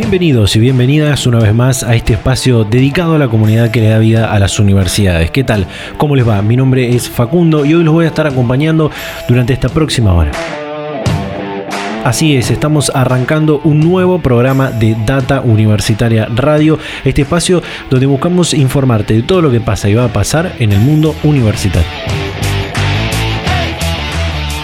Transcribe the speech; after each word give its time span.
Bienvenidos 0.00 0.56
y 0.56 0.60
bienvenidas 0.60 1.26
una 1.26 1.40
vez 1.40 1.54
más 1.54 1.82
a 1.82 1.94
este 1.94 2.14
espacio 2.14 2.64
dedicado 2.64 3.16
a 3.16 3.18
la 3.18 3.28
comunidad 3.28 3.70
que 3.70 3.82
le 3.82 3.90
da 3.90 3.98
vida 3.98 4.32
a 4.32 4.38
las 4.38 4.58
universidades. 4.58 5.30
¿Qué 5.30 5.44
tal? 5.44 5.66
¿Cómo 5.98 6.16
les 6.16 6.26
va? 6.26 6.40
Mi 6.40 6.56
nombre 6.56 6.96
es 6.96 7.10
Facundo 7.10 7.66
y 7.66 7.74
hoy 7.74 7.84
los 7.84 7.92
voy 7.92 8.06
a 8.06 8.08
estar 8.08 8.26
acompañando 8.26 8.90
durante 9.28 9.52
esta 9.52 9.68
próxima 9.68 10.14
hora. 10.14 10.32
Así 12.02 12.34
es, 12.34 12.50
estamos 12.50 12.90
arrancando 12.94 13.60
un 13.62 13.80
nuevo 13.80 14.20
programa 14.20 14.70
de 14.70 14.96
Data 15.04 15.42
Universitaria 15.42 16.28
Radio, 16.34 16.78
este 17.04 17.20
espacio 17.22 17.62
donde 17.90 18.06
buscamos 18.06 18.54
informarte 18.54 19.12
de 19.12 19.22
todo 19.22 19.42
lo 19.42 19.50
que 19.50 19.60
pasa 19.60 19.90
y 19.90 19.94
va 19.94 20.06
a 20.06 20.12
pasar 20.12 20.54
en 20.60 20.72
el 20.72 20.78
mundo 20.78 21.14
universitario. 21.24 22.19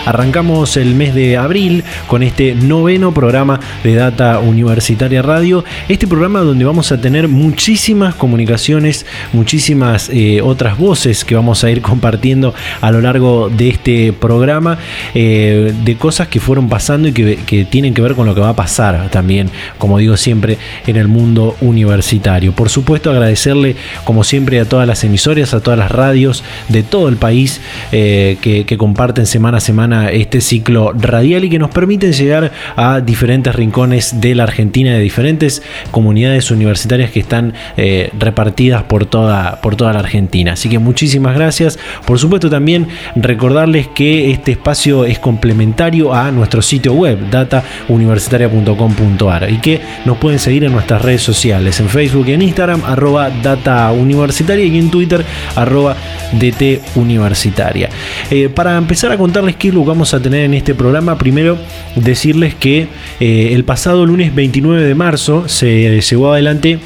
Arrancamos 0.06 0.77
el 0.77 0.95
mes 0.95 1.16
de 1.16 1.37
abril 1.37 1.83
con 2.06 2.23
este 2.23 2.55
noveno 2.55 3.12
programa 3.12 3.59
de 3.83 3.96
Data 3.96 4.38
Universitaria 4.38 5.20
Radio. 5.20 5.65
Este 5.88 6.06
programa 6.06 6.42
donde 6.42 6.65
vamos 6.65 6.92
a 6.92 7.01
tener 7.01 7.27
muchísimas 7.27 8.15
comunicaciones, 8.15 9.05
muchísimas 9.32 10.09
eh, 10.10 10.40
otras 10.43 10.79
voces 10.79 11.24
que 11.24 11.35
vamos 11.35 11.65
a 11.65 11.73
ir 11.73 11.82
compartiendo 11.96 12.54
a 12.80 12.93
lo 12.93 13.01
largo 13.01 13.51
de 13.51 13.68
este 13.68 14.13
programa, 14.13 14.79
eh, 15.13 15.74
de 15.85 15.96
cosas 15.96 16.29
que 16.29 16.38
fueron 16.38 16.68
pasando 16.68 17.09
y 17.09 17.13
que, 17.13 17.66
tienen 17.68 17.93
que 17.93 18.01
ver 18.01 18.15
con 18.15 18.26
lo 18.26 18.35
que 18.37 18.41
va 18.41 18.51
a 18.51 18.57
pasar 18.57 19.10
también, 19.10 19.51
como 19.76 19.98
digo 19.98 20.16
siempre, 20.16 20.57
en 20.87 20.95
el 20.95 21.09
mundo 21.09 21.57
universitario. 21.60 22.52
Por 22.52 22.68
supuesto, 22.68 23.10
agradecerle 23.10 23.74
como 24.04 24.23
siempre 24.23 24.60
a 24.60 24.66
todas 24.66 24.87
las 24.87 25.02
emisoras, 25.02 25.52
a 25.52 25.60
todas 25.60 25.79
las 25.80 25.91
radios 25.91 26.45
de 26.68 26.85
todo 26.85 27.09
el 27.09 27.16
país 27.16 27.60
eh, 27.91 28.37
que 28.41 28.79
comparten 28.79 29.26
semana 29.26 29.59
a 29.59 29.60
semana 29.60 29.96
este 30.05 30.41
ciclo 30.41 30.93
radial 30.93 31.45
y 31.45 31.51
que 31.51 31.59
nos 31.59 31.71
permiten 31.71 32.13
llegar 32.13 32.52
a 32.77 33.01
diferentes 33.01 33.55
rincones 33.55 34.21
de 34.21 34.35
la 34.35 34.45
Argentina, 34.45 34.93
de 34.93 35.01
diferentes 35.01 35.63
comunidades 35.91 36.51
universitarias 36.51 37.11
que 37.11 37.21
están 37.21 37.55
eh, 37.77 38.11
repartidas 38.19 38.85
por 38.85 39.07
toda, 39.07 39.61
por 39.61 39.77
toda 39.77 39.93
la 39.93 40.01
Argentina. 40.01 40.53
Así 40.53 40.69
que 40.69 40.79
muchísimas 40.79 41.35
gracias. 41.35 41.79
Por 42.07 42.19
supuesto 42.19 42.51
también 42.51 42.88
recordarles 43.15 43.88
que 43.88 44.30
este 44.30 44.53
espacio 44.53 45.05
es 45.05 45.19
complementario 45.19 46.15
a 46.15 46.31
nuestro 46.31 46.63
sitio 46.63 46.93
web 46.93 47.19
datauniversitaria.com.ar 47.31 49.51
y 49.51 49.59
que 49.59 49.81
nos 50.05 50.19
pueden 50.19 50.38
seguir 50.38 50.65
en 50.65 50.73
nuestras 50.73 51.03
redes 51.03 51.23
sociales, 51.23 51.81
en 51.81 51.88
Facebook 51.88 52.29
y 52.29 52.33
en 52.33 52.43
Instagram, 52.43 52.83
arroba 52.85 53.31
data 53.43 53.91
universitaria 53.93 54.65
y 54.65 54.79
en 54.79 54.91
Twitter, 54.91 55.25
arroba 55.55 55.97
DT 56.33 56.81
Universitaria. 56.97 57.88
Eh, 58.31 58.49
para 58.49 58.77
empezar 58.77 59.13
a 59.13 59.16
contarles 59.16 59.57
qué 59.57 59.73
lo 59.73 59.85
vamos 59.87 60.12
a 60.12 60.20
tener 60.20 60.45
en 60.45 60.54
este 60.54 60.74
programa, 60.74 61.16
primero 61.16 61.56
decirles 61.95 62.54
que 62.54 62.88
eh, 63.20 63.51
el 63.52 63.65
pasado 63.65 64.04
lunes 64.04 64.34
29 64.34 64.82
de 64.82 64.94
marzo 64.94 65.48
se 65.48 66.00
llevó 66.00 66.32
adelante 66.32 66.78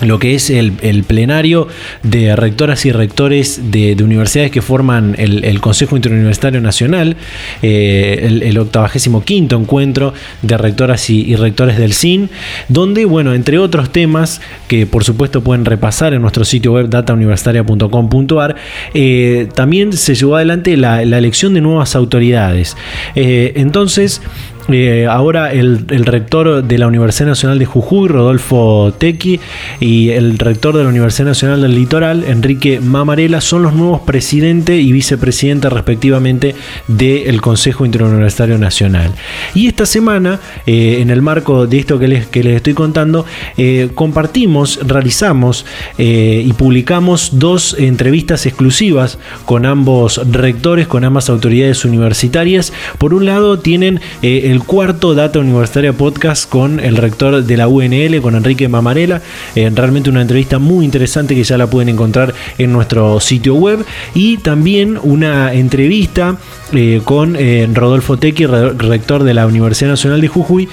lo 0.00 0.18
que 0.18 0.34
es 0.34 0.50
el, 0.50 0.72
plenario 1.06 1.68
de 2.02 2.34
rectoras 2.34 2.84
y 2.86 2.92
rectores 2.92 3.70
de, 3.70 3.96
universidades 4.02 4.50
que 4.50 4.62
forman 4.62 5.14
el, 5.18 5.60
Consejo 5.60 5.94
Interuniversitario 5.96 6.60
Nacional, 6.60 7.16
eh, 7.62 8.20
el, 8.22 8.42
el, 8.42 8.58
85 8.58 9.22
encuentro 9.56 10.12
de 10.42 10.56
rectoras 10.56 11.08
y, 11.10 11.36
rectores 11.36 11.78
del 11.78 11.92
CIN, 11.92 12.30
donde, 12.68 13.04
bueno, 13.04 13.34
entre 13.34 13.58
otros 13.58 13.90
temas 13.90 14.40
que 14.66 14.86
por 14.86 15.04
supuesto 15.04 15.42
pueden 15.42 15.64
repasar 15.64 16.14
en 16.14 16.22
nuestro 16.22 16.44
sitio 16.44 16.72
web 16.72 16.88
datauniversitaria.com.ar, 16.88 18.56
eh, 18.94 19.48
también 19.54 19.92
se 19.92 20.14
llevó 20.14 20.36
adelante 20.36 20.76
la, 20.76 21.02
elección 21.02 21.54
de 21.54 21.60
nuevas 21.60 21.94
autoridades. 21.94 22.76
Eh, 23.14 23.52
entonces, 23.56 24.20
eh, 24.68 25.06
ahora 25.10 25.52
el, 25.52 25.86
rector 25.88 26.62
de 26.62 26.78
la 26.78 26.86
Universidad 26.86 27.28
Nacional 27.28 27.58
de 27.58 27.66
Jujuy, 27.66 28.08
Rodolfo 28.08 28.92
Tequi, 28.96 29.40
y 29.80 30.10
el 30.10 30.38
rector 30.38 30.76
de 30.76 30.84
la 30.84 30.88
Universidad 30.88 31.26
Nacional 31.26 31.62
del 31.62 31.74
Litoral, 31.74 32.24
Enrique 32.24 32.80
Mamarela, 32.80 33.40
son 33.40 33.62
los 33.62 33.74
nuevos 33.74 34.02
presidente 34.02 34.76
y 34.76 34.92
vicepresidente 34.92 35.68
respectivamente 35.68 36.54
del 36.86 37.40
Consejo 37.40 37.84
Interuniversitario 37.84 38.58
Nacional. 38.58 39.12
Y 39.54 39.66
esta 39.66 39.86
semana, 39.86 40.38
eh, 40.66 40.98
en 41.00 41.10
el 41.10 41.22
marco 41.22 41.66
de 41.66 41.78
esto 41.78 41.98
que 41.98 42.08
les, 42.08 42.26
que 42.26 42.44
les 42.44 42.56
estoy 42.56 42.74
contando, 42.74 43.26
eh, 43.56 43.88
compartimos, 43.94 44.78
realizamos 44.86 45.66
y 45.98 46.52
publicamos 46.54 47.38
dos 47.38 47.76
entrevistas 47.78 48.46
exclusivas 48.46 49.18
con 49.44 49.66
ambos 49.66 50.20
rectores, 50.30 50.86
con 50.86 51.04
ambas 51.04 51.28
autoridades 51.30 51.84
universitarias. 51.84 52.72
Por 52.98 53.14
un 53.14 53.26
lado, 53.26 53.58
tienen 53.58 54.00
el 54.22 54.51
cuarto 54.60 55.14
Data 55.14 55.38
Universitaria 55.38 55.92
Podcast 55.92 56.48
con 56.48 56.80
el 56.80 56.96
rector 56.96 57.44
de 57.44 57.56
la 57.56 57.68
UNL, 57.68 58.20
con 58.20 58.34
Enrique 58.34 58.68
Mamarela. 58.68 59.22
Eh, 59.54 59.70
realmente 59.74 60.10
una 60.10 60.22
entrevista 60.22 60.58
muy 60.58 60.84
interesante 60.84 61.34
que 61.34 61.44
ya 61.44 61.56
la 61.56 61.68
pueden 61.68 61.88
encontrar 61.88 62.34
en 62.58 62.72
nuestro 62.72 63.20
sitio 63.20 63.54
web. 63.54 63.84
Y 64.14 64.38
también 64.38 64.98
una 65.02 65.52
entrevista 65.52 66.36
eh, 66.72 67.00
con 67.04 67.36
eh, 67.38 67.68
Rodolfo 67.72 68.16
Tequi, 68.16 68.46
rector 68.46 69.22
de 69.22 69.34
la 69.34 69.46
Universidad 69.46 69.90
Nacional 69.90 70.20
de 70.20 70.28
Jujuy. 70.28 70.68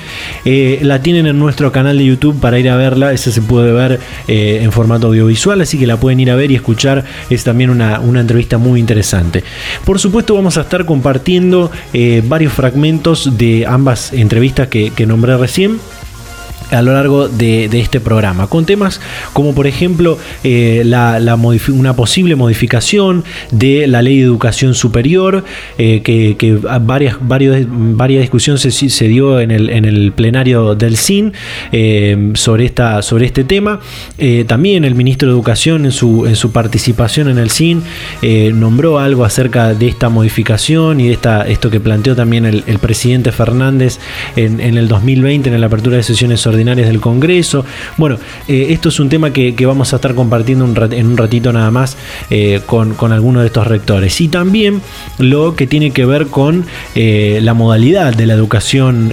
la 0.81 1.01
tienen 1.01 1.27
en 1.27 1.37
nuestro 1.37 1.71
canal 1.71 1.97
de 1.97 2.05
YouTube 2.05 2.39
para 2.39 2.57
ir 2.57 2.69
a 2.69 2.75
verla. 2.75 3.13
Esa 3.13 3.31
se 3.31 3.41
puede 3.41 3.71
ver 3.71 3.99
en 4.27 4.71
formato 4.71 5.07
audiovisual, 5.07 5.61
así 5.61 5.77
que 5.77 5.85
la 5.85 5.97
pueden 5.97 6.19
ir 6.19 6.31
a 6.31 6.35
ver 6.35 6.51
y 6.51 6.55
escuchar. 6.55 7.05
Es 7.29 7.43
también 7.43 7.69
una, 7.69 7.99
una 7.99 8.21
entrevista 8.21 8.57
muy 8.57 8.79
interesante. 8.79 9.43
Por 9.85 9.99
supuesto, 9.99 10.33
vamos 10.33 10.57
a 10.57 10.61
estar 10.61 10.85
compartiendo 10.85 11.71
varios 12.23 12.53
fragmentos 12.53 13.37
de 13.37 13.65
ambas 13.69 14.13
entrevistas 14.13 14.67
que, 14.67 14.91
que 14.91 15.05
nombré 15.05 15.37
recién 15.37 15.79
a 16.71 16.81
lo 16.81 16.93
largo 16.93 17.27
de, 17.27 17.65
este 17.79 17.99
programa, 17.99 18.47
con 18.47 18.65
temas 18.65 19.01
como 19.33 19.53
por 19.53 19.67
ejemplo 19.67 20.17
eh, 20.43 20.83
la, 20.85 21.19
una 21.69 21.95
posible 21.95 22.35
modificación 22.35 23.23
de 23.51 23.87
la 23.87 24.01
ley 24.01 24.17
de 24.17 24.23
educación 24.23 24.73
superior, 24.73 25.43
eh, 25.77 26.01
que, 26.01 26.59
varias, 26.81 27.17
varios, 27.21 27.57
varias 27.67 28.21
discusiones 28.21 28.61
se, 28.61 29.07
dio 29.07 29.39
en 29.39 29.51
el, 29.51 29.69
en 29.69 29.85
el, 29.85 30.11
plenario 30.11 30.75
del 30.75 30.97
CIN 30.97 31.33
eh, 31.71 32.31
sobre, 32.35 32.65
esta, 32.65 33.01
sobre 33.01 33.25
este 33.25 33.43
tema. 33.43 33.79
también 34.47 34.85
el 34.85 34.95
ministro 34.95 35.29
de 35.29 35.33
Educación 35.33 35.85
en 35.85 35.91
su, 35.91 36.25
en 36.25 36.35
su 36.35 36.51
participación 36.51 37.29
en 37.29 37.37
el 37.37 37.49
CIN 37.49 37.83
nombró 38.53 38.99
algo 38.99 39.23
acerca 39.23 39.73
de 39.73 39.87
esta 39.87 40.09
modificación 40.09 40.99
y 40.99 41.07
de 41.07 41.13
esta, 41.13 41.47
esto 41.47 41.69
que 41.69 41.79
planteó 41.79 42.15
también 42.15 42.45
el, 42.45 42.79
presidente 42.79 43.31
Fernández 43.31 43.99
en, 44.35 44.59
en 44.59 44.77
el 44.77 44.87
2020 44.87 45.49
en 45.49 45.59
la 45.59 45.67
apertura 45.67 45.97
de 45.97 46.03
sesiones 46.03 46.45
ordinarias 46.47 46.58
del 46.59 46.99
Congreso. 46.99 47.65
Bueno, 47.97 48.17
eh, 48.47 48.67
esto 48.69 48.89
es 48.89 48.99
un 48.99 49.09
tema 49.09 49.31
que, 49.31 49.55
vamos 49.65 49.93
a 49.93 49.95
estar 49.97 50.13
compartiendo 50.13 50.65
en 50.65 51.07
un 51.07 51.17
ratito 51.17 51.53
nada 51.53 51.71
más 51.71 51.95
eh, 52.29 52.61
con, 52.65 52.93
con 52.95 53.11
algunos 53.11 53.41
de 53.41 53.47
estos 53.47 53.67
rectores. 53.67 54.19
Y 54.21 54.27
también 54.27 54.81
lo 55.17 55.55
que 55.55 55.67
tiene 55.67 55.91
que 55.91 56.05
ver 56.05 56.27
con 56.27 56.65
eh, 56.95 57.39
la 57.41 57.53
modalidad 57.53 58.13
de 58.13 58.25
la 58.25 58.33
educación 58.33 59.11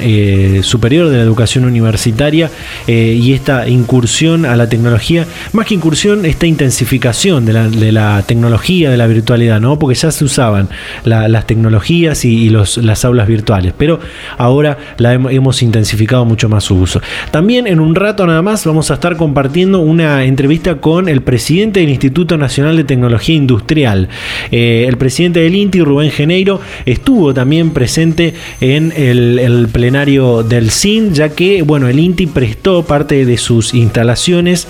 superior, 0.62 1.08
de 1.08 1.18
la 1.18 1.22
educación 1.22 1.64
universitaria 1.64 2.50
y 2.86 3.32
esta 3.32 3.68
incursión 3.68 4.44
a 4.44 4.56
la 4.56 4.68
tecnología, 4.68 5.26
más 5.52 5.66
que 5.66 5.74
incursión, 5.74 6.24
esta 6.24 6.46
intensificación 6.46 7.44
de 7.44 7.92
la, 7.92 8.22
tecnología, 8.22 8.90
de 8.90 8.96
la 8.96 9.06
virtualidad, 9.06 9.60
¿no? 9.60 9.78
Porque 9.78 9.94
ya 9.94 10.10
se 10.10 10.24
usaban 10.24 10.68
las 11.04 11.46
tecnologías 11.46 12.24
y, 12.24 12.50
las 12.50 13.04
aulas 13.04 13.28
virtuales, 13.28 13.72
pero 13.76 14.00
ahora 14.38 14.78
la 14.98 15.14
hemos 15.14 15.62
intensificado 15.62 16.24
mucho 16.24 16.48
más 16.48 16.64
su 16.64 16.76
uso. 16.76 17.00
También 17.36 17.66
en 17.66 17.80
un 17.80 17.94
rato 17.94 18.26
nada 18.26 18.40
más 18.40 18.64
vamos 18.64 18.90
a 18.90 18.94
estar 18.94 19.18
compartiendo 19.18 19.80
una 19.80 20.24
entrevista 20.24 20.76
con 20.76 21.06
el 21.06 21.20
presidente 21.20 21.80
del 21.80 21.90
Instituto 21.90 22.38
Nacional 22.38 22.78
de 22.78 22.84
Tecnología 22.84 23.34
Industrial. 23.34 24.08
Eh, 24.50 24.86
el 24.88 24.96
presidente 24.96 25.40
del 25.40 25.54
INTI, 25.54 25.82
Rubén 25.82 26.10
Geneiro, 26.10 26.62
estuvo 26.86 27.34
también 27.34 27.72
presente 27.72 28.32
en 28.62 28.90
el, 28.96 29.68
plenario 29.70 30.44
del 30.44 30.70
CIN, 30.70 31.12
ya 31.12 31.28
que 31.28 31.60
bueno, 31.60 31.88
el 31.88 31.98
INTI 31.98 32.26
prestó 32.28 32.86
parte 32.86 33.26
de 33.26 33.36
sus 33.36 33.74
instalaciones 33.74 34.66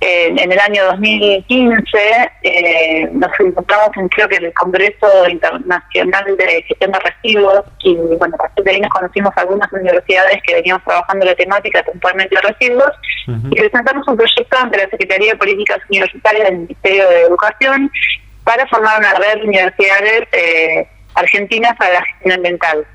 en 0.00 0.52
el 0.52 0.58
año 0.58 0.84
2015 0.86 1.82
eh, 2.42 3.08
nos 3.12 3.30
encontramos 3.38 3.90
en 3.96 4.08
creo 4.08 4.28
que 4.28 4.36
en 4.36 4.46
el 4.46 4.54
Congreso 4.54 5.28
Internacional 5.28 6.36
de 6.38 6.64
Gestión 6.66 6.92
de 6.92 6.98
Residuos 7.00 7.64
y 7.82 7.94
bueno, 7.94 8.34
a 8.34 8.38
partir 8.38 8.64
de 8.64 8.70
ahí 8.70 8.80
nos 8.80 8.90
conocimos 8.90 9.32
algunas 9.36 9.70
universidades 9.72 10.42
que 10.46 10.54
veníamos 10.54 10.82
trabajando 10.84 11.26
la 11.26 11.34
temática 11.34 11.82
puntualmente 11.82 12.34
de 12.34 12.40
residuos 12.40 12.90
y 13.26 13.54
presentamos 13.54 14.08
un 14.08 14.16
proyecto 14.16 14.56
ante 14.56 14.78
la 14.78 14.88
Secretaría 14.88 15.32
de 15.32 15.38
Políticas 15.38 15.78
Universitarias 15.88 16.44
del 16.48 16.58
Ministerio 16.60 17.08
de 17.08 17.22
Educación 17.22 17.92
para 18.44 18.66
formar 18.68 18.98
una 19.00 19.14
red 19.14 19.40
de 19.40 19.48
universidades 19.48 20.22
eh, 20.32 20.88
argentinas 21.14 21.76
para 21.76 21.94
la 21.94 22.04
gestión 22.04 22.32
ambiental 22.36 22.86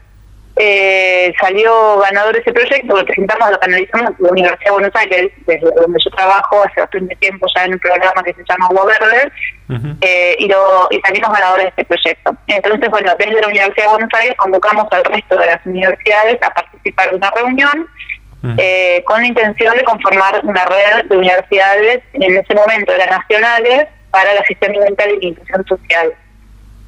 eh, 0.57 1.33
salió 1.39 1.99
ganador 1.99 2.37
ese 2.37 2.53
proyecto, 2.53 2.95
lo 2.95 3.05
presentamos, 3.05 3.51
lo 3.51 3.59
canalizamos 3.59 4.11
en 4.17 4.25
la 4.25 4.31
Universidad 4.31 4.65
de 4.65 4.71
Buenos 4.71 4.95
Aires, 4.95 5.31
desde 5.45 5.71
donde 5.71 5.99
yo 6.03 6.09
trabajo 6.11 6.63
hace 6.63 6.81
bastante 6.81 7.15
tiempo 7.17 7.45
ya 7.55 7.65
en 7.65 7.73
un 7.73 7.79
programa 7.79 8.23
que 8.23 8.33
se 8.33 8.43
llama 8.47 8.67
Agua 8.67 8.85
Verde, 8.85 9.31
eh, 10.01 10.35
y, 10.39 10.47
lo, 10.47 10.87
y 10.91 10.99
salimos 11.01 11.31
ganadores 11.31 11.65
de 11.65 11.69
este 11.69 11.85
proyecto. 11.85 12.37
Entonces, 12.47 12.89
bueno, 12.89 13.13
desde 13.17 13.41
la 13.41 13.47
Universidad 13.47 13.85
de 13.85 13.91
Buenos 13.91 14.13
Aires 14.13 14.35
convocamos 14.37 14.87
al 14.91 15.03
resto 15.03 15.35
de 15.37 15.45
las 15.45 15.65
universidades 15.65 16.41
a 16.41 16.53
participar 16.53 17.09
de 17.09 17.15
una 17.17 17.31
reunión 17.31 17.87
eh, 18.57 19.03
con 19.05 19.21
la 19.21 19.27
intención 19.27 19.75
de 19.75 19.83
conformar 19.83 20.39
una 20.43 20.65
red 20.65 21.05
de 21.05 21.17
universidades, 21.17 22.03
en 22.13 22.37
ese 22.37 22.53
momento 22.53 22.93
eran 22.93 23.09
nacionales, 23.09 23.87
para 24.11 24.33
la 24.33 24.43
gestión 24.43 24.75
ambiental 24.75 25.09
y 25.09 25.19
la 25.19 25.27
inclusión 25.27 25.65
social. 25.65 26.13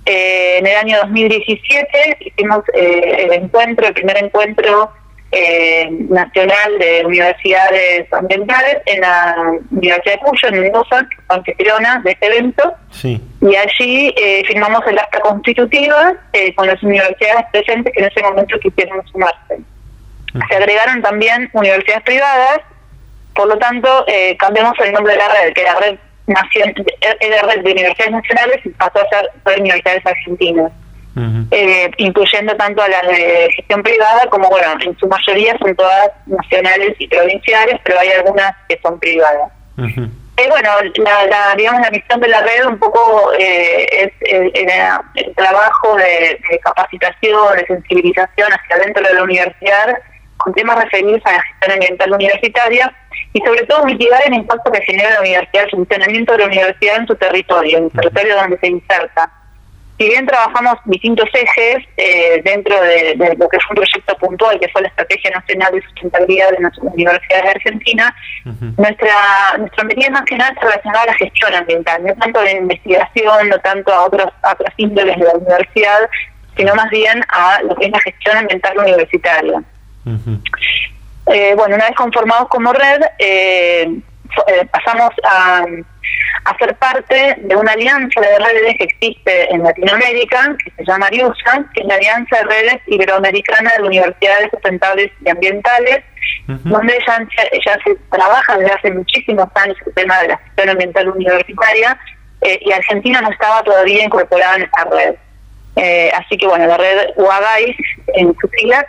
Eh, 0.09 0.59
en 0.59 0.65
el 0.67 0.75
año 0.77 0.97
2017 0.99 2.17
hicimos 2.21 2.61
eh, 2.73 3.25
el 3.25 3.33
encuentro, 3.33 3.87
el 3.87 3.93
primer 3.93 4.23
encuentro 4.23 4.89
eh, 5.33 5.89
nacional 5.91 6.79
de 6.79 7.03
universidades 7.05 8.13
ambientales 8.13 8.77
en 8.85 9.01
la 9.01 9.35
Universidad 9.69 10.13
de 10.13 10.19
Cuyo, 10.19 10.47
en 10.47 10.61
Mendoza, 10.61 11.05
anfitriona 11.27 12.01
de 12.05 12.11
este 12.11 12.25
evento. 12.25 12.73
Y 13.41 13.53
allí 13.53 14.15
firmamos 14.47 14.79
el 14.87 14.97
acta 14.97 15.19
constitutiva 15.19 16.13
con 16.55 16.67
las 16.67 16.81
universidades 16.81 17.45
presentes 17.51 17.91
que 17.93 17.99
en 17.99 18.09
ese 18.09 18.21
momento 18.21 18.57
quisieron 18.59 19.05
sumarse. 19.07 19.59
Se 20.49 20.55
agregaron 20.55 21.01
también 21.01 21.49
universidades 21.51 22.03
privadas, 22.03 22.59
por 23.35 23.49
lo 23.49 23.57
tanto 23.57 24.05
cambiamos 24.39 24.73
el 24.79 24.93
nombre 24.93 25.13
de 25.13 25.19
la 25.19 25.27
red, 25.27 25.53
que 25.53 25.63
la 25.63 25.75
red 25.75 25.99
era 26.27 27.41
red 27.43 27.63
de 27.63 27.71
universidades 27.71 28.11
nacionales 28.11 28.65
y 28.65 28.69
pasó 28.69 28.99
a 28.99 29.09
ser 29.09 29.59
universidades 29.59 30.05
argentinas. 30.05 30.71
Eh, 31.49 31.89
incluyendo 31.97 32.55
tanto 32.57 32.79
a 32.79 32.87
las 32.87 33.01
de 33.07 33.49
gestión 33.55 33.81
privada 33.81 34.27
como, 34.29 34.49
bueno, 34.49 34.75
en 34.85 34.95
su 34.99 35.07
mayoría 35.07 35.57
son 35.57 35.75
todas 35.75 36.11
nacionales 36.27 36.93
y 36.99 37.07
provinciales, 37.07 37.79
pero 37.83 37.99
hay 37.99 38.09
algunas 38.09 38.53
que 38.69 38.79
son 38.83 38.99
privadas. 38.99 39.51
Eh, 39.79 40.47
bueno, 40.47 40.69
la, 40.97 41.55
digamos, 41.55 41.81
la 41.81 41.89
misión 41.89 42.19
de 42.19 42.27
la 42.27 42.41
red 42.41 42.67
un 42.67 42.77
poco 42.77 43.33
eh, 43.33 43.87
es 43.91 44.11
el, 44.21 45.33
trabajo 45.35 45.95
de, 45.95 46.39
de, 46.51 46.59
capacitación, 46.59 47.57
de 47.57 47.65
sensibilización 47.65 48.49
hacia 48.53 48.77
dentro 48.85 49.01
de 49.07 49.15
la 49.15 49.23
universidad 49.23 49.97
con 50.37 50.53
temas 50.53 50.83
referidos 50.83 51.21
a 51.25 51.33
la 51.33 51.41
gestión 51.41 51.71
ambiental 51.73 52.11
universitaria 52.11 52.95
y 53.33 53.39
sobre 53.39 53.65
todo 53.65 53.85
mitigar 53.85 54.21
el 54.25 54.33
impacto 54.33 54.71
que 54.71 54.81
genera 54.81 55.15
la 55.15 55.21
universidad, 55.21 55.65
el 55.65 55.71
funcionamiento 55.71 56.33
de 56.33 56.39
la 56.39 56.45
universidad 56.45 56.97
en 56.97 57.07
su 57.07 57.15
territorio, 57.15 57.77
en 57.77 57.83
el 57.85 57.91
territorio 57.91 58.35
donde 58.35 58.57
se 58.59 58.67
inserta. 58.67 59.31
Si 59.97 60.05
bien 60.05 60.27
trabajamos 60.27 60.75
distintos 60.85 61.27
ejes 61.33 61.83
eh, 61.97 62.39
dentro 62.43 62.79
de, 62.79 63.15
lo 63.15 63.49
que 63.49 63.57
fue 63.59 63.71
un 63.71 63.75
proyecto 63.77 64.15
puntual, 64.17 64.59
que 64.59 64.67
fue 64.69 64.83
la 64.83 64.89
Estrategia 64.89 65.31
Nacional 65.31 65.73
de 65.73 65.81
Sustentabilidad 65.81 66.51
de 66.51 66.59
las 66.59 66.77
Universidades 66.77 67.43
de 67.45 67.49
Argentina, 67.49 68.15
nuestra 68.77 69.57
nuestra 69.57 69.83
medida 69.85 70.09
nacional 70.09 70.53
se 70.53 70.65
relacionada 70.65 71.01
a 71.01 71.07
la 71.07 71.13
gestión 71.15 71.55
ambiental, 71.55 72.03
no 72.03 72.13
tanto 72.13 72.39
a 72.39 72.43
la 72.43 72.51
investigación, 72.51 73.49
no 73.49 73.57
tanto 73.59 73.91
a 73.91 74.05
otros, 74.05 74.27
a 74.43 74.51
otras 74.53 74.73
índoles 74.77 75.17
de 75.17 75.25
la 75.25 75.33
universidad, 75.33 76.07
sino 76.55 76.75
más 76.75 76.91
bien 76.91 77.23
a 77.29 77.63
lo 77.63 77.75
que 77.75 77.85
es 77.85 77.91
la 77.91 77.99
gestión 78.01 78.37
ambiental 78.37 78.77
universitaria. 78.77 79.63
Eh, 81.33 81.53
bueno, 81.55 81.75
una 81.75 81.85
vez 81.85 81.95
conformados 81.95 82.47
como 82.49 82.71
red, 82.73 83.01
eh, 83.19 83.99
eh, 84.47 84.65
pasamos 84.71 85.11
a, 85.23 85.65
a, 86.45 86.57
ser 86.57 86.75
parte 86.75 87.35
de 87.39 87.55
una 87.55 87.73
alianza 87.73 88.21
de 88.21 88.39
redes 88.39 88.77
que 88.77 88.83
existe 88.85 89.53
en 89.53 89.63
Latinoamérica, 89.63 90.55
que 90.63 90.71
se 90.71 90.85
llama 90.85 91.07
ARIUSA, 91.07 91.65
que 91.73 91.81
es 91.81 91.87
la 91.87 91.95
Alianza 91.95 92.37
de 92.37 92.43
Redes 92.43 92.81
Iberoamericana 92.87 93.71
de 93.77 93.83
Universidades 93.83 94.49
Sustentables 94.51 95.11
y 95.25 95.29
Ambientales, 95.29 96.03
donde 96.47 96.97
ya, 97.05 97.25
ya 97.65 97.77
se 97.83 97.95
trabaja 98.09 98.57
desde 98.57 98.73
hace 98.73 98.91
muchísimos 98.91 99.47
años 99.55 99.77
el 99.85 99.93
tema 99.93 100.21
de 100.21 100.29
la 100.29 100.37
gestión 100.37 100.69
ambiental 100.69 101.09
universitaria, 101.09 101.99
eh, 102.41 102.59
y 102.61 102.71
Argentina 102.71 103.21
no 103.21 103.31
estaba 103.31 103.63
todavía 103.63 104.03
incorporada 104.03 104.57
en 104.57 104.63
esta 104.63 104.83
red. 104.85 105.15
Eh, 105.75 106.11
así 106.15 106.37
que 106.37 106.47
bueno, 106.47 106.65
la 106.67 106.77
red 106.77 107.09
UAGAIS 107.15 107.75
en 108.15 108.35
su 108.39 108.47
siglas 108.49 108.85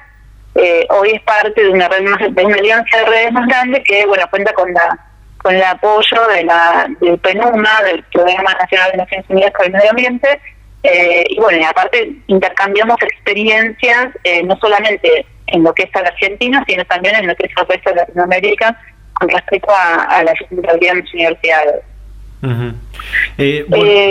eh, 0.60 0.86
hoy 0.90 1.12
es 1.14 1.22
parte 1.22 1.62
de 1.62 1.70
una 1.70 1.88
red 1.88 2.02
más, 2.02 2.18
de 2.18 2.44
una 2.44 2.56
alianza 2.56 2.98
de 2.98 3.04
redes 3.04 3.32
más 3.32 3.46
grande 3.46 3.82
que 3.82 4.04
bueno 4.06 4.26
cuenta 4.28 4.52
con 4.52 4.72
la 4.72 4.98
con 5.38 5.54
el 5.54 5.62
apoyo 5.62 6.26
de 6.34 6.44
la 6.44 6.88
del 7.00 7.18
PENUMA, 7.18 7.82
del 7.84 8.02
Programa 8.12 8.54
Nacional 8.54 8.90
de 8.90 8.98
Naciones 8.98 9.26
Unidas 9.28 9.52
para 9.52 9.66
el 9.66 9.72
Medio 9.72 9.90
Ambiente, 9.90 10.40
eh, 10.82 11.24
y 11.28 11.38
bueno, 11.38 11.58
y 11.58 11.62
aparte 11.62 12.12
intercambiamos 12.26 12.96
experiencias 13.02 14.08
no 14.44 14.58
solamente 14.58 15.24
en 15.46 15.62
lo 15.62 15.72
que 15.74 15.84
es 15.84 15.90
la 15.94 16.08
Argentina, 16.08 16.64
sino 16.66 16.84
también 16.86 17.14
en 17.14 17.28
lo 17.28 17.36
que 17.36 17.46
es 17.46 17.52
el 17.56 17.66
resto 17.68 17.90
de 17.90 17.96
Latinoamérica 17.96 18.76
con 19.14 19.28
respecto 19.28 19.72
a, 19.72 20.22
la 20.24 20.34
sustentabilidad 20.34 20.94
de 20.94 21.00
las 21.00 21.14
universidades. 21.14 21.82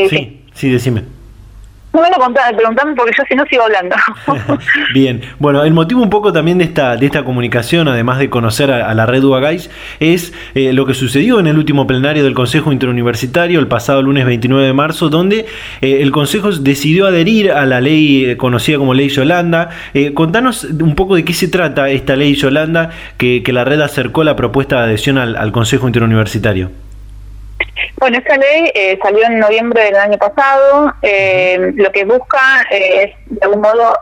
sí, 0.10 0.46
sí, 0.54 0.72
decime. 0.72 1.16
No 1.98 2.04
me 2.04 2.10
preguntame 2.56 2.94
porque 2.96 3.12
yo 3.18 3.24
si 3.27 3.34
no 3.34 3.44
sigo 3.50 3.63
hablando. 3.63 3.96
Bien, 4.94 5.20
bueno, 5.39 5.63
el 5.63 5.74
motivo 5.74 6.04
un 6.04 6.12
poco 6.12 6.32
también 6.32 6.60
de 6.60 6.66
esta, 6.66 6.96
de 6.96 7.08
esta 7.08 7.24
comunicación, 7.24 7.88
además 7.88 8.20
de 8.20 8.30
conocer 8.30 8.70
a, 8.70 8.94
la 8.94 9.08
red 9.08 9.24
UAGAIS, 9.24 9.72
es 10.00 10.32
eh, 10.54 10.74
lo 10.74 10.86
que 10.86 10.94
sucedió 10.94 11.39
en 11.39 11.48
el 11.48 11.58
último 11.58 11.88
plenario 11.88 12.24
del 12.24 12.36
Consejo 12.36 12.72
Interuniversitario 12.72 13.60
el 13.60 13.68
pasado 13.68 14.04
lunes 14.04 14.27
29 14.27 14.68
de 14.68 14.74
marzo, 14.74 15.10
donde 15.10 15.48
eh, 15.82 16.04
el 16.04 16.12
Consejo 16.12 16.51
decidió 16.51 17.08
adherir 17.08 17.51
a 17.51 17.66
la 17.66 17.82
ley 17.82 18.25
eh, 18.25 18.38
conocida 18.38 18.77
como 18.77 18.94
Ley 18.94 19.10
Yolanda. 19.10 19.70
contanos 20.13 20.66
un 20.66 20.94
poco 20.94 21.16
de 21.16 21.25
qué 21.25 21.34
se 21.34 21.48
trata 21.48 21.89
esta 21.89 22.16
Ley 22.16 22.36
Yolanda 22.36 22.92
que, 23.18 23.42
la 23.48 23.63
red 23.63 23.82
acercó 23.82 24.24
la 24.24 24.36
propuesta 24.36 24.77
de 24.77 24.84
adhesión 24.84 25.18
al 25.18 25.51
Consejo 25.51 25.88
Interuniversitario. 25.88 26.70
Bueno, 28.00 28.17
esta 28.17 28.38
ley 28.38 28.72
eh, 28.74 29.00
salió 29.01 29.25
en 29.25 29.39
noviembre 29.39 29.84
del 29.84 29.96
año 29.96 30.17
pasado. 30.17 30.93
Eh, 31.01 31.72
lo 31.75 31.91
que 31.91 32.05
busca 32.05 32.39
eh, 32.72 33.03
es, 33.03 33.15
de 33.25 33.39
algún 33.43 33.62
modo, 33.62 33.98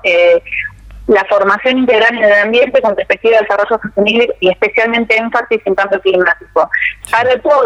la 1.08 1.24
formación 1.26 1.78
integral 1.80 2.18
en 2.18 2.24
el 2.24 2.34
ambiente 2.34 2.82
con 2.82 2.96
perspectiva 2.96 3.38
de 3.38 3.44
desarrollo 3.44 3.80
sostenible 3.82 4.36
y 4.40 4.50
especialmente 4.50 5.16
énfasis 5.16 5.62
en 5.66 5.76
cambio 5.76 6.02
climático. 6.02 6.70
Para 7.12 7.40
todos 7.42 7.66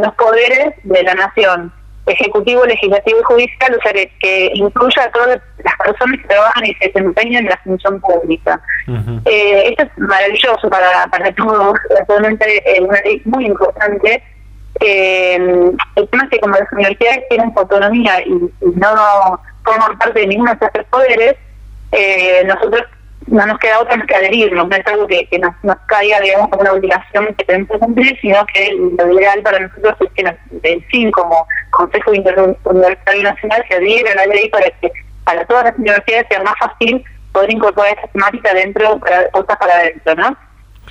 los 0.00 0.14
poderes 0.14 0.74
de 0.84 1.02
la 1.02 1.14
nación, 1.14 1.72
ejecutivo, 2.06 2.64
legislativo 2.64 3.18
y 3.18 3.24
judicial, 3.24 3.76
o 3.78 3.82
sea, 3.82 3.92
que, 3.92 4.50
incluya 4.54 5.04
a 5.04 5.10
todas 5.10 5.40
las 5.64 5.74
personas 5.76 6.20
que 6.20 6.28
trabajan 6.28 6.66
y 6.66 6.74
se 6.74 6.86
desempeñan 6.86 7.44
en 7.44 7.50
la 7.50 7.60
función 7.64 8.00
pública. 8.00 8.60
esto 8.86 9.82
es 9.82 9.98
maravilloso 9.98 10.70
para, 10.70 11.06
para 11.08 11.32
todos, 11.34 11.76
realmente 12.08 12.62
es 12.64 12.80
una 12.80 13.00
ley 13.00 13.22
muy 13.24 13.46
importante 13.46 14.22
eh, 14.84 15.36
el 15.96 16.08
tema 16.08 16.24
es 16.24 16.30
que 16.30 16.40
como 16.40 16.56
las 16.56 16.72
universidades 16.72 17.28
tienen 17.28 17.52
autonomía 17.56 18.20
y, 18.26 18.32
no 18.60 19.40
forman 19.64 19.98
parte 19.98 20.20
de 20.20 20.26
ninguno 20.26 20.54
de 20.54 20.66
esos 20.66 20.86
poderes, 20.88 21.36
eh, 21.92 22.42
nosotros 22.46 22.82
no 23.26 23.46
nos 23.46 23.58
queda 23.58 23.78
otra 23.78 24.04
que 24.04 24.14
adherirnos, 24.14 24.68
no 24.68 24.76
es 24.76 24.86
algo 24.86 25.06
que, 25.06 25.28
nos, 25.40 25.54
nos, 25.62 25.76
caiga, 25.86 26.20
digamos, 26.20 26.48
como 26.48 26.62
una 26.62 26.72
obligación 26.72 27.26
que 27.36 27.44
tenemos 27.44 27.70
que 27.70 27.78
cumplir, 27.78 28.18
sino 28.20 28.44
que 28.46 28.72
lo 28.72 29.12
ideal 29.12 29.40
para 29.42 29.60
nosotros 29.60 29.94
es 30.00 30.12
que 30.12 30.36
el 30.62 30.84
fin 30.86 31.10
como 31.12 31.46
Consejo 31.70 32.14
Interuniversitario 32.14 33.22
Nacional 33.22 33.64
se 33.68 33.74
adhiera 33.76 34.12
a 34.12 34.16
la 34.16 34.26
ley 34.26 34.48
para 34.48 34.68
que 34.80 34.90
para 35.24 35.44
todas 35.46 35.64
las 35.64 35.78
universidades 35.78 36.26
sea 36.28 36.42
más 36.42 36.54
fácil 36.58 37.04
poder 37.32 37.52
incorporar 37.52 37.94
esta 37.94 38.08
temática 38.08 38.54
dentro, 38.54 38.98
para, 38.98 39.30
cosas 39.30 39.56
para 39.56 39.74
adentro, 39.74 40.14
¿no? 40.16 40.36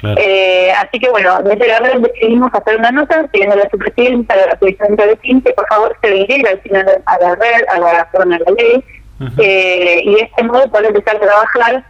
Eh, 0.03 0.71
así 0.79 0.99
que 0.99 1.09
bueno, 1.09 1.41
desde 1.43 1.67
la 1.67 1.79
red 1.79 1.99
decidimos 1.99 2.49
hacer 2.53 2.77
una 2.77 2.91
nota 2.91 3.27
pidiendo 3.31 3.55
a 3.55 3.59
la 3.59 3.69
subpresidenta 3.69 4.35
de 4.35 4.47
la 4.47 4.55
presidenta 4.55 5.05
de 5.05 5.15
FIN 5.17 5.41
que 5.41 5.53
por 5.53 5.67
favor 5.67 5.95
se 6.01 6.09
diriga 6.09 6.49
al 6.49 6.61
final 6.61 7.03
a 7.05 7.17
la 7.19 7.35
red, 7.35 7.65
a 7.69 7.79
la, 7.79 8.09
zona 8.11 8.37
de 8.37 8.45
la 8.45 8.51
ley, 8.51 8.83
eh, 9.37 10.01
y 10.03 10.13
de 10.15 10.21
este 10.21 10.43
modo 10.43 10.69
poder 10.71 10.87
empezar 10.87 11.17
a 11.17 11.19
trabajar 11.19 11.85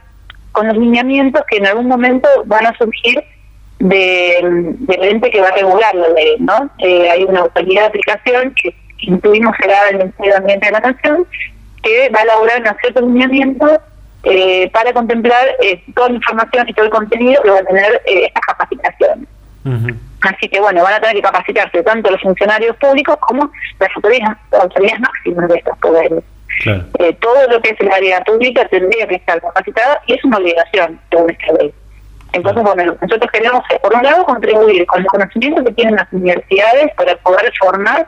con 0.52 0.68
los 0.68 0.78
lineamientos 0.78 1.42
que 1.50 1.58
en 1.58 1.68
algún 1.68 1.88
momento 1.88 2.28
van 2.46 2.66
a 2.66 2.78
surgir 2.78 3.24
de, 3.80 4.38
del 4.80 5.04
ente 5.04 5.32
que 5.32 5.42
va 5.42 5.48
a 5.48 5.56
regular 5.56 5.96
la 5.96 6.10
ley, 6.10 6.36
¿no? 6.40 6.70
Eh, 6.80 7.10
hay 7.10 7.24
una 7.24 7.42
autoridad 7.42 7.84
de 7.84 7.88
aplicación 7.88 8.54
que 8.62 8.76
intuimos 9.00 9.56
será 9.58 9.90
el 9.90 9.98
Ministerio 9.98 10.32
de 10.34 10.38
Ambiente 10.38 10.66
de 10.66 10.72
la 10.74 10.80
Nación, 10.80 11.26
que 11.82 12.10
va 12.10 12.20
a 12.20 12.24
elaborar 12.24 12.62
unos 12.62 12.76
ciertos 12.82 13.04
lineamientos 13.04 13.80
eh, 14.24 14.70
para 14.72 14.94
contemplar 14.94 15.48
eh, 15.62 15.84
toda 15.96 16.10
la 16.10 16.16
información 16.16 16.70
y 16.70 16.74
todo 16.74 16.86
el 16.86 16.92
contenido 16.92 17.42
que 17.42 17.50
va 17.50 17.60
a 17.60 17.64
tener 17.64 18.02
eh, 18.06 18.26
estas 18.26 18.46
capacitaciones. 18.46 19.28
Así 20.22 20.48
que 20.50 20.60
bueno, 20.60 20.84
van 20.84 20.94
a 20.94 21.00
tener 21.00 21.16
que 21.16 21.22
capacitarse 21.22 21.84
tanto 21.84 22.12
los 22.12 22.22
funcionarios 22.22 22.76
públicos 22.78 23.18
como 23.20 23.52
las 23.80 23.90
autoridades, 23.96 24.38
autoridades 24.52 25.00
máximas 25.00 25.50
de 25.50 25.56
estos 25.58 25.78
poderes. 25.80 26.24
todo 27.20 27.48
lo 27.50 27.62
que 27.62 27.70
es 27.70 27.80
el 27.80 27.92
área 27.92 28.22
pública 28.24 28.68
tendría 28.68 29.08
que 29.08 29.16
estar 29.16 29.42
capacitada 29.42 30.02
y 30.06 30.14
es 30.14 30.24
una 30.24 30.38
obligación 30.38 31.00
según 31.10 31.32
esta 31.32 31.54
ley. 31.54 31.74
Entonces, 32.34 32.64
bueno, 32.64 32.96
nosotros 33.02 33.32
queremos, 33.32 33.64
por 33.82 33.94
un 33.94 34.04
lado, 34.04 34.24
contribuir 34.26 34.86
con 34.86 35.02
el 35.02 35.08
conocimiento 35.08 35.64
que 35.64 35.74
tienen 35.74 35.96
las 35.96 36.08
universidades 36.14 36.94
para 36.96 37.16
poder 37.18 37.52
formar 37.60 38.08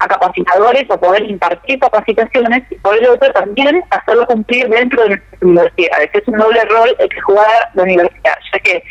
a 0.00 0.08
capacitadores 0.08 0.84
o 0.88 0.98
poder 0.98 1.22
impartir 1.30 1.78
capacitaciones 1.78 2.62
y 2.70 2.74
por 2.76 2.96
el 2.96 3.06
otro 3.08 3.30
también 3.32 3.82
hacerlo 3.90 4.26
cumplir 4.26 4.68
dentro 4.68 5.02
de 5.02 5.10
nuestras 5.10 5.42
universidades. 5.42 6.10
Es 6.14 6.28
un 6.28 6.38
doble 6.38 6.64
rol 6.64 6.96
el 6.98 7.08
que 7.08 7.20
juega 7.20 7.70
la 7.74 7.82
universidad, 7.82 8.34
ya 8.52 8.58
que 8.60 8.82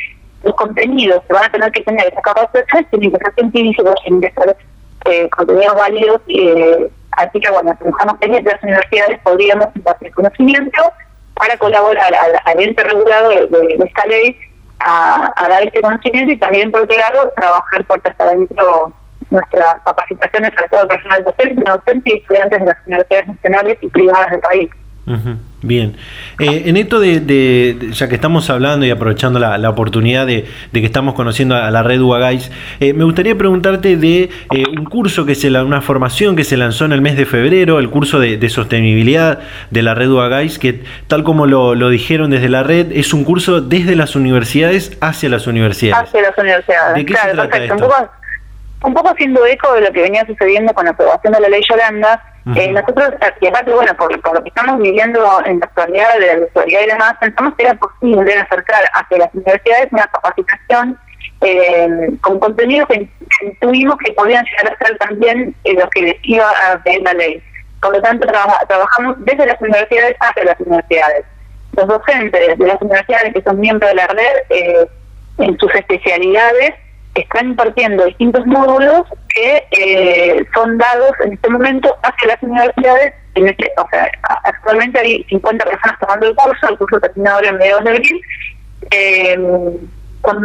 los 0.43 0.55
contenidos 0.55 1.23
que 1.27 1.33
van 1.33 1.45
a 1.45 1.51
tener 1.51 1.71
que 1.71 1.81
tener 1.81 2.07
esa 2.07 2.21
capacitación 2.21 2.85
tienen 2.91 3.11
que 3.11 3.17
ser 3.17 3.33
científicos, 3.33 3.95
tienen 4.03 4.21
que 4.21 4.31
ser 4.31 4.57
eh, 5.05 5.29
contenidos 5.29 5.75
válidos. 5.75 6.21
Eh, 6.27 6.91
así 7.11 7.39
que 7.39 7.51
bueno, 7.51 7.75
pensamos 7.81 8.17
que 8.21 8.27
las 8.27 8.63
universidades 8.63 9.19
podríamos 9.23 9.67
impartir 9.75 10.11
conocimiento 10.13 10.81
para 11.33 11.57
colaborar 11.57 12.13
al, 12.45 12.59
ente 12.61 12.83
regulador 12.83 13.49
de, 13.49 13.83
esta 13.83 14.05
ley 14.05 14.37
a, 14.79 15.33
dar 15.49 15.63
este 15.63 15.81
conocimiento 15.81 16.33
y 16.33 16.37
también 16.37 16.71
por 16.71 16.81
otro 16.81 16.97
lado 16.97 17.31
trabajar 17.35 17.85
puertas 17.85 18.15
adentro 18.19 18.93
nuestras 19.29 19.81
capacitaciones 19.85 20.51
a 20.57 20.67
todo 20.67 20.81
el 20.81 20.87
personal 20.87 21.23
docente, 21.23 21.63
docente 21.65 22.09
y 22.13 22.17
estudiantes 22.17 22.59
de 22.59 22.65
las 22.65 22.77
universidades 22.85 23.27
nacionales 23.27 23.77
y 23.81 23.87
privadas 23.87 24.31
del 24.31 24.39
país. 24.39 24.69
Bien, 25.61 25.97
eh, 26.39 26.63
en 26.67 26.77
esto 26.77 26.99
de, 26.99 27.89
ya 27.91 28.07
que 28.07 28.15
estamos 28.15 28.49
hablando 28.51 28.85
y 28.85 28.91
aprovechando 28.91 29.39
la, 29.39 29.69
oportunidad 29.69 30.27
de, 30.27 30.45
que 30.71 30.85
estamos 30.85 31.15
conociendo 31.15 31.55
a 31.55 31.71
la 31.71 31.81
red 31.81 31.99
UAGAIS, 31.99 32.51
eh, 32.79 32.93
me 32.93 33.03
gustaría 33.03 33.35
preguntarte 33.35 33.97
de 33.97 34.29
eh, 34.53 34.63
un 34.69 34.85
curso 34.85 35.25
que 35.25 35.33
se 35.33 35.49
una 35.49 35.81
formación 35.81 36.35
que 36.35 36.43
se 36.43 36.57
lanzó 36.57 36.85
en 36.85 36.91
el 36.91 37.01
mes 37.01 37.17
de 37.17 37.25
febrero, 37.25 37.79
el 37.79 37.89
curso 37.89 38.19
de, 38.19 38.49
sostenibilidad 38.49 39.39
de 39.71 39.81
la 39.81 39.95
red 39.95 40.09
UAGAIS, 40.09 40.59
que 40.59 40.83
tal 41.07 41.23
como 41.23 41.47
lo, 41.47 41.89
dijeron 41.89 42.29
desde 42.29 42.47
la 42.47 42.61
red, 42.61 42.91
es 42.91 43.11
un 43.11 43.23
curso 43.23 43.61
desde 43.61 43.95
las 43.95 44.15
universidades 44.15 44.95
hacia 45.01 45.27
las 45.29 45.47
universidades. 45.47 46.07
Hacia 46.07 46.21
las 46.21 46.37
universidades. 46.37 46.95
¿De 46.95 47.05
qué 47.05 47.15
se 47.15 47.29
trata 47.31 47.57
esto? 47.57 48.09
Un 48.83 48.93
poco 48.93 49.09
haciendo 49.09 49.45
eco 49.45 49.73
de 49.73 49.81
lo 49.81 49.91
que 49.91 50.01
venía 50.01 50.25
sucediendo 50.25 50.73
con 50.73 50.85
la 50.85 50.91
aprobación 50.91 51.33
de 51.33 51.39
la 51.41 51.49
ley 51.49 51.61
Yolanda, 51.69 52.23
eh, 52.55 52.71
nosotros, 52.71 53.13
y 53.41 53.47
aparte, 53.47 53.71
bueno, 53.71 53.93
por, 53.95 54.11
lo 54.11 54.43
que 54.43 54.49
estamos 54.49 54.79
viviendo 54.79 55.19
en 55.45 55.59
la 55.59 55.65
actualidad, 55.65 56.17
de 56.19 56.37
la 56.37 56.45
actualidad 56.45 56.81
y 56.81 56.87
demás, 56.87 57.13
pensamos 57.19 57.53
que 57.55 57.63
era 57.65 57.75
posible 57.75 58.33
acercar 58.33 58.83
hacia 58.93 59.17
las 59.17 59.33
universidades 59.35 59.91
una 59.91 60.07
capacitación 60.07 60.97
eh, 61.41 62.09
con 62.21 62.39
contenidos 62.39 62.87
que 62.87 63.07
intuimos 63.43 63.97
que 63.97 64.11
podían 64.13 64.43
llegar 64.45 64.73
a 64.73 64.85
ser 64.85 64.97
también 64.97 65.55
eh, 65.63 65.73
lo 65.73 65.89
que 65.89 66.01
les 66.01 66.15
iba 66.23 66.49
a 66.49 66.81
pedir 66.83 67.01
la 67.01 67.13
ley. 67.13 67.43
Por 67.81 67.93
lo 67.93 68.01
tanto, 68.01 68.27
trabajamos 68.67 69.15
desde 69.19 69.45
las 69.45 69.61
universidades 69.61 70.17
hacia 70.19 70.43
las 70.43 70.59
universidades. 70.59 71.25
Los 71.77 71.87
docentes 71.87 72.57
de 72.57 72.67
las 72.67 72.81
universidades 72.81 73.33
que 73.33 73.41
son 73.41 73.59
miembros 73.59 73.89
de 73.89 73.95
la 73.95 74.07
red, 74.07 74.35
eh, 74.49 74.87
en 75.37 75.57
sus 75.57 75.73
especialidades, 75.75 76.73
están 77.21 77.49
impartiendo 77.49 78.05
distintos 78.05 78.45
módulos 78.45 79.03
que 79.33 79.63
eh, 79.71 80.45
son 80.53 80.77
dados 80.77 81.11
en 81.25 81.33
este 81.33 81.49
momento 81.49 81.95
hacia 82.03 82.27
las 82.29 82.43
universidades. 82.43 83.13
En 83.35 83.47
este, 83.47 83.71
o 83.77 83.87
sea, 83.89 84.11
actualmente 84.43 84.99
hay 84.99 85.23
50 85.29 85.65
personas 85.65 85.99
tomando 85.99 86.27
el 86.27 86.35
curso, 86.35 86.69
el 86.69 86.77
curso 86.77 86.99
termina 86.99 87.33
ahora 87.33 87.49
en 87.49 87.57
mediados 87.57 87.83
de 87.83 87.89
abril. 87.91 88.21
Eh, 88.91 89.79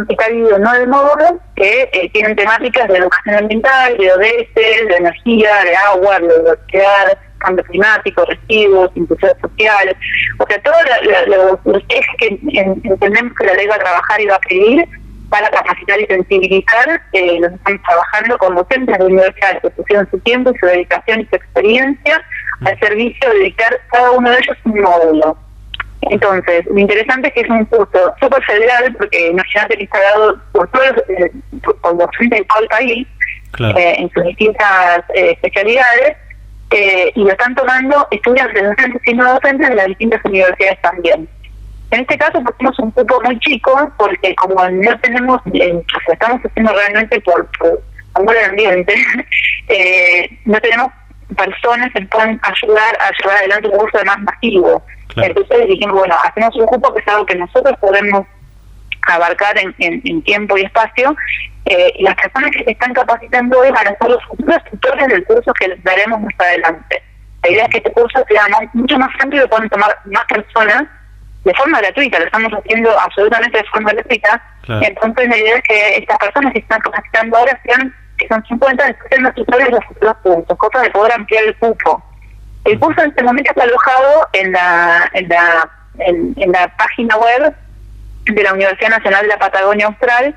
está 0.09 0.27
dividido 0.29 0.57
nueve 0.59 0.87
módulos 0.87 1.33
que 1.55 1.89
eh, 1.91 2.09
tienen 2.13 2.35
temáticas 2.35 2.87
de 2.87 2.97
educación 2.97 3.35
ambiental, 3.35 3.97
de 3.97 4.11
ODS, 4.11 4.55
de 4.55 4.95
energía, 4.97 5.49
de 5.63 5.75
agua, 5.75 6.19
de 6.19 6.27
biodiversidad, 6.27 7.17
cambio 7.39 7.63
climático, 7.65 8.25
residuos, 8.25 8.91
inclusión 8.95 9.31
social. 9.41 9.95
O 10.39 10.47
sea, 10.47 10.61
todo 10.61 10.75
lo, 11.65 11.81
que 12.17 12.39
entendemos 12.43 13.33
que 13.37 13.45
la 13.45 13.53
ley 13.53 13.67
va 13.67 13.75
a 13.75 13.79
trabajar 13.79 14.21
y 14.21 14.25
va 14.25 14.35
a 14.35 14.39
pedir 14.39 14.87
para 15.35 15.49
capacitar 15.49 15.99
y 15.99 16.05
sensibilizar, 16.05 17.01
eh, 17.11 17.39
nos 17.41 17.51
estamos 17.51 17.81
trabajando 17.81 18.37
con 18.37 18.55
docentes 18.55 18.97
de 18.97 19.03
universidades 19.03 19.61
que 19.61 19.69
pusieron 19.71 20.09
su 20.09 20.17
tiempo 20.19 20.51
y 20.51 20.57
su 20.59 20.65
dedicación 20.65 21.21
y 21.21 21.25
su 21.25 21.35
experiencia 21.35 22.23
al 22.65 22.79
servicio 22.79 23.29
de 23.29 23.39
dedicar 23.39 23.81
cada 23.91 24.11
uno 24.11 24.29
de 24.29 24.37
ellos 24.37 24.57
un 24.63 24.79
módulo. 24.79 25.37
Entonces, 26.03 26.65
lo 26.67 26.79
interesante 26.79 27.27
es 27.27 27.33
que 27.33 27.41
es 27.41 27.49
un 27.49 27.65
curso 27.65 28.13
súper 28.21 28.41
federal, 28.45 28.95
porque 28.97 29.27
imagínate 29.27 29.77
que 29.77 29.83
está 29.83 29.99
dado 29.99 30.39
por 30.53 30.71
todos 30.71 31.03
eh, 31.09 31.31
por 31.81 31.97
docentes 31.97 32.39
de 32.39 32.45
todo 32.45 32.61
el 32.61 32.67
país, 32.69 33.07
eh, 33.59 33.95
en 33.97 34.09
sus 34.11 34.23
distintas 34.23 34.99
eh, 35.15 35.31
especialidades, 35.31 36.15
y 37.15 37.23
lo 37.23 37.29
están 37.29 37.55
tomando 37.55 38.07
estudiantes 38.11 38.63
docentes 38.63 39.01
y 39.05 39.13
no 39.13 39.33
docentes 39.33 39.69
de 39.69 39.75
las 39.75 39.87
distintas 39.87 40.21
universidades 40.23 40.81
también. 40.81 41.27
En 41.91 42.01
este 42.01 42.17
caso 42.17 42.43
pusimos 42.43 42.77
un 42.79 42.91
grupo 42.95 43.21
muy 43.23 43.39
chico 43.39 43.91
porque 43.97 44.35
como 44.35 44.67
no 44.69 44.99
tenemos, 44.99 45.41
eh, 45.53 45.81
estamos 46.11 46.41
haciendo 46.43 46.73
realmente 46.73 47.21
por, 47.21 47.47
por 47.59 47.81
amor 48.15 48.35
al 48.37 48.49
ambiente, 48.51 48.95
eh, 49.67 50.29
no 50.45 50.59
tenemos 50.59 50.91
personas 51.37 51.91
que 51.93 52.01
puedan 52.05 52.39
ayudar 52.43 52.97
a 52.99 53.11
llevar 53.19 53.37
adelante 53.37 53.67
un 53.67 53.77
curso 53.77 53.97
de 53.97 54.05
más 54.05 54.19
masivo. 54.19 54.83
Entonces 55.15 55.67
dijimos, 55.67 55.99
bueno, 55.99 56.15
hacemos 56.23 56.55
un 56.55 56.65
grupo 56.65 56.93
que 56.93 57.01
es 57.01 57.07
algo 57.07 57.25
que 57.25 57.35
nosotros 57.35 57.77
podemos 57.79 58.25
abarcar 59.07 59.57
en, 59.57 59.73
en, 59.77 60.21
tiempo 60.23 60.57
y 60.57 60.63
espacio, 60.63 61.15
eh, 61.65 61.93
y 61.95 62.03
las 62.03 62.15
personas 62.15 62.51
que 62.51 62.63
se 62.63 62.71
están 62.71 62.93
capacitando 62.93 63.59
hoy 63.59 63.71
van 63.71 63.87
a 63.87 63.97
ser 63.97 64.09
los 64.09 64.23
futuros 64.25 64.63
tutores 64.71 65.07
del 65.07 65.23
curso 65.25 65.53
que 65.53 65.67
les 65.67 65.83
daremos 65.83 66.21
más 66.21 66.33
adelante. 66.39 67.01
La 67.43 67.51
idea 67.51 67.63
es 67.65 67.69
que 67.69 67.77
este 67.77 67.91
curso 67.91 68.23
sea 68.27 68.47
mucho 68.73 68.97
más 68.97 69.09
amplio 69.19 69.45
y 69.45 69.47
puedan 69.47 69.69
tomar 69.69 69.95
más 70.05 70.25
personas 70.25 70.83
de 71.45 71.53
forma 71.53 71.79
gratuita, 71.79 72.19
lo 72.19 72.25
estamos 72.25 72.51
haciendo 72.53 72.99
absolutamente 72.99 73.59
de 73.59 73.63
forma 73.65 73.91
gratuita. 73.91 74.41
Entonces 74.67 75.29
la 75.29 75.37
idea 75.37 75.57
es 75.57 75.63
que 75.63 75.97
estas 75.97 76.17
personas 76.17 76.53
que 76.53 76.59
están 76.59 76.79
capacitando 76.79 77.37
ahora 77.37 77.61
sean, 77.63 77.95
que 78.17 78.27
son 78.27 78.43
50, 78.45 78.83
después 78.83 79.21
los 79.21 79.35
tutores 79.35 79.67
de 79.67 79.73
los 79.73 79.85
futuros 79.85 80.15
puntos, 80.23 80.57
cosa 80.57 80.81
de 80.81 80.89
poder 80.89 81.13
ampliar 81.13 81.43
el 81.43 81.55
cupo. 81.57 82.03
El 82.65 82.79
curso 82.79 82.99
en 83.03 83.11
este 83.11 83.23
momento 83.23 83.51
está 83.51 83.63
alojado 83.63 84.27
en 84.33 84.51
la, 84.51 85.09
en 85.13 85.29
la, 85.29 85.69
en, 85.99 86.51
la 86.51 86.75
página 86.77 87.15
web 87.15 87.55
de 88.23 88.43
la 88.43 88.53
Universidad 88.53 88.89
Nacional 88.89 89.21
de 89.21 89.27
la 89.27 89.37
Patagonia 89.37 89.85
Austral, 89.85 90.35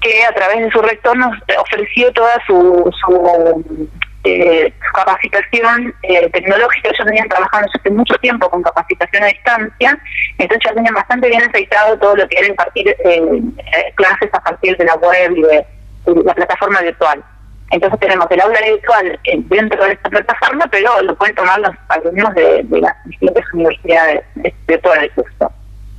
que 0.00 0.24
a 0.24 0.32
través 0.34 0.60
de 0.60 0.70
su 0.70 0.80
rector 0.80 1.16
nos 1.16 1.36
ofreció 1.58 2.12
toda 2.12 2.36
su, 2.46 2.94
su 3.00 3.90
eh, 4.28 4.72
capacitación 4.98 5.94
eh, 6.02 6.28
tecnológica. 6.30 6.88
Ellos 6.88 7.06
venían 7.06 7.28
trabajando 7.28 7.68
hace 7.74 7.90
mucho 7.90 8.14
tiempo 8.16 8.48
con 8.50 8.62
capacitación 8.62 9.24
a 9.24 9.26
distancia, 9.26 9.98
entonces 10.38 10.64
ya 10.64 10.74
tenían 10.74 10.94
bastante 10.94 11.28
bien 11.28 11.42
aceitado 11.42 11.98
todo 11.98 12.16
lo 12.16 12.28
que 12.28 12.38
era 12.38 12.48
impartir 12.48 12.88
eh, 12.88 12.96
eh, 13.04 13.92
clases 13.94 14.30
a 14.32 14.40
partir 14.42 14.76
de 14.76 14.84
la 14.84 14.94
web 14.96 15.32
y 15.36 15.42
de, 15.42 15.66
la 16.24 16.34
plataforma 16.34 16.80
virtual. 16.80 17.22
Entonces 17.70 18.00
tenemos 18.00 18.26
el 18.30 18.40
aula 18.40 18.60
virtual 18.60 19.20
dentro 19.24 19.84
de 19.84 19.92
esta 19.92 20.08
plataforma, 20.08 20.66
pero 20.70 21.02
lo 21.02 21.14
pueden 21.16 21.34
tomar 21.34 21.60
los 21.60 21.74
alumnos 21.88 22.34
de, 22.34 22.64
las 22.70 22.94
distintas 23.04 23.44
universidades 23.52 24.24
de 24.34 24.78
todo 24.78 24.94
el 24.94 25.10
curso. 25.10 25.52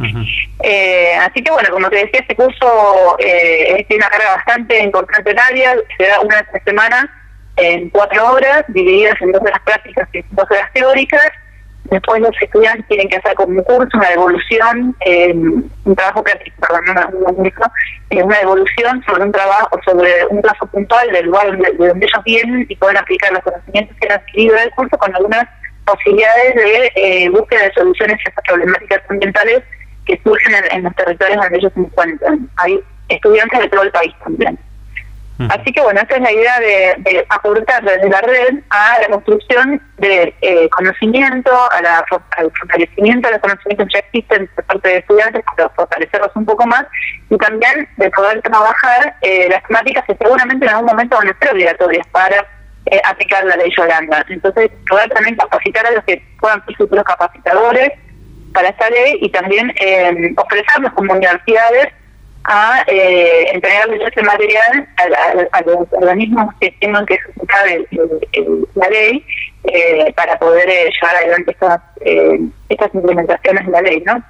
así 0.10 1.44
que 1.44 1.52
bueno, 1.52 1.70
como 1.70 1.88
te 1.92 1.98
decía, 1.98 2.22
este 2.22 2.36
curso 2.36 3.18
tiene 3.20 3.98
una 3.98 4.10
carga 4.10 4.36
bastante 4.38 4.80
importante 4.80 5.30
en 5.30 5.40
área, 5.40 5.76
se 5.96 6.08
da 6.08 6.20
una 6.22 6.42
vez 6.42 6.64
semana 6.66 7.19
en 7.60 7.90
cuatro 7.90 8.34
horas, 8.34 8.64
divididas 8.70 9.16
en 9.22 9.32
dos 9.32 9.42
horas 9.42 9.60
prácticas 9.66 10.08
y 10.14 10.24
dos 10.32 10.46
horas 10.50 10.72
teóricas. 10.74 11.30
Después 11.86 12.22
los 12.22 12.32
estudiantes 12.40 12.88
tienen 12.88 13.10
que 13.10 13.18
hacer 13.18 13.34
como 13.34 13.58
un 13.58 13.64
curso, 13.64 13.98
una 13.98 14.10
devolución, 14.10 14.96
eh, 15.06 15.34
un 15.34 15.96
trabajo 15.96 16.24
práctico, 16.24 16.56
perdón, 16.62 16.84
una, 16.90 17.72
eh, 18.12 18.24
una 18.24 18.38
devolución 18.38 19.04
sobre 19.06 19.24
un 19.24 19.32
trabajo, 19.32 19.80
sobre 19.84 20.26
un 20.30 20.42
caso 20.42 20.68
puntual 20.68 21.12
del 21.12 21.26
lugar 21.26 21.48
donde, 21.48 21.72
de 21.72 21.88
donde 21.88 22.06
ellos 22.06 22.24
vienen 22.26 22.66
y 22.70 22.76
pueden 22.76 22.98
aplicar 22.98 23.32
los 23.32 23.42
conocimientos 23.42 23.98
que 24.00 24.08
han 24.08 24.20
adquirido 24.20 24.56
del 24.56 24.72
curso 24.72 24.98
con 24.98 25.16
algunas 25.16 25.46
posibilidades 25.86 26.56
de 26.56 26.92
eh, 26.96 27.30
búsqueda 27.30 27.64
de 27.64 27.74
soluciones 27.74 28.20
a 28.24 28.30
estas 28.30 28.44
problemáticas 28.46 29.02
ambientales 29.10 29.64
que 30.06 30.20
surgen 30.24 30.54
en, 30.56 30.78
en 30.78 30.84
los 30.84 30.96
territorios 30.96 31.42
donde 31.42 31.58
ellos 31.58 31.72
se 31.74 31.80
encuentran. 31.80 32.50
Hay 32.58 32.80
estudiantes 33.08 33.60
de 33.62 33.70
todo 33.70 33.82
el 33.82 33.92
país 33.92 34.14
también. 34.24 34.60
Así 35.48 35.72
que 35.72 35.80
bueno, 35.82 36.02
esta 36.02 36.16
es 36.18 36.22
la 36.22 36.34
idea 36.34 36.60
de, 36.60 37.26
aportar 37.30 37.82
desde 37.82 38.10
la 38.10 38.20
red 38.20 38.60
a 38.72 38.98
la 39.02 39.08
construcción 39.08 39.82
de 39.98 40.36
eh, 40.42 40.70
conocimiento, 40.70 41.50
a 41.72 41.82
la, 41.82 42.04
al 42.36 42.52
fortalecimiento 42.52 43.30
de 43.30 43.36
los 43.36 43.42
conocimientos 43.42 43.88
que 43.88 43.94
ya 43.94 44.00
existen 44.00 44.50
por 44.54 44.66
parte 44.66 44.90
de 44.90 44.98
estudiantes, 44.98 45.42
para 45.56 45.70
fortalecerlos 45.70 46.32
un 46.36 46.46
poco 46.46 46.68
más, 46.68 46.86
y 47.30 47.38
también 47.38 47.88
de 47.96 48.10
poder 48.12 48.42
trabajar 48.42 49.16
eh, 49.22 49.48
las 49.50 49.64
temáticas 49.64 50.04
que 50.06 50.18
seguramente 50.18 50.66
en 50.66 50.72
algún 50.72 50.88
momento 50.88 51.16
van 51.16 51.30
a 51.30 51.40
ser 51.40 51.54
obligatorias 51.54 52.08
para 52.08 52.46
eh, 52.88 53.02
aplicar 53.06 53.46
la 53.46 53.56
ley 53.56 53.72
Yolanda. 53.78 54.26
Entonces, 54.28 54.70
poder 54.90 55.10
también 55.10 55.38
capacitar 55.38 55.86
a 55.86 55.92
los 55.92 56.04
que 56.04 56.22
puedan 56.42 56.66
ser 56.66 56.76
futuros 56.76 57.06
capacitadores 57.06 57.92
para 58.54 58.70
esta 58.70 58.90
ley 58.90 59.20
y 59.22 59.30
también 59.30 59.74
ofrecernos 60.36 60.92
como 60.94 61.14
universidades 61.14 61.94
a 62.46 62.84
eh, 62.88 63.52
entregarles 63.54 64.02
ese 64.02 64.24
material 64.24 64.88
a, 65.52 65.62
los 65.62 65.88
organismos 65.92 66.54
que 66.60 66.72
tengan 66.80 67.06
que 67.06 67.16
ejecutar 67.16 67.66
la 68.76 68.90
ley 68.90 69.24
eh, 69.64 70.14
para 70.16 70.40
poder 70.40 70.70
eh, 70.70 70.90
llevar 70.90 71.18
adelante 71.18 71.52
estas, 71.52 71.82
eh, 72.00 72.40
estas 72.70 72.96
implementaciones 72.96 73.66
de 73.66 73.72
la 73.72 73.82
ley, 73.82 74.02
¿no? 74.06 74.24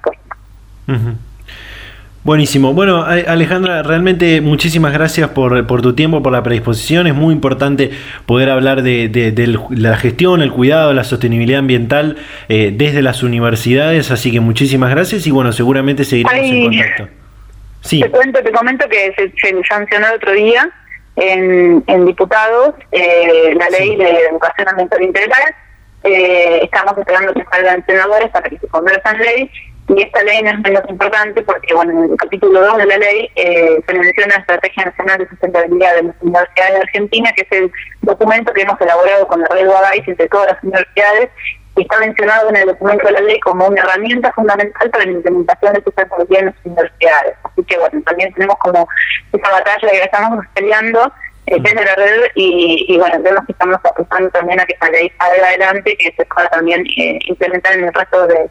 Buenísimo. 2.24 2.74
Bueno, 2.74 3.04
Alejandra, 3.04 3.82
realmente 3.84 4.40
muchísimas 4.40 4.92
gracias 4.92 5.30
por, 5.30 5.66
por, 5.68 5.82
tu 5.82 5.94
tiempo, 5.94 6.20
por 6.22 6.32
la 6.32 6.42
predisposición. 6.42 7.06
Es 7.06 7.14
muy 7.14 7.32
importante 7.32 7.92
poder 8.26 8.50
hablar 8.50 8.82
de, 8.82 9.08
de, 9.08 9.58
la 9.70 9.96
gestión, 9.96 10.42
el 10.42 10.52
cuidado, 10.52 10.92
la 10.92 11.04
sostenibilidad 11.04 11.60
ambiental 11.60 12.18
desde 12.48 13.00
las 13.00 13.22
universidades. 13.22 14.10
Así 14.10 14.32
que 14.32 14.40
muchísimas 14.40 14.90
gracias 14.90 15.26
y 15.26 15.30
bueno, 15.30 15.52
seguramente 15.52 16.04
seguiremos 16.04 16.44
en 16.44 16.64
contacto. 16.64 17.19
Te 17.88 18.10
cuento, 18.10 18.42
te 18.42 18.52
comento 18.52 18.88
que 18.88 19.12
se, 19.16 19.32
se 19.36 19.62
sancionó 19.64 20.08
el 20.08 20.14
otro 20.14 20.32
día 20.32 20.70
en, 21.16 21.82
en 21.86 22.06
diputados 22.06 22.74
eh, 22.92 23.54
la 23.56 23.68
ley 23.70 23.96
de 23.96 24.10
educación 24.30 24.68
ambiental 24.68 25.02
integral. 25.02 25.54
Eh, 26.04 26.60
estamos 26.62 26.96
esperando 26.96 27.34
que 27.34 27.44
salgan 27.50 27.84
senadores 27.86 28.30
para 28.30 28.48
que 28.48 28.58
se 28.58 28.68
convierta 28.68 29.10
en 29.12 29.18
ley. 29.18 29.50
Y 29.88 30.02
esta 30.02 30.22
ley 30.22 30.40
no 30.42 30.50
es 30.50 30.60
menos 30.60 30.82
importante 30.88 31.42
porque, 31.42 31.74
bueno, 31.74 31.90
en 31.90 32.12
el 32.12 32.16
capítulo 32.16 32.60
2 32.60 32.78
de 32.78 32.86
la 32.86 32.96
ley 32.98 33.28
eh, 33.34 33.80
se 33.84 33.92
menciona 33.92 34.34
la 34.34 34.40
Estrategia 34.40 34.84
Nacional 34.84 35.18
de 35.18 35.28
Sustentabilidad 35.28 35.96
de 35.96 36.02
las 36.04 36.16
Universidades 36.20 36.74
de 36.74 36.80
Argentina, 36.80 37.32
que 37.34 37.42
es 37.42 37.60
el 37.60 37.72
documento 38.02 38.52
que 38.52 38.62
hemos 38.62 38.80
elaborado 38.80 39.26
con 39.26 39.40
la 39.40 39.48
red 39.48 39.66
Guadais 39.66 40.06
entre 40.06 40.28
todas 40.28 40.52
las 40.52 40.62
universidades 40.62 41.30
está 41.76 41.98
mencionado 41.98 42.48
en 42.50 42.56
el 42.56 42.66
documento 42.66 43.06
de 43.06 43.12
la 43.12 43.20
ley 43.20 43.40
como 43.40 43.66
una 43.66 43.82
herramienta 43.82 44.32
fundamental 44.32 44.90
para 44.90 45.04
la 45.04 45.12
implementación 45.12 45.72
de 45.72 45.78
esta 45.78 45.90
tecnología 45.90 46.38
en 46.40 46.46
las 46.46 46.54
universidades. 46.64 47.36
Así 47.44 47.64
que 47.64 47.78
bueno, 47.78 48.02
también 48.04 48.32
tenemos 48.34 48.56
como 48.58 48.88
esa 49.32 49.50
batalla 49.50 49.90
que 49.90 50.02
estamos 50.02 50.44
peleando 50.54 51.12
eh, 51.46 51.56
desde 51.60 51.84
la 51.84 51.94
red 51.94 52.22
y, 52.34 52.84
y, 52.88 52.98
bueno, 52.98 53.20
vemos 53.22 53.44
que 53.46 53.52
estamos 53.52 53.76
apostando 53.76 54.30
también 54.30 54.60
a 54.60 54.66
que 54.66 54.74
esta 54.74 54.90
ley 54.90 55.10
salga 55.18 55.48
adelante 55.48 55.92
y 55.92 55.96
que 55.96 56.14
se 56.16 56.26
pueda 56.26 56.48
también 56.48 56.84
eh, 56.96 57.18
implementar 57.26 57.74
en 57.74 57.84
el 57.84 57.94
resto 57.94 58.26
de 58.26 58.50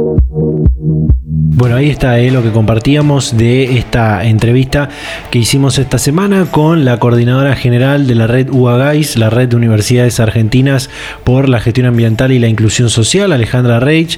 Bueno, 1.53 1.75
ahí 1.75 1.89
está 1.89 2.17
eh, 2.17 2.31
lo 2.31 2.41
que 2.41 2.51
compartíamos 2.51 3.35
de 3.35 3.77
esta 3.77 4.23
entrevista 4.23 4.87
que 5.31 5.39
hicimos 5.39 5.79
esta 5.79 5.97
semana 5.97 6.45
con 6.49 6.85
la 6.85 6.97
coordinadora 6.97 7.57
general 7.57 8.07
de 8.07 8.15
la 8.15 8.25
red 8.25 8.49
UAGAIS, 8.49 9.17
la 9.17 9.29
red 9.29 9.49
de 9.49 9.57
universidades 9.57 10.21
argentinas 10.21 10.89
por 11.25 11.49
la 11.49 11.59
gestión 11.59 11.87
ambiental 11.87 12.31
y 12.31 12.39
la 12.39 12.47
inclusión 12.47 12.89
social, 12.89 13.33
Alejandra 13.33 13.81
Reich, 13.81 14.17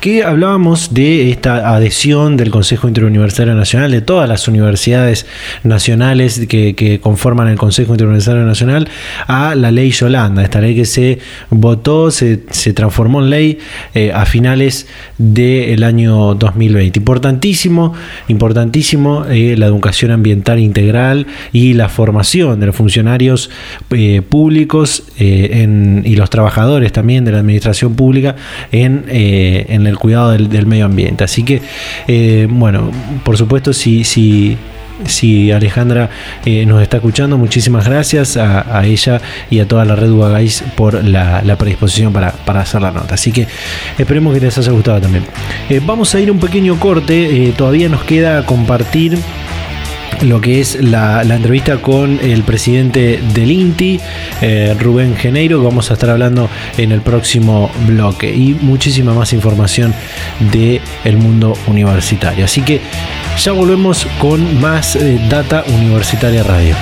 que 0.00 0.24
hablábamos 0.24 0.94
de 0.94 1.30
esta 1.30 1.74
adhesión 1.74 2.38
del 2.38 2.50
Consejo 2.50 2.88
Interuniversitario 2.88 3.54
Nacional, 3.54 3.90
de 3.90 4.00
todas 4.00 4.26
las 4.26 4.48
universidades 4.48 5.26
nacionales 5.64 6.46
que, 6.48 7.00
conforman 7.02 7.48
el 7.48 7.58
Consejo 7.58 7.92
Interuniversitario 7.92 8.46
Nacional, 8.46 8.88
a 9.26 9.54
la 9.56 9.70
ley 9.70 9.90
Yolanda, 9.90 10.42
esta 10.42 10.62
ley 10.62 10.74
que 10.74 10.86
se 10.86 11.18
votó, 11.50 12.10
se, 12.10 12.38
transformó 12.74 13.20
en 13.20 13.28
ley 13.28 13.58
eh, 13.92 14.10
a 14.14 14.24
finales 14.24 14.86
del 15.18 15.82
año 15.82 16.34
2000 16.34 16.61
2020. 16.68 16.98
Importantísimo, 16.98 17.94
importantísimo 18.28 19.26
eh, 19.26 19.56
la 19.56 19.66
educación 19.66 20.10
ambiental 20.10 20.58
integral 20.58 21.26
y 21.52 21.74
la 21.74 21.88
formación 21.88 22.60
de 22.60 22.66
los 22.66 22.76
funcionarios 22.76 23.50
eh, 23.90 24.22
públicos 24.22 25.04
y 25.18 26.16
los 26.16 26.30
trabajadores 26.30 26.92
también 26.92 27.24
de 27.24 27.32
la 27.32 27.38
administración 27.38 27.94
pública 27.94 28.36
en, 28.72 29.04
el 29.08 29.98
cuidado 29.98 30.32
del, 30.32 30.66
medio 30.66 30.86
ambiente. 30.86 31.24
Así 31.24 31.44
que, 31.44 32.48
bueno, 32.50 32.90
por 33.24 33.36
supuesto, 33.36 33.72
si, 33.72 34.04
si 34.04 34.56
si 35.06 35.50
Alejandra 35.50 36.10
eh, 36.44 36.64
nos 36.66 36.82
está 36.82 36.98
escuchando, 36.98 37.38
muchísimas 37.38 37.86
gracias 37.86 38.36
a, 38.36 38.84
ella 38.84 39.20
y 39.50 39.60
a 39.60 39.66
toda 39.66 39.84
la 39.84 39.96
red 39.96 40.10
Guagais 40.10 40.64
por 40.76 41.04
la, 41.04 41.42
predisposición 41.56 42.12
para, 42.12 42.34
hacer 42.60 42.82
la 42.82 42.90
nota. 42.90 43.14
Así 43.14 43.32
que 43.32 43.46
esperemos 43.98 44.34
que 44.34 44.40
les 44.40 44.56
haya 44.58 44.72
gustado 44.72 45.00
también. 45.00 45.24
Eh, 45.68 45.80
vamos 45.84 46.14
a 46.14 46.20
ir 46.20 46.30
un 46.30 46.38
pequeño 46.38 46.78
corte, 46.78 47.48
eh, 47.48 47.52
todavía 47.56 47.88
nos 47.88 48.04
queda 48.04 48.44
compartir 48.44 49.18
lo 50.22 50.40
que 50.40 50.60
es 50.60 50.80
la, 50.80 51.22
entrevista 51.22 51.78
con 51.78 52.20
el 52.22 52.44
presidente 52.44 53.20
del 53.34 53.50
INTI, 53.50 53.98
Rubén 54.78 55.16
Geneiro, 55.16 55.64
vamos 55.64 55.90
a 55.90 55.94
estar 55.94 56.10
hablando 56.10 56.48
en 56.78 56.92
el 56.92 57.00
próximo 57.00 57.72
bloque 57.88 58.32
y 58.32 58.54
muchísima 58.60 59.14
más 59.14 59.32
información 59.32 59.92
del 60.52 60.80
el 61.04 61.16
mundo 61.16 61.54
universitario. 61.66 62.44
Así 62.44 62.60
que 62.62 62.80
ya 63.38 63.52
volvemos 63.52 64.06
con 64.18 64.60
más 64.60 64.96
eh, 64.96 65.18
Data 65.28 65.64
Universitaria 65.68 66.42
Radio. 66.42 66.76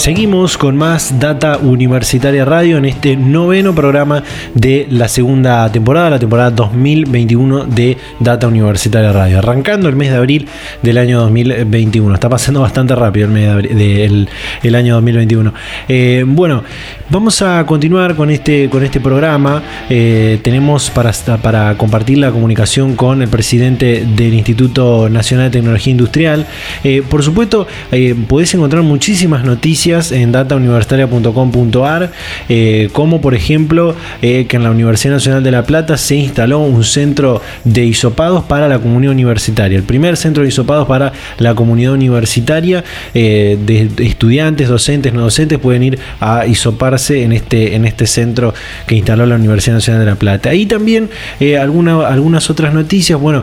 Seguimos 0.00 0.56
con 0.56 0.78
más 0.78 1.20
Data 1.20 1.58
Universitaria 1.58 2.46
Radio 2.46 2.78
en 2.78 2.86
este 2.86 3.18
noveno 3.18 3.74
programa 3.74 4.22
de 4.54 4.86
la 4.88 5.08
segunda 5.08 5.70
temporada, 5.70 6.08
la 6.08 6.18
temporada 6.18 6.50
2021 6.52 7.66
de 7.66 7.98
Data 8.18 8.48
Universitaria 8.48 9.12
Radio. 9.12 9.40
Arrancando 9.40 9.90
el 9.90 9.96
mes 9.96 10.10
de 10.10 10.16
abril 10.16 10.48
del 10.80 10.96
año 10.96 11.20
2021. 11.20 12.14
Está 12.14 12.30
pasando 12.30 12.62
bastante 12.62 12.94
rápido 12.94 13.26
el 13.26 13.32
mes 13.32 13.44
de 13.44 13.50
abril, 13.50 14.28
del 14.62 14.74
año 14.74 14.94
2021. 14.94 15.52
Eh, 15.86 16.24
bueno, 16.26 16.64
vamos 17.10 17.42
a 17.42 17.66
continuar 17.66 18.16
con 18.16 18.30
este, 18.30 18.70
con 18.70 18.82
este 18.82 19.00
programa. 19.00 19.62
Eh, 19.90 20.40
tenemos 20.42 20.88
para, 20.88 21.12
para 21.42 21.76
compartir 21.76 22.16
la 22.16 22.30
comunicación 22.30 22.96
con 22.96 23.20
el 23.20 23.28
presidente 23.28 24.06
del 24.16 24.32
Instituto 24.32 25.10
Nacional 25.10 25.50
de 25.50 25.58
Tecnología 25.58 25.90
Industrial. 25.90 26.46
Eh, 26.84 27.02
por 27.06 27.22
supuesto, 27.22 27.66
podéis 28.28 28.54
encontrar 28.54 28.82
muchísimas 28.82 29.44
noticias 29.44 29.89
en 29.90 30.30
datauniversitaria.com.ar, 30.30 32.12
eh, 32.48 32.88
como 32.92 33.20
por 33.20 33.34
ejemplo 33.34 33.96
eh, 34.22 34.46
que 34.48 34.56
en 34.56 34.62
la 34.62 34.70
Universidad 34.70 35.14
Nacional 35.14 35.42
de 35.42 35.50
La 35.50 35.64
Plata 35.64 35.96
se 35.96 36.14
instaló 36.14 36.60
un 36.60 36.84
centro 36.84 37.42
de 37.64 37.84
isopados 37.84 38.44
para 38.44 38.68
la 38.68 38.78
comunidad 38.78 39.12
universitaria, 39.12 39.76
el 39.76 39.82
primer 39.82 40.16
centro 40.16 40.44
de 40.44 40.48
isopados 40.48 40.86
para 40.86 41.12
la 41.38 41.56
comunidad 41.56 41.92
universitaria, 41.92 42.84
eh, 43.14 43.58
de, 43.66 43.90
estudiantes, 44.06 44.68
docentes, 44.68 45.12
no 45.12 45.22
docentes 45.22 45.58
pueden 45.58 45.82
ir 45.82 45.98
a 46.20 46.46
isoparse 46.46 47.24
en 47.24 47.32
este, 47.32 47.74
en 47.74 47.84
este 47.84 48.06
centro 48.06 48.54
que 48.86 48.94
instaló 48.94 49.26
la 49.26 49.34
Universidad 49.34 49.74
Nacional 49.74 50.04
de 50.04 50.10
La 50.10 50.16
Plata. 50.16 50.54
Y 50.54 50.66
también 50.66 51.10
alguna, 51.60 52.06
algunas 52.06 52.48
otras 52.48 52.72
noticias, 52.72 53.18
bueno, 53.18 53.42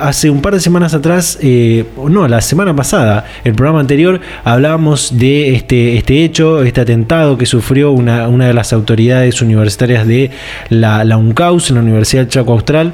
hace 0.00 0.30
un 0.30 0.42
par 0.42 0.54
de 0.54 0.60
semanas 0.60 0.94
atrás, 0.94 1.38
no, 1.42 2.26
la 2.26 2.40
semana 2.40 2.74
pasada, 2.74 3.24
el 3.44 3.54
programa 3.54 3.80
anterior, 3.80 4.20
hablábamos 4.42 5.16
de 5.16 5.54
este 5.54 5.75
este, 5.76 5.96
este, 5.96 6.24
hecho, 6.24 6.62
este 6.62 6.80
atentado 6.80 7.36
que 7.36 7.46
sufrió 7.46 7.92
una, 7.92 8.28
una 8.28 8.46
de 8.46 8.54
las 8.54 8.72
autoridades 8.72 9.42
universitarias 9.42 10.06
de 10.06 10.30
la, 10.70 11.04
la 11.04 11.16
UNCAUS, 11.16 11.70
en 11.70 11.76
la 11.76 11.82
Universidad 11.82 12.28
Chaco 12.28 12.52
Austral, 12.52 12.92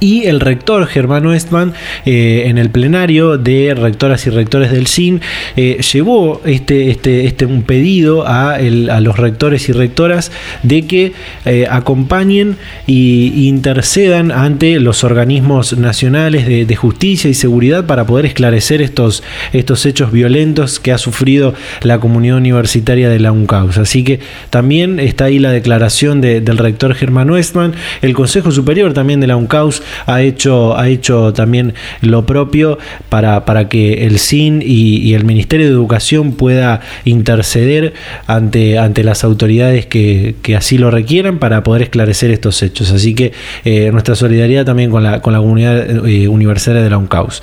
y 0.00 0.24
el 0.24 0.40
rector 0.40 0.86
Germán 0.86 1.22
Estman 1.32 1.72
eh, 2.04 2.44
en 2.46 2.58
el 2.58 2.70
plenario 2.70 3.38
de 3.38 3.74
rectoras 3.74 4.26
y 4.26 4.30
rectores 4.30 4.72
del 4.72 4.86
CIN 4.86 5.20
eh, 5.56 5.80
llevó 5.92 6.40
este, 6.44 6.90
este, 6.90 7.26
este, 7.26 7.46
un 7.46 7.62
pedido 7.62 8.26
a, 8.26 8.58
los 8.58 9.16
rectores 9.16 9.68
y 9.68 9.72
rectoras 9.72 10.32
de 10.62 10.86
que 10.86 11.12
eh, 11.44 11.66
acompañen 11.70 12.56
e 12.86 12.92
intercedan 12.92 14.32
ante 14.32 14.80
los 14.80 15.04
organismos 15.04 15.76
nacionales 15.76 16.46
de, 16.46 16.72
justicia 16.76 17.30
y 17.30 17.34
seguridad 17.34 17.86
para 17.86 18.06
poder 18.06 18.26
esclarecer 18.26 18.80
estos, 18.80 19.22
estos 19.52 19.84
hechos 19.86 20.10
violentos 20.10 20.80
que 20.80 20.90
ha 20.90 20.98
sufrido 20.98 21.54
la 21.82 22.00
comunidad 22.00 22.38
universitaria 22.38 23.08
de 23.08 23.20
la 23.20 23.30
UNCAUS. 23.30 23.78
Así 23.78 24.02
que 24.02 24.20
también 24.50 24.98
está 24.98 25.26
ahí 25.26 25.38
la 25.38 25.52
declaración 25.52 26.20
del 26.20 26.58
rector 26.58 26.94
Germán 26.94 27.30
Westman, 27.30 27.74
el 28.00 28.14
Consejo 28.14 28.50
Superior 28.50 28.94
también 28.94 29.20
de 29.20 29.26
la 29.26 29.36
UNCAUS 29.36 29.81
ha 30.06 30.22
hecho, 30.22 30.76
ha 30.76 30.88
hecho 30.88 31.32
también 31.32 31.74
lo 32.00 32.26
propio 32.26 32.78
para, 33.08 33.44
para 33.44 33.68
que 33.68 34.06
el 34.06 34.18
SIN 34.18 34.62
y, 34.64 35.12
el 35.14 35.24
Ministerio 35.24 35.66
de 35.66 35.72
Educación 35.72 36.32
pueda 36.32 36.80
interceder 37.04 37.92
ante, 38.26 38.78
ante 38.78 39.04
las 39.04 39.24
autoridades 39.24 39.86
que, 39.86 40.34
así 40.56 40.78
lo 40.78 40.90
requieran 40.90 41.38
para 41.38 41.62
poder 41.62 41.82
esclarecer 41.82 42.30
estos 42.30 42.62
hechos. 42.62 42.90
Así 42.92 43.14
que 43.14 43.32
eh, 43.64 43.90
nuestra 43.92 44.14
solidaridad 44.14 44.64
también 44.64 44.90
con 44.90 45.02
la, 45.02 45.20
con 45.20 45.32
la 45.32 45.40
comunidad 45.40 46.06
eh, 46.06 46.28
universitaria 46.28 46.82
de 46.82 46.90
la 46.90 46.98
UNCAUS. 46.98 47.42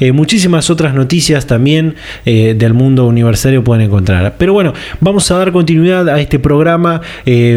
Eh, 0.00 0.12
muchísimas 0.12 0.70
otras 0.70 0.94
noticias 0.94 1.46
también 1.46 1.94
del 2.24 2.74
mundo 2.74 3.06
universitario 3.06 3.62
pueden 3.62 3.86
encontrar. 3.86 4.34
Pero 4.38 4.52
bueno, 4.52 4.72
vamos 5.00 5.30
a 5.30 5.38
dar 5.38 5.52
continuidad 5.52 6.08
a 6.08 6.20
este 6.20 6.38
programa. 6.38 7.00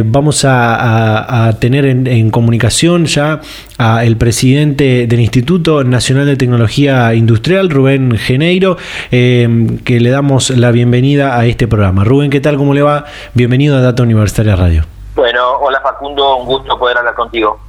vamos 0.06 0.46
a, 0.46 1.56
tener 1.60 1.86
en, 1.86 2.08
en 2.08 2.30
comunicación 2.30 3.06
ya 3.06 3.42
a 3.78 4.04
el 4.04 4.18
presidente 4.18 5.08
del 5.08 5.20
Instituto 5.20 5.84
Nacional 5.84 6.26
de 6.26 6.36
Tecnología 6.36 7.13
Industrial, 7.13 7.70
Rubén 7.70 8.18
Geneiro, 8.18 8.78
eh, 9.12 9.80
que 9.86 10.00
le 10.00 10.10
damos 10.10 10.50
la 10.50 10.72
bienvenida 10.72 11.38
a 11.38 11.46
este 11.46 11.68
programa. 11.68 12.04
Rubén, 12.04 12.30
¿qué 12.30 12.40
tal? 12.40 12.58
¿Cómo 12.58 12.74
le 12.74 12.82
va? 12.82 13.06
Bienvenido 13.34 13.78
a 13.78 13.82
Data 13.82 14.04
Universitaria 14.04 14.56
Radio. 14.56 14.84
Bueno, 15.16 15.58
hola 15.62 15.82
Facundo, 15.82 16.38
un 16.38 16.46
gusto 16.46 16.78
poder 16.78 16.98
hablar 16.98 17.16
contigo. 17.16 17.66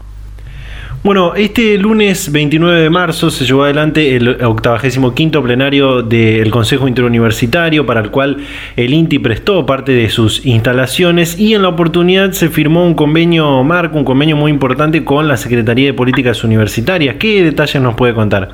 Bueno, 1.05 1.37
este 1.37 1.79
lunes 1.79 2.33
29 2.33 2.81
de 2.81 2.91
marzo 2.91 3.31
se 3.31 3.45
llevó 3.45 3.63
adelante 3.63 4.17
el 4.17 4.45
85 4.45 5.43
plenario 5.45 6.03
del 6.03 6.51
Consejo 6.51 6.89
Interuniversitario, 6.89 7.87
para 7.87 8.01
el 8.01 8.11
cual 8.11 8.39
el 8.75 8.93
INTI 8.93 9.21
prestó 9.21 9.65
parte 9.65 9.93
de 9.93 10.11
sus 10.11 10.45
instalaciones 10.45 11.39
y 11.39 11.55
en 11.55 11.63
la 11.63 11.69
oportunidad 11.69 12.33
se 12.33 12.49
firmó 12.49 12.85
un 12.85 12.95
convenio 12.95 13.63
marco, 13.63 13.97
un 13.97 14.05
convenio 14.05 14.37
muy 14.37 14.51
importante 14.51 15.05
con 15.05 15.29
la 15.29 15.37
Secretaría 15.37 15.87
de 15.87 15.95
Políticas 15.95 16.43
Universitarias. 16.43 17.15
¿Qué 17.15 17.45
detalles 17.45 17.81
nos 17.81 17.95
puede 17.95 18.13
contar? 18.13 18.49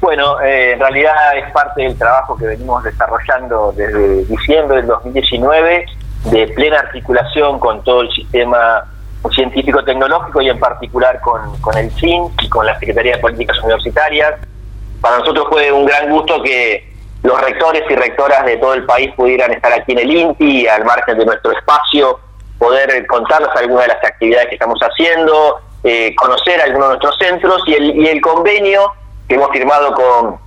Bueno, 0.00 0.40
eh, 0.40 0.72
en 0.72 0.80
realidad 0.80 1.12
es 1.36 1.52
parte 1.52 1.82
del 1.82 1.98
trabajo 1.98 2.34
que 2.38 2.46
venimos 2.46 2.82
desarrollando 2.82 3.74
desde 3.76 4.24
diciembre 4.24 4.78
del 4.78 4.86
2019, 4.86 5.84
de 6.32 6.46
plena 6.48 6.78
articulación 6.78 7.58
con 7.58 7.84
todo 7.84 8.00
el 8.00 8.10
sistema 8.10 8.84
científico-tecnológico 9.28 10.40
y 10.40 10.48
en 10.48 10.58
particular 10.58 11.20
con, 11.20 11.60
con 11.60 11.76
el 11.76 11.90
CIN 11.92 12.32
y 12.40 12.48
con 12.48 12.64
la 12.64 12.78
Secretaría 12.78 13.16
de 13.16 13.18
Políticas 13.18 13.58
Universitarias. 13.62 14.34
Para 15.00 15.18
nosotros 15.18 15.46
fue 15.50 15.70
un 15.72 15.84
gran 15.84 16.10
gusto 16.10 16.42
que 16.42 16.88
los 17.22 17.40
rectores 17.40 17.82
y 17.88 17.94
rectoras 17.94 18.44
de 18.46 18.56
todo 18.56 18.74
el 18.74 18.84
país 18.86 19.12
pudieran 19.14 19.52
estar 19.52 19.72
aquí 19.72 19.92
en 19.92 19.98
el 19.98 20.10
INTI, 20.10 20.68
al 20.68 20.84
margen 20.84 21.18
de 21.18 21.26
nuestro 21.26 21.52
espacio, 21.52 22.18
poder 22.58 23.06
contarnos 23.06 23.50
algunas 23.56 23.86
de 23.86 23.94
las 23.94 24.04
actividades 24.04 24.48
que 24.48 24.54
estamos 24.54 24.78
haciendo, 24.80 25.60
eh, 25.84 26.14
conocer 26.16 26.60
algunos 26.60 26.88
de 26.88 26.96
nuestros 26.96 27.18
centros 27.18 27.62
y 27.66 27.74
el, 27.74 27.96
y 27.96 28.08
el 28.08 28.20
convenio 28.20 28.92
que 29.28 29.34
hemos 29.34 29.50
firmado 29.50 29.94
con, 29.94 30.38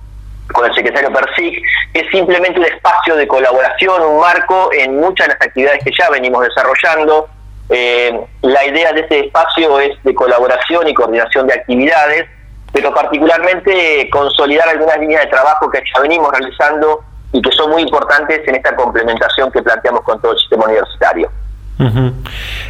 con 0.52 0.66
el 0.66 0.74
secretario 0.74 1.12
Persic 1.12 1.62
es 1.92 2.10
simplemente 2.10 2.58
un 2.58 2.66
espacio 2.66 3.16
de 3.16 3.26
colaboración, 3.26 4.02
un 4.02 4.20
marco 4.20 4.70
en 4.72 4.96
muchas 4.96 5.28
de 5.28 5.34
las 5.34 5.42
actividades 5.42 5.82
que 5.84 5.90
ya 5.96 6.10
venimos 6.10 6.42
desarrollando 6.42 7.28
eh, 7.70 8.26
la 8.42 8.66
idea 8.66 8.92
de 8.92 9.00
este 9.00 9.26
espacio 9.26 9.80
es 9.80 10.02
de 10.02 10.14
colaboración 10.14 10.86
y 10.88 10.94
coordinación 10.94 11.46
de 11.46 11.54
actividades, 11.54 12.26
pero 12.72 12.92
particularmente 12.92 14.08
consolidar 14.10 14.68
algunas 14.68 14.98
líneas 14.98 15.22
de 15.24 15.30
trabajo 15.30 15.70
que 15.70 15.82
ya 15.94 16.00
venimos 16.02 16.30
realizando 16.30 17.02
y 17.32 17.40
que 17.40 17.50
son 17.52 17.70
muy 17.70 17.82
importantes 17.82 18.46
en 18.46 18.54
esta 18.54 18.76
complementación 18.76 19.50
que 19.50 19.62
planteamos 19.62 20.02
con 20.02 20.20
todo 20.20 20.32
el 20.32 20.38
sistema 20.38 20.64
universitario. 20.64 21.30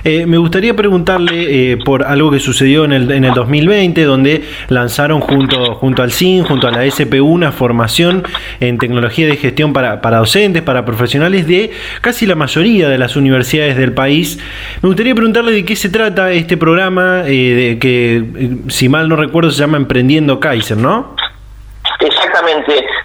Eh, 0.04 0.24
me 0.26 0.38
gustaría 0.38 0.74
preguntarle 0.74 1.72
eh, 1.72 1.76
por 1.76 2.04
algo 2.04 2.30
que 2.30 2.40
sucedió 2.40 2.84
en 2.84 2.92
el, 2.92 3.10
en 3.10 3.24
el 3.24 3.34
2020, 3.34 4.02
donde 4.04 4.42
lanzaron 4.68 5.20
junto, 5.20 5.74
junto 5.74 6.02
al 6.02 6.10
CIN, 6.10 6.44
junto 6.44 6.68
a 6.68 6.70
la 6.70 6.90
SPU, 6.90 7.26
una 7.26 7.52
formación 7.52 8.24
en 8.60 8.78
tecnología 8.78 9.26
de 9.26 9.36
gestión 9.36 9.72
para, 9.72 10.00
para 10.00 10.18
docentes, 10.18 10.62
para 10.62 10.84
profesionales 10.84 11.46
de 11.46 11.70
casi 12.00 12.26
la 12.26 12.34
mayoría 12.34 12.88
de 12.88 12.98
las 12.98 13.16
universidades 13.16 13.76
del 13.76 13.92
país. 13.92 14.38
Me 14.82 14.88
gustaría 14.88 15.14
preguntarle 15.14 15.52
de 15.52 15.64
qué 15.64 15.76
se 15.76 15.90
trata 15.90 16.32
este 16.32 16.56
programa, 16.56 17.24
eh, 17.26 17.54
de, 17.54 17.78
que 17.78 18.24
si 18.68 18.88
mal 18.88 19.08
no 19.08 19.16
recuerdo 19.16 19.50
se 19.50 19.58
llama 19.58 19.76
Emprendiendo 19.76 20.40
Kaiser, 20.40 20.78
¿no? 20.78 21.13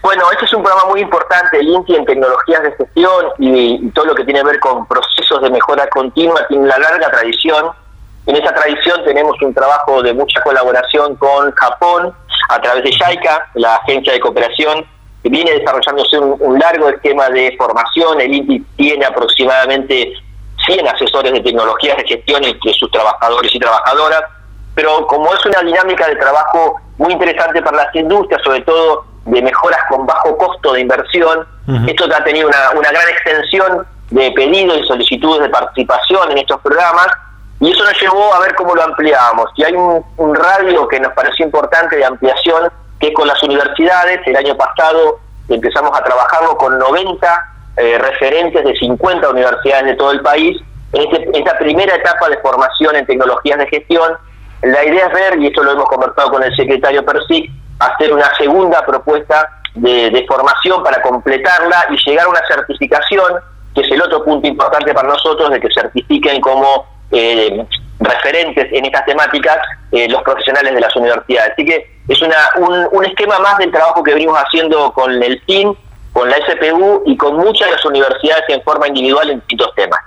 Bueno, 0.01 0.23
este 0.31 0.45
es 0.45 0.53
un 0.53 0.63
programa 0.63 0.89
muy 0.89 1.01
importante, 1.01 1.59
el 1.59 1.69
INTI 1.69 1.95
en 1.95 2.05
tecnologías 2.05 2.61
de 2.63 2.71
gestión 2.73 3.25
y, 3.37 3.89
todo 3.91 4.05
lo 4.05 4.15
que 4.15 4.25
tiene 4.25 4.41
que 4.41 4.47
ver 4.47 4.59
con 4.59 4.85
procesos 4.85 5.41
de 5.41 5.49
mejora 5.49 5.87
continua, 5.89 6.45
tiene 6.47 6.63
una 6.63 6.77
larga 6.77 7.09
tradición. 7.09 7.71
En 8.25 8.35
esa 8.35 8.53
tradición 8.53 9.03
tenemos 9.05 9.41
un 9.41 9.53
trabajo 9.53 10.01
de 10.03 10.13
mucha 10.13 10.41
colaboración 10.41 11.15
con 11.15 11.51
Japón 11.53 12.13
a 12.49 12.61
través 12.61 12.83
de 12.83 12.91
JICA, 12.91 13.49
la 13.55 13.75
agencia 13.75 14.13
de 14.13 14.19
cooperación, 14.19 14.85
que 15.23 15.29
viene 15.29 15.53
desarrollándose 15.53 16.19
un, 16.19 16.59
largo 16.59 16.89
esquema 16.89 17.29
de 17.29 17.55
formación. 17.57 18.19
El 18.19 18.33
INTI 18.33 18.59
tiene 18.75 19.05
aproximadamente 19.05 20.13
100 20.65 20.87
asesores 20.87 21.31
de 21.31 21.41
tecnologías 21.41 21.97
de 21.97 22.07
gestión 22.07 22.43
entre 22.43 22.73
sus 22.73 22.91
trabajadores 22.91 23.53
y 23.55 23.59
trabajadoras, 23.59 24.23
pero 24.75 25.07
como 25.07 25.33
es 25.33 25.45
una 25.45 25.61
dinámica 25.61 26.07
de 26.07 26.15
trabajo 26.17 26.79
muy 26.97 27.13
interesante 27.13 27.61
para 27.61 27.77
las 27.77 27.95
industrias, 27.95 28.41
sobre 28.43 28.61
todo 28.61 29.05
de 29.25 29.41
mejoras 29.41 29.79
con 29.89 30.05
bajo 30.05 30.37
costo 30.37 30.73
de 30.73 30.81
inversión. 30.81 31.47
Esto 31.87 32.05
ha 32.05 32.23
tenido 32.23 32.47
una, 32.47 32.71
una 32.71 32.89
gran 32.89 33.07
extensión 33.09 33.85
de 34.09 34.31
pedidos 34.31 34.79
y 34.79 34.87
solicitudes 34.87 35.43
de 35.43 35.49
participación 35.49 36.31
en 36.31 36.39
estos 36.39 36.59
programas 36.61 37.07
y 37.59 37.71
eso 37.71 37.83
nos 37.83 38.01
llevó 38.01 38.33
a 38.33 38.39
ver 38.39 38.55
cómo 38.55 38.73
lo 38.73 38.83
ampliábamos. 38.83 39.49
Y 39.55 39.63
hay 39.63 39.73
un, 39.73 40.35
radio 40.35 40.87
que 40.87 40.99
nos 40.99 41.11
pareció 41.13 41.45
importante 41.45 41.97
de 41.97 42.05
ampliación, 42.05 42.71
que 42.99 43.07
es 43.07 43.13
con 43.13 43.27
las 43.27 43.41
universidades. 43.43 44.21
El 44.25 44.37
año 44.37 44.55
pasado 44.55 45.19
empezamos 45.49 45.97
a 45.97 46.03
trabajarlo 46.03 46.57
con 46.57 46.79
90 46.79 47.45
eh, 47.77 47.97
referentes 47.97 48.63
de 48.63 48.75
50 48.75 49.29
universidades 49.29 49.85
de 49.85 49.95
todo 49.95 50.11
el 50.11 50.21
país. 50.21 50.57
En, 50.93 51.01
este, 51.03 51.37
esta 51.37 51.57
primera 51.57 51.95
etapa 51.95 52.29
de 52.29 52.37
formación 52.37 52.95
en 52.95 53.05
tecnologías 53.05 53.59
de 53.59 53.67
gestión, 53.67 54.13
la 54.61 54.85
idea 54.85 55.07
es 55.07 55.13
ver, 55.13 55.39
y 55.39 55.47
esto 55.47 55.61
lo 55.61 55.71
hemos 55.71 55.85
conversado 55.85 56.31
con 56.31 56.43
el 56.43 56.55
secretario 56.55 57.03
Persic, 57.05 57.51
hacer 57.79 58.13
una 58.13 58.29
segunda 58.37 58.85
propuesta 58.85 59.49
de, 59.75 60.25
formación 60.27 60.83
para 60.83 61.01
completarla 61.01 61.85
y 61.89 62.09
llegar 62.09 62.25
a 62.25 62.29
una 62.29 62.41
certificación, 62.47 63.33
que 63.73 63.81
es 63.81 63.91
el 63.91 64.01
otro 64.01 64.23
punto 64.23 64.47
importante 64.47 64.93
para 64.93 65.07
nosotros, 65.07 65.49
de 65.49 65.59
que 65.59 65.69
certifiquen 65.73 66.41
como 66.41 66.85
eh, 67.11 67.65
referentes 67.99 68.67
en 68.71 68.85
estas 68.85 69.05
temáticas 69.05 69.57
eh, 69.91 70.07
los 70.09 70.21
profesionales 70.23 70.73
de 70.73 70.81
las 70.81 70.95
universidades. 70.95 71.53
Así 71.53 71.65
que 71.65 71.99
es 72.07 72.21
una, 72.21 72.35
un, 72.91 73.05
esquema 73.05 73.39
más 73.39 73.57
del 73.57 73.71
trabajo 73.71 74.03
que 74.03 74.13
venimos 74.13 74.37
haciendo 74.37 74.91
con 74.93 75.11
el 75.21 75.41
TIN, 75.45 75.75
con 76.13 76.29
la 76.29 76.37
SPU 76.37 77.03
y 77.05 77.15
con 77.17 77.37
muchas 77.37 77.67
de 77.67 77.75
las 77.75 77.85
universidades 77.85 78.43
en 78.49 78.61
forma 78.63 78.87
individual 78.87 79.29
en 79.29 79.39
distintos 79.39 79.73
temas. 79.75 79.99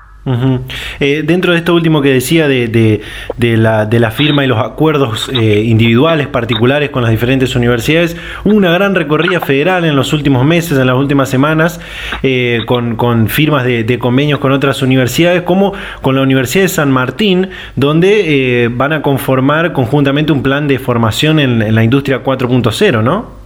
Eh, 1.01 1.25
dentro 1.27 1.53
de 1.53 1.59
esto 1.59 1.75
último 1.75 2.01
que 2.01 2.11
decía 2.11 2.47
de, 2.47 2.69
de, 2.69 3.57
la, 3.57 3.87
de 3.87 3.99
la, 3.99 4.13
firma 4.13 4.45
y 4.45 4.47
los 4.47 4.59
acuerdos 4.59 5.29
eh, 5.33 5.65
individuales, 5.65 6.29
particulares 6.29 6.91
con 6.91 7.03
las 7.03 7.11
diferentes 7.11 7.57
universidades, 7.57 8.17
una 8.45 8.71
gran 8.71 8.95
recorrida 8.95 9.41
federal 9.41 9.85
en 9.85 9.97
los 9.97 10.13
últimos 10.13 10.45
meses, 10.45 10.79
en 10.79 10.87
las 10.87 10.97
últimas 10.97 11.29
semanas, 11.29 11.81
eh, 12.23 12.61
con, 12.67 12.95
con, 12.95 13.27
firmas 13.29 13.65
de, 13.65 13.99
convenios 13.99 14.39
con 14.39 14.53
otras 14.53 14.81
universidades, 14.83 15.43
como 15.43 15.73
con 16.03 16.15
la 16.15 16.23
Universidad 16.23 16.65
de 16.65 16.69
San 16.69 16.93
Martín, 16.93 17.51
donde 17.75 18.71
van 18.73 18.93
a 18.93 19.03
conformar 19.03 19.73
conjuntamente 19.73 20.33
un 20.33 20.43
plan 20.43 20.69
de 20.69 20.79
formación 20.79 21.41
en, 21.41 21.63
en 21.63 21.75
la 21.75 21.83
industria 21.83 22.23
4.0, 22.23 23.03
¿no? 23.03 23.42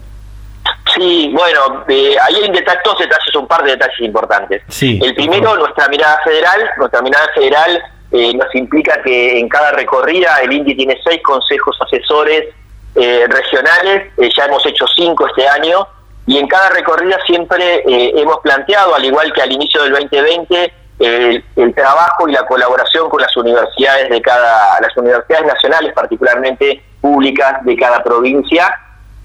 Sí, 0.96 1.32
bueno, 1.34 1.84
eh, 1.88 2.16
ahí 2.22 2.36
hay 2.36 2.50
dos 2.84 2.98
detalles, 2.98 3.36
un 3.36 3.46
par 3.46 3.62
de 3.62 3.72
detalles 3.72 4.00
importantes. 4.00 4.62
el 4.80 5.14
primero, 5.14 5.56
nuestra 5.56 5.88
mirada 5.88 6.20
federal, 6.24 6.70
nuestra 6.78 7.02
mirada 7.02 7.28
federal 7.34 7.82
eh, 8.12 8.32
nos 8.34 8.54
implica 8.54 9.02
que 9.02 9.38
en 9.38 9.48
cada 9.48 9.72
recorrida 9.72 10.38
el 10.42 10.52
INDI 10.52 10.76
tiene 10.76 11.00
seis 11.04 11.20
consejos 11.22 11.76
asesores 11.80 12.54
eh, 12.94 13.26
regionales, 13.28 14.12
eh, 14.16 14.30
ya 14.34 14.46
hemos 14.46 14.64
hecho 14.64 14.86
cinco 14.94 15.26
este 15.26 15.46
año, 15.48 15.86
y 16.26 16.38
en 16.38 16.48
cada 16.48 16.70
recorrida 16.70 17.18
siempre 17.26 17.82
hemos 17.86 18.38
planteado, 18.40 18.94
al 18.96 19.04
igual 19.04 19.32
que 19.32 19.42
al 19.42 19.52
inicio 19.52 19.82
del 19.82 19.92
2020, 19.92 20.72
el, 20.98 21.44
el, 21.54 21.74
trabajo 21.74 22.28
y 22.28 22.32
la 22.32 22.44
colaboración 22.46 23.08
con 23.08 23.20
las 23.20 23.36
universidades 23.36 24.10
de 24.10 24.20
cada, 24.20 24.80
las 24.80 24.96
universidades 24.96 25.46
nacionales, 25.46 25.92
particularmente 25.92 26.82
públicas 27.00 27.64
de 27.64 27.76
cada 27.76 28.02
provincia, 28.02 28.74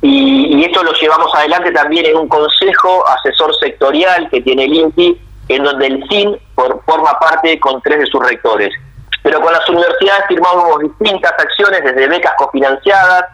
y, 0.02 0.64
esto 0.64 0.84
lo 0.84 0.94
llevamos 0.94 1.34
adelante 1.36 1.72
también 1.72 2.06
en 2.06 2.18
un 2.18 2.28
consejo 2.28 3.04
asesor 3.08 3.56
sectorial 3.58 4.30
que 4.30 4.42
tiene 4.42 4.66
el 4.66 4.74
INPI, 4.74 5.22
en 5.50 5.64
donde 5.64 5.88
el 5.88 6.04
CIN 6.10 6.38
forma 6.56 7.20
parte 7.20 7.60
con 7.60 7.82
tres 7.82 8.00
de 8.00 8.06
sus 8.08 8.26
rectores. 8.26 8.74
Pero 9.22 9.40
con 9.42 9.54
las 9.54 9.68
universidades 9.70 10.26
firmamos 10.28 10.80
distintas 10.80 11.34
acciones, 11.34 11.84
desde 11.84 12.08
becas 12.08 12.34
cofinanciadas, 12.38 13.26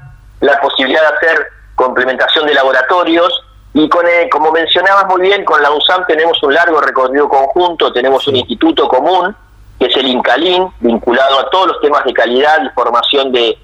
la 0.41 0.59
posibilidad 0.59 1.01
de 1.01 1.15
hacer 1.15 1.47
complementación 1.75 2.45
de 2.47 2.53
laboratorios, 2.53 3.43
y 3.73 3.87
con, 3.87 4.05
eh, 4.07 4.27
como 4.31 4.51
mencionabas 4.51 5.05
muy 5.05 5.21
bien, 5.21 5.45
con 5.45 5.61
la 5.61 5.71
USAM 5.71 6.05
tenemos 6.07 6.41
un 6.43 6.53
largo 6.53 6.81
recorrido 6.81 7.29
conjunto, 7.29 7.93
tenemos 7.93 8.27
un 8.27 8.35
instituto 8.35 8.87
común, 8.87 9.35
que 9.79 9.85
es 9.85 9.95
el 9.95 10.07
INCALIN, 10.07 10.67
vinculado 10.79 11.39
a 11.39 11.49
todos 11.49 11.67
los 11.67 11.81
temas 11.81 12.03
de 12.03 12.13
calidad 12.13 12.57
y 12.63 12.69
formación 12.69 13.31
de, 13.31 13.57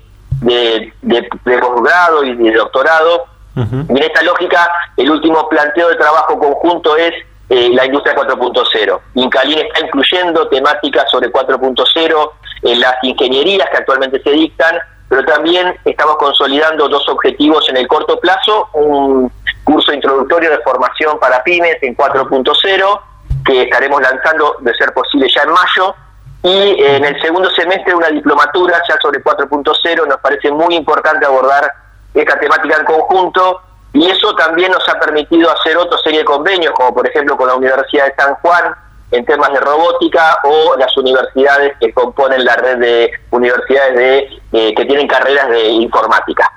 de, 0.44 0.94
de, 1.02 1.60
posgrado 1.60 2.24
y 2.24 2.36
de 2.36 2.54
doctorado. 2.54 3.26
Y 3.56 3.60
en 3.92 3.98
esta 3.98 4.24
lógica, 4.24 4.70
el 4.98 5.12
último 5.12 5.48
planteo 5.48 5.90
de 5.90 5.96
trabajo 5.96 6.40
conjunto 6.40 6.98
es 6.98 7.14
eh, 7.50 7.70
la 7.74 7.86
industria 7.86 8.16
4.0. 8.16 9.00
Incalín 9.16 9.60
está 9.60 9.86
incluyendo 9.86 10.48
temáticas 10.48 11.10
sobre 11.12 11.32
4.0 11.32 12.32
en 12.64 12.80
las 12.80 12.96
ingenierías 13.04 13.70
que 13.70 13.78
actualmente 13.78 14.22
se 14.24 14.32
dictan, 14.32 14.78
pero 15.08 15.24
también 15.26 15.76
estamos 15.86 16.18
consolidando 16.18 16.88
dos 16.88 17.08
objetivos 17.10 17.68
en 17.70 17.78
el 17.78 17.88
corto 17.88 18.20
plazo, 18.20 18.70
un 18.74 19.32
curso 19.64 19.94
introductorio 19.94 20.50
de 20.50 20.60
formación 20.60 21.20
para 21.20 21.44
pymes 21.44 21.78
en 21.84 21.96
4.0, 21.96 23.02
que 23.46 23.64
estaremos 23.64 24.02
lanzando, 24.02 24.56
de 24.62 24.74
ser 24.74 24.94
posible, 24.94 25.28
ya 25.30 25.44
en 25.44 25.50
mayo, 25.52 25.96
y 26.44 26.84
en 26.84 27.06
el 27.06 27.22
segundo 27.22 27.50
semestre 27.52 27.96
una 27.96 28.10
diplomatura 28.10 28.82
ya 28.88 28.98
sobre 29.02 29.24
4.0. 29.24 30.08
Nos 30.08 30.20
parece 30.20 30.52
muy 30.52 30.76
importante 30.76 31.26
abordar 31.26 31.72
esta 32.14 32.38
temática 32.38 32.78
en 32.80 32.86
conjunto 32.86 33.62
y 33.94 34.10
eso 34.10 34.36
también 34.36 34.72
nos 34.72 34.88
ha 34.90 35.00
permitido 35.00 35.50
hacer 35.52 35.78
otra 35.78 35.98
serie 36.04 36.20
de 36.20 36.26
convenios, 36.26 36.74
como 36.74 36.94
por 36.94 37.08
ejemplo 37.08 37.38
con 37.38 37.48
la 37.48 37.56
Universidad 37.56 38.08
de 38.08 38.16
San 38.16 38.36
Juan 38.36 38.76
en 39.12 39.26
temas 39.26 39.54
de 39.54 39.60
robótica 39.60 40.40
o 40.44 40.76
las 40.76 40.96
universidades 40.98 41.74
que 41.80 41.94
componen 41.94 42.44
la 42.44 42.56
red 42.56 42.78
de 42.80 43.12
universidades 43.30 43.96
de, 43.96 44.42
eh, 44.52 44.74
que 44.76 44.86
tienen 44.86 45.08
carreras 45.08 45.50
de 45.50 45.70
informática. 45.70 46.52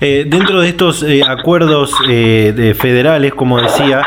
Eh, 0.00 0.24
dentro 0.26 0.60
de 0.60 0.68
estos 0.68 1.02
eh, 1.02 1.22
acuerdos 1.26 1.94
de 2.06 2.76
federales, 2.78 3.34
como 3.34 3.60
decía, 3.60 4.02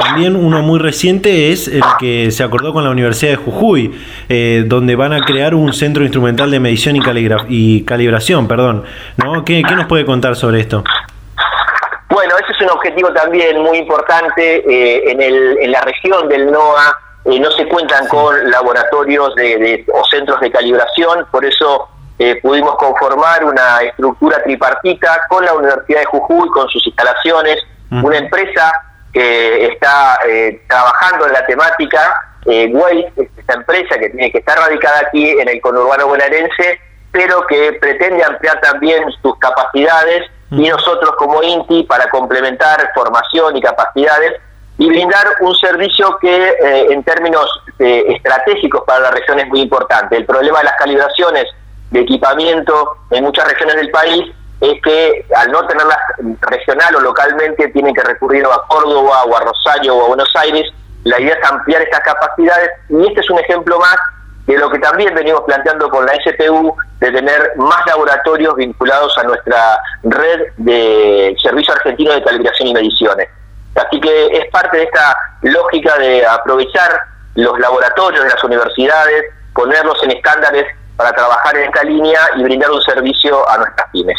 también 0.00 0.34
uno 0.34 0.62
muy 0.62 0.78
reciente 0.78 1.52
es 1.52 1.68
el 1.68 1.82
que 1.98 2.30
se 2.30 2.42
acordó 2.42 2.72
con 2.72 2.84
la 2.84 2.90
Universidad 2.90 3.32
de 3.32 3.36
Jujuy, 3.36 3.92
eh, 4.30 4.64
donde 4.66 4.96
van 4.96 5.12
a 5.12 5.20
crear 5.20 5.54
un 5.54 5.74
centro 5.74 6.04
instrumental 6.04 6.50
de 6.50 6.58
medición 6.58 6.96
y, 6.96 7.00
y 7.48 7.84
calibración. 7.84 8.48
Perdón, 8.48 8.84
¿no? 9.18 9.44
¿Qué, 9.44 9.60
nos 9.60 9.86
puede 9.86 10.06
contar 10.06 10.36
sobre 10.36 10.60
esto? 10.60 10.82
Bueno, 12.08 12.34
ese 12.38 12.52
es 12.52 12.60
un 12.62 12.70
objetivo 12.70 13.12
también 13.12 13.60
muy 13.60 13.76
importante. 13.76 14.64
Eh, 14.66 15.10
en, 15.10 15.20
el, 15.20 15.58
en 15.58 15.70
la 15.70 15.82
región 15.82 16.28
del 16.30 16.50
NOA 16.50 16.96
eh, 17.26 17.38
no 17.38 17.50
se 17.50 17.66
cuentan 17.68 18.08
con 18.08 18.50
laboratorios 18.50 19.34
de, 19.34 19.84
o 19.92 20.02
centros 20.06 20.40
de 20.40 20.50
calibración, 20.50 21.26
por 21.30 21.44
eso 21.44 21.89
pudimos 22.42 22.76
conformar 22.76 23.44
una 23.44 23.80
estructura 23.82 24.42
tripartita 24.42 25.22
con 25.28 25.44
la 25.44 25.54
Universidad 25.54 26.00
de 26.00 26.04
Jujuy, 26.06 26.48
con 26.50 26.68
sus 26.68 26.86
instalaciones, 26.86 27.56
una 27.90 28.18
empresa 28.18 28.72
que 29.12 29.66
está 29.66 30.18
eh, 30.28 30.62
trabajando 30.68 31.26
en 31.26 31.32
la 31.32 31.46
temática. 31.46 32.14
Eh, 32.46 32.72
esta 33.16 33.54
empresa 33.54 33.98
que 33.98 34.10
tiene 34.10 34.30
que 34.30 34.38
estar 34.38 34.58
radicada 34.58 35.00
aquí 35.06 35.30
en 35.30 35.48
el 35.48 35.60
conurbano 35.60 36.06
bonaerense, 36.06 36.80
pero 37.10 37.46
que 37.46 37.72
pretende 37.80 38.24
ampliar 38.24 38.60
también 38.60 39.04
sus 39.22 39.38
capacidades 39.38 40.30
y 40.50 40.68
nosotros 40.68 41.12
como 41.16 41.42
INTI 41.42 41.84
para 41.84 42.08
complementar 42.10 42.90
formación 42.94 43.56
y 43.56 43.60
capacidades 43.60 44.40
y 44.78 44.88
brindar 44.88 45.26
un 45.40 45.54
servicio 45.56 46.16
que 46.20 46.48
eh, 46.48 46.86
en 46.90 47.04
términos 47.04 47.46
eh, 47.78 48.04
estratégicos 48.08 48.82
para 48.86 49.00
la 49.00 49.10
región 49.10 49.38
es 49.38 49.46
muy 49.48 49.60
importante. 49.60 50.16
El 50.16 50.24
problema 50.24 50.58
de 50.58 50.64
las 50.64 50.76
calibraciones 50.76 51.44
de 51.90 52.00
equipamiento 52.00 52.96
en 53.10 53.24
muchas 53.24 53.48
regiones 53.48 53.76
del 53.76 53.90
país 53.90 54.32
es 54.60 54.80
que 54.82 55.26
al 55.34 55.50
no 55.50 55.66
tenerlas 55.66 55.98
regional 56.42 56.96
o 56.96 57.00
localmente 57.00 57.68
tienen 57.68 57.94
que 57.94 58.02
recurrir 58.02 58.44
a 58.44 58.66
Córdoba 58.68 59.24
o 59.24 59.36
a 59.36 59.40
Rosario 59.40 59.96
o 59.96 60.04
a 60.04 60.08
Buenos 60.08 60.30
Aires. 60.36 60.70
La 61.04 61.18
idea 61.18 61.34
es 61.34 61.50
ampliar 61.50 61.82
estas 61.82 62.00
capacidades 62.00 62.70
y 62.90 63.06
este 63.06 63.20
es 63.20 63.30
un 63.30 63.38
ejemplo 63.38 63.78
más 63.78 63.96
de 64.46 64.58
lo 64.58 64.70
que 64.70 64.78
también 64.78 65.14
venimos 65.14 65.42
planteando 65.46 65.88
con 65.88 66.04
la 66.04 66.12
SPU, 66.14 66.76
de 66.98 67.12
tener 67.12 67.52
más 67.56 67.86
laboratorios 67.86 68.56
vinculados 68.56 69.16
a 69.16 69.22
nuestra 69.22 69.78
red 70.02 70.40
de 70.56 71.36
Servicio 71.42 71.72
Argentino 71.72 72.12
de 72.12 72.22
Calibración 72.22 72.68
y 72.68 72.74
Mediciones. 72.74 73.28
Así 73.76 74.00
que 74.00 74.26
es 74.26 74.50
parte 74.50 74.76
de 74.76 74.82
esta 74.84 75.16
lógica 75.42 75.96
de 75.98 76.26
aprovechar 76.26 77.00
los 77.36 77.58
laboratorios 77.60 78.24
de 78.24 78.30
las 78.30 78.42
universidades, 78.42 79.26
ponerlos 79.54 80.02
en 80.02 80.10
estándares 80.10 80.66
para 81.00 81.12
trabajar 81.12 81.56
en 81.56 81.64
esta 81.64 81.82
línea 81.82 82.20
y 82.36 82.42
brindar 82.42 82.70
un 82.70 82.82
servicio 82.82 83.48
a 83.48 83.56
nuestras 83.56 83.88
pymes. 83.90 84.18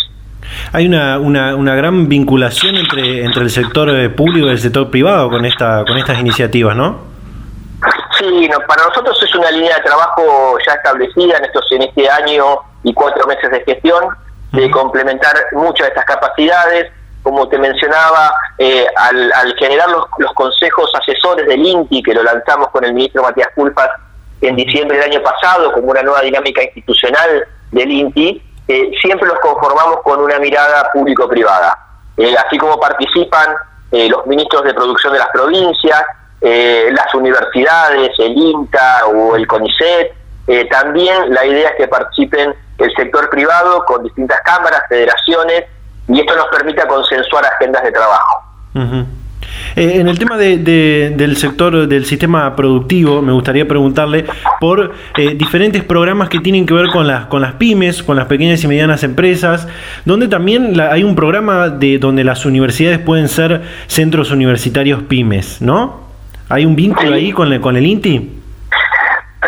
Hay 0.74 0.88
una, 0.88 1.20
una, 1.20 1.56
una, 1.56 1.76
gran 1.76 2.10
vinculación 2.10 2.76
entre, 2.76 3.24
entre 3.24 3.44
el 3.44 3.52
sector 3.52 3.88
eh, 3.92 4.10
público 4.10 4.48
y 4.48 4.50
el 4.50 4.58
sector 4.58 4.90
privado 4.90 5.30
con, 5.30 5.46
esta, 5.46 5.86
con 5.86 5.96
estas 5.98 6.20
iniciativas, 6.20 6.76
¿no? 6.76 7.12
Sí, 8.18 8.50
para 8.68 8.84
nosotros 8.88 9.22
es 9.22 9.36
una 9.36 9.52
línea 9.52 9.76
de 9.76 9.84
trabajo 9.84 10.58
ya 10.66 10.74
establecida 10.74 11.38
en, 11.38 11.46
estos, 11.46 11.72
en 11.72 11.84
este 11.84 12.10
año 12.10 12.62
y 12.84 12.94
cuatro 12.96 13.28
meses 13.28 13.52
de 13.52 13.64
gestión, 13.64 14.04
de 14.52 14.72
complementar 14.72 15.36
muchas 15.52 15.86
de 15.86 15.90
estas 15.90 16.06
capacidades. 16.06 16.92
Como 17.22 17.48
te 17.48 17.60
mencionaba, 17.60 18.34
eh, 18.58 18.88
al, 18.96 19.56
generar 19.60 19.88
los, 19.92 20.06
los, 20.18 20.34
consejos 20.34 20.92
asesores 21.00 21.48
del 21.48 21.64
INTI, 21.64 22.02
que 22.02 22.16
lo 22.16 22.24
lanzamos 22.24 22.70
con 22.70 22.84
el 22.84 22.96
ministro 22.96 23.22
Matías 23.22 23.50
Culpas 23.54 23.90
en 24.42 24.56
diciembre 24.56 24.98
del 24.98 25.12
año 25.12 25.22
pasado, 25.24 25.72
como 25.74 25.92
una 25.92 26.02
nueva 26.02 26.22
dinámica 26.22 26.64
institucional 26.64 27.46
del 27.72 27.92
INTI, 27.92 28.42
eh, 28.68 28.92
siempre 29.02 29.28
los 29.28 29.40
conformamos 29.40 30.02
con 30.04 30.20
una 30.20 30.40
mirada 30.40 30.90
público-privada. 30.92 31.78
Eh, 32.18 32.36
así 32.36 32.58
como 32.58 32.80
participan 32.80 33.56
los 33.92 34.26
ministros 34.26 34.64
de 34.64 34.74
producción 34.74 35.12
de 35.12 35.20
las 35.20 35.28
provincias, 35.34 36.02
las 36.40 37.14
universidades, 37.14 38.12
el 38.20 38.38
INTA 38.38 39.06
o 39.08 39.36
el 39.36 39.46
CONICET, 39.46 40.14
también 40.70 41.34
la 41.34 41.46
idea 41.46 41.72
es 41.72 41.76
que 41.76 41.88
participen 41.90 42.56
el 42.78 42.94
sector 42.96 43.30
privado 43.30 43.84
con 43.84 44.04
distintas 44.04 44.40
cámaras, 44.46 44.84
federaciones, 44.88 45.66
y 46.08 46.20
esto 46.22 46.36
nos 46.36 46.48
permite 46.48 46.88
consensuar 46.88 47.46
agendas 47.46 47.84
de 47.84 47.92
trabajo. 47.92 48.44
Eh, 49.76 49.94
en 49.96 50.08
el 50.08 50.20
tema 50.20 50.38
del 50.38 51.36
sector 51.38 51.88
del 51.88 52.06
sistema 52.06 52.56
productivo, 52.56 53.22
me 53.22 53.32
gustaría 53.32 53.68
preguntarle 53.68 54.26
por 54.60 54.94
eh, 55.18 55.36
diferentes 55.36 55.84
programas 55.84 56.30
que 56.30 56.40
tienen 56.40 56.66
que 56.66 56.74
ver 56.74 56.88
con 56.88 57.08
las, 57.08 57.26
con 57.28 57.42
las 57.42 57.54
pymes, 57.54 58.04
con 58.04 58.16
las 58.16 58.26
pequeñas 58.26 58.64
y 58.64 58.68
medianas 58.68 59.04
empresas, 59.04 59.68
donde 60.06 60.28
también 60.28 60.80
hay 60.80 61.04
un 61.04 61.16
programa 61.16 61.70
de 61.70 61.98
donde 61.98 62.24
las 62.24 62.46
universidades 62.46 63.00
pueden 63.00 63.28
ser 63.28 63.62
centros 63.88 64.32
universitarios 64.32 65.04
pymes, 65.04 65.62
¿no? 65.62 66.02
¿Hay 66.50 66.66
un 66.66 66.76
vínculo 66.76 67.14
ahí 67.14 67.32
con, 67.32 67.58
con 67.60 67.78
el 67.78 67.86
INTI? 67.86 68.41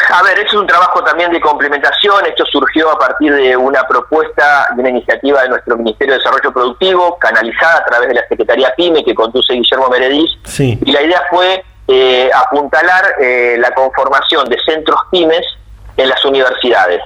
A 0.10 0.24
ver, 0.24 0.40
es 0.40 0.54
un 0.54 0.68
trabajo 0.68 1.04
también 1.04 1.32
de 1.32 1.40
complementación. 1.40 2.26
Esto 2.26 2.46
surgió 2.46 2.92
a 2.92 3.00
partir 3.00 3.34
de 3.34 3.56
una 3.56 3.84
propuesta, 3.84 4.68
de 4.76 4.82
una 4.82 4.90
iniciativa 4.90 5.42
de 5.44 5.50
nuestro 5.50 5.78
Ministerio 5.78 6.14
de 6.14 6.20
Desarrollo 6.20 6.52
Productivo, 6.52 7.18
canalizada 7.20 7.80
a 7.80 7.86
través 7.86 8.10
de 8.10 8.16
la 8.16 8.28
Secretaría 8.28 8.74
PYME 8.76 9.04
que 9.04 9.16
conduce 9.16 9.54
Guillermo 9.54 9.88
Meredís. 9.90 10.32
Y 10.60 10.92
la 10.92 11.02
idea 11.02 11.22
fue 11.30 11.64
eh, 11.88 12.30
apuntalar 12.34 13.16
eh, 13.20 13.56
la 13.60 13.72
conformación 13.72 14.50
de 14.50 14.58
centros 14.66 15.00
pymes 15.12 15.46
en 15.98 16.10
las 16.10 16.24
universidades. 16.26 17.02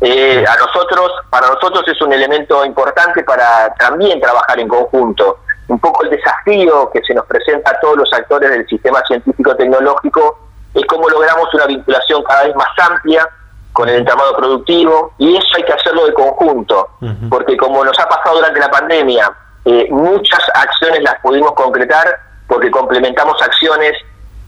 Eh, 0.00 0.44
a 0.48 0.56
nosotros, 0.56 1.12
para 1.28 1.48
nosotros 1.48 1.84
es 1.86 2.00
un 2.00 2.12
elemento 2.12 2.64
importante 2.64 3.22
para 3.22 3.74
también 3.74 4.20
trabajar 4.20 4.58
en 4.58 4.68
conjunto. 4.68 5.40
Un 5.68 5.78
poco 5.78 6.04
el 6.04 6.10
desafío 6.10 6.90
que 6.90 7.00
se 7.06 7.14
nos 7.14 7.26
presenta 7.26 7.70
a 7.70 7.80
todos 7.80 7.98
los 7.98 8.12
actores 8.12 8.50
del 8.50 8.66
sistema 8.66 9.00
científico-tecnológico 9.06 10.49
es 10.74 10.84
cómo 10.86 11.08
logramos 11.08 11.52
una 11.54 11.66
vinculación 11.66 12.22
cada 12.22 12.44
vez 12.44 12.54
más 12.56 12.68
amplia 12.78 13.28
con 13.72 13.88
el 13.88 13.96
entramado 13.96 14.36
productivo 14.36 15.14
y 15.18 15.36
eso 15.36 15.46
hay 15.56 15.62
que 15.64 15.72
hacerlo 15.72 16.06
de 16.06 16.12
conjunto, 16.12 16.88
porque 17.28 17.56
como 17.56 17.84
nos 17.84 17.98
ha 17.98 18.08
pasado 18.08 18.36
durante 18.36 18.60
la 18.60 18.70
pandemia, 18.70 19.32
eh, 19.64 19.86
muchas 19.90 20.40
acciones 20.54 21.02
las 21.02 21.14
pudimos 21.20 21.52
concretar 21.52 22.18
porque 22.48 22.70
complementamos 22.70 23.40
acciones 23.42 23.92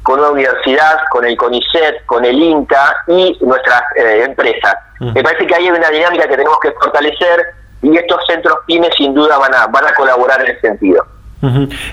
con 0.03 0.19
una 0.19 0.31
universidad, 0.31 0.99
con 1.11 1.25
el 1.25 1.37
CONICET, 1.37 2.05
con 2.07 2.25
el 2.25 2.37
INTA 2.37 2.97
y 3.07 3.39
nuestras 3.41 3.83
eh, 3.97 4.25
empresas. 4.25 4.75
Me 4.99 5.23
parece 5.23 5.47
que 5.47 5.55
hay 5.55 5.71
una 5.71 5.89
dinámica 5.89 6.25
que 6.29 6.37
tenemos 6.37 6.59
que 6.61 6.73
fortalecer 6.73 7.55
y 7.83 7.97
estos 7.97 8.21
centros 8.27 8.57
pymes 8.67 8.91
sin 8.97 9.15
duda 9.15 9.39
van 9.39 9.55
a, 9.55 9.67
van 9.67 9.87
a 9.87 9.95
colaborar 9.95 10.41
en 10.43 10.53
ese 10.53 10.61
sentido. 10.61 11.05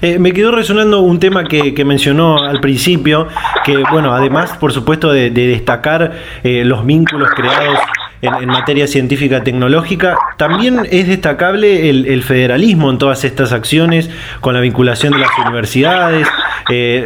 Eh, 0.01 0.19
me 0.19 0.31
quedó 0.31 0.51
resonando 0.51 1.01
un 1.01 1.19
tema 1.19 1.43
que, 1.43 1.83
mencionó 1.83 2.37
al 2.37 2.59
principio, 2.59 3.27
que 3.65 3.77
bueno, 3.91 4.13
además 4.13 4.51
por 4.59 4.71
supuesto 4.71 5.11
de, 5.11 5.31
destacar 5.31 6.11
eh, 6.43 6.63
los 6.63 6.85
vínculos 6.85 7.29
creados 7.35 7.79
en, 8.21 8.47
materia 8.47 8.85
científica 8.85 9.43
tecnológica, 9.43 10.17
también 10.37 10.81
es 10.91 11.07
destacable 11.07 11.89
el, 11.89 12.21
federalismo 12.21 12.91
en 12.91 12.99
todas 12.99 13.23
estas 13.23 13.51
acciones, 13.51 14.11
con 14.39 14.53
la 14.53 14.59
vinculación 14.59 15.13
de 15.13 15.19
las 15.19 15.31
universidades, 15.43 16.27
eh, 16.69 17.05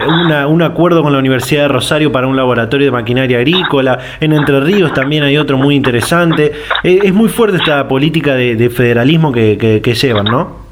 un 0.50 0.62
acuerdo 0.64 1.02
con 1.02 1.14
la 1.14 1.20
Universidad 1.20 1.62
de 1.64 1.68
Rosario 1.70 2.12
para 2.12 2.28
un 2.28 2.36
laboratorio 2.36 2.88
de 2.88 2.92
maquinaria 2.92 3.38
agrícola, 3.38 4.00
en 4.20 4.34
Entre 4.34 4.60
Ríos 4.60 4.94
también 4.94 5.24
hay 5.24 5.38
otro 5.38 5.58
muy 5.58 5.76
interesante. 5.76 6.52
es 6.84 7.14
muy 7.14 7.30
fuerte 7.30 7.58
esta 7.58 7.88
política 7.88 8.36
de, 8.36 8.70
federalismo 8.70 9.32
que 9.32 9.98
llevan, 10.02 10.26
¿no? 10.26 10.63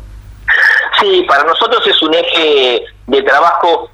Sí, 1.01 1.25
para 1.27 1.43
nosotros 1.43 1.85
es 1.87 2.01
un 2.03 2.13
eje 2.13 2.85
de 3.07 3.21
trabajo, 3.23 3.89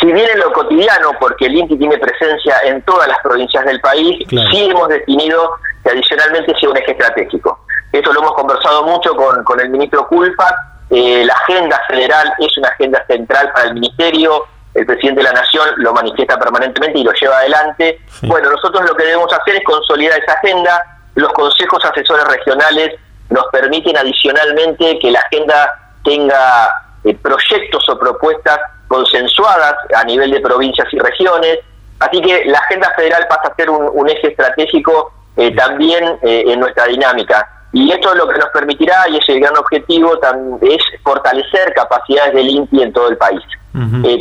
si 0.00 0.06
bien 0.06 0.28
en 0.32 0.38
lo 0.38 0.52
cotidiano, 0.52 1.10
porque 1.18 1.46
el 1.46 1.56
INTI 1.56 1.76
tiene 1.76 1.98
presencia 1.98 2.54
en 2.64 2.80
todas 2.82 3.08
las 3.08 3.18
provincias 3.18 3.64
del 3.64 3.80
país, 3.80 4.24
sí 4.28 4.68
hemos 4.70 4.88
definido 4.88 5.56
que 5.82 5.90
adicionalmente 5.90 6.54
sea 6.58 6.70
un 6.70 6.76
eje 6.76 6.92
estratégico. 6.92 7.60
Esto 7.92 8.12
lo 8.12 8.20
hemos 8.20 8.34
conversado 8.34 8.84
mucho 8.84 9.14
con, 9.16 9.42
con 9.44 9.60
el 9.60 9.70
ministro 9.70 10.06
Culpa. 10.06 10.54
Eh, 10.90 11.24
la 11.24 11.32
agenda 11.32 11.80
federal 11.88 12.32
es 12.38 12.56
una 12.58 12.68
agenda 12.68 13.04
central 13.06 13.50
para 13.52 13.68
el 13.68 13.74
ministerio. 13.74 14.44
El 14.74 14.86
presidente 14.86 15.22
de 15.22 15.24
la 15.24 15.32
Nación 15.32 15.68
lo 15.78 15.92
manifiesta 15.94 16.38
permanentemente 16.38 16.98
y 16.98 17.04
lo 17.04 17.12
lleva 17.12 17.38
adelante. 17.38 17.98
Bueno, 18.22 18.50
nosotros 18.50 18.84
lo 18.86 18.94
que 18.94 19.04
debemos 19.04 19.32
hacer 19.32 19.56
es 19.56 19.64
consolidar 19.64 20.20
esa 20.20 20.34
agenda. 20.34 21.00
Los 21.14 21.32
consejos 21.32 21.82
asesores 21.84 22.24
regionales 22.26 22.94
nos 23.30 23.46
permiten 23.50 23.96
adicionalmente 23.96 24.98
que 24.98 25.10
la 25.10 25.20
agenda 25.20 25.85
tenga 26.06 26.70
eh, 27.04 27.14
proyectos 27.20 27.86
o 27.90 27.98
propuestas 27.98 28.58
consensuadas 28.88 29.74
a 29.94 30.04
nivel 30.04 30.30
de 30.30 30.40
provincias 30.40 30.86
y 30.92 30.98
regiones. 30.98 31.58
Así 31.98 32.20
que 32.20 32.44
la 32.46 32.58
agenda 32.58 32.90
federal 32.96 33.26
pasa 33.28 33.48
a 33.48 33.54
ser 33.54 33.68
un, 33.68 34.08
eje 34.08 34.28
estratégico 34.28 35.12
eh, 35.36 35.54
también 35.54 36.04
eh, 36.22 36.44
en 36.46 36.60
nuestra 36.60 36.86
dinámica. 36.86 37.48
Y 37.72 37.92
esto 37.92 38.14
lo 38.14 38.28
que 38.28 38.38
nos 38.38 38.48
permitirá, 38.50 39.08
y 39.10 39.18
es 39.18 39.28
el 39.28 39.40
gran 39.40 39.56
objetivo, 39.56 40.14
es 40.62 40.82
fortalecer 41.02 41.74
capacidades 41.74 42.34
del 42.34 42.48
INTI 42.48 42.82
en 42.82 42.92
todo 42.92 43.08
el 43.08 43.16
país. 43.18 43.42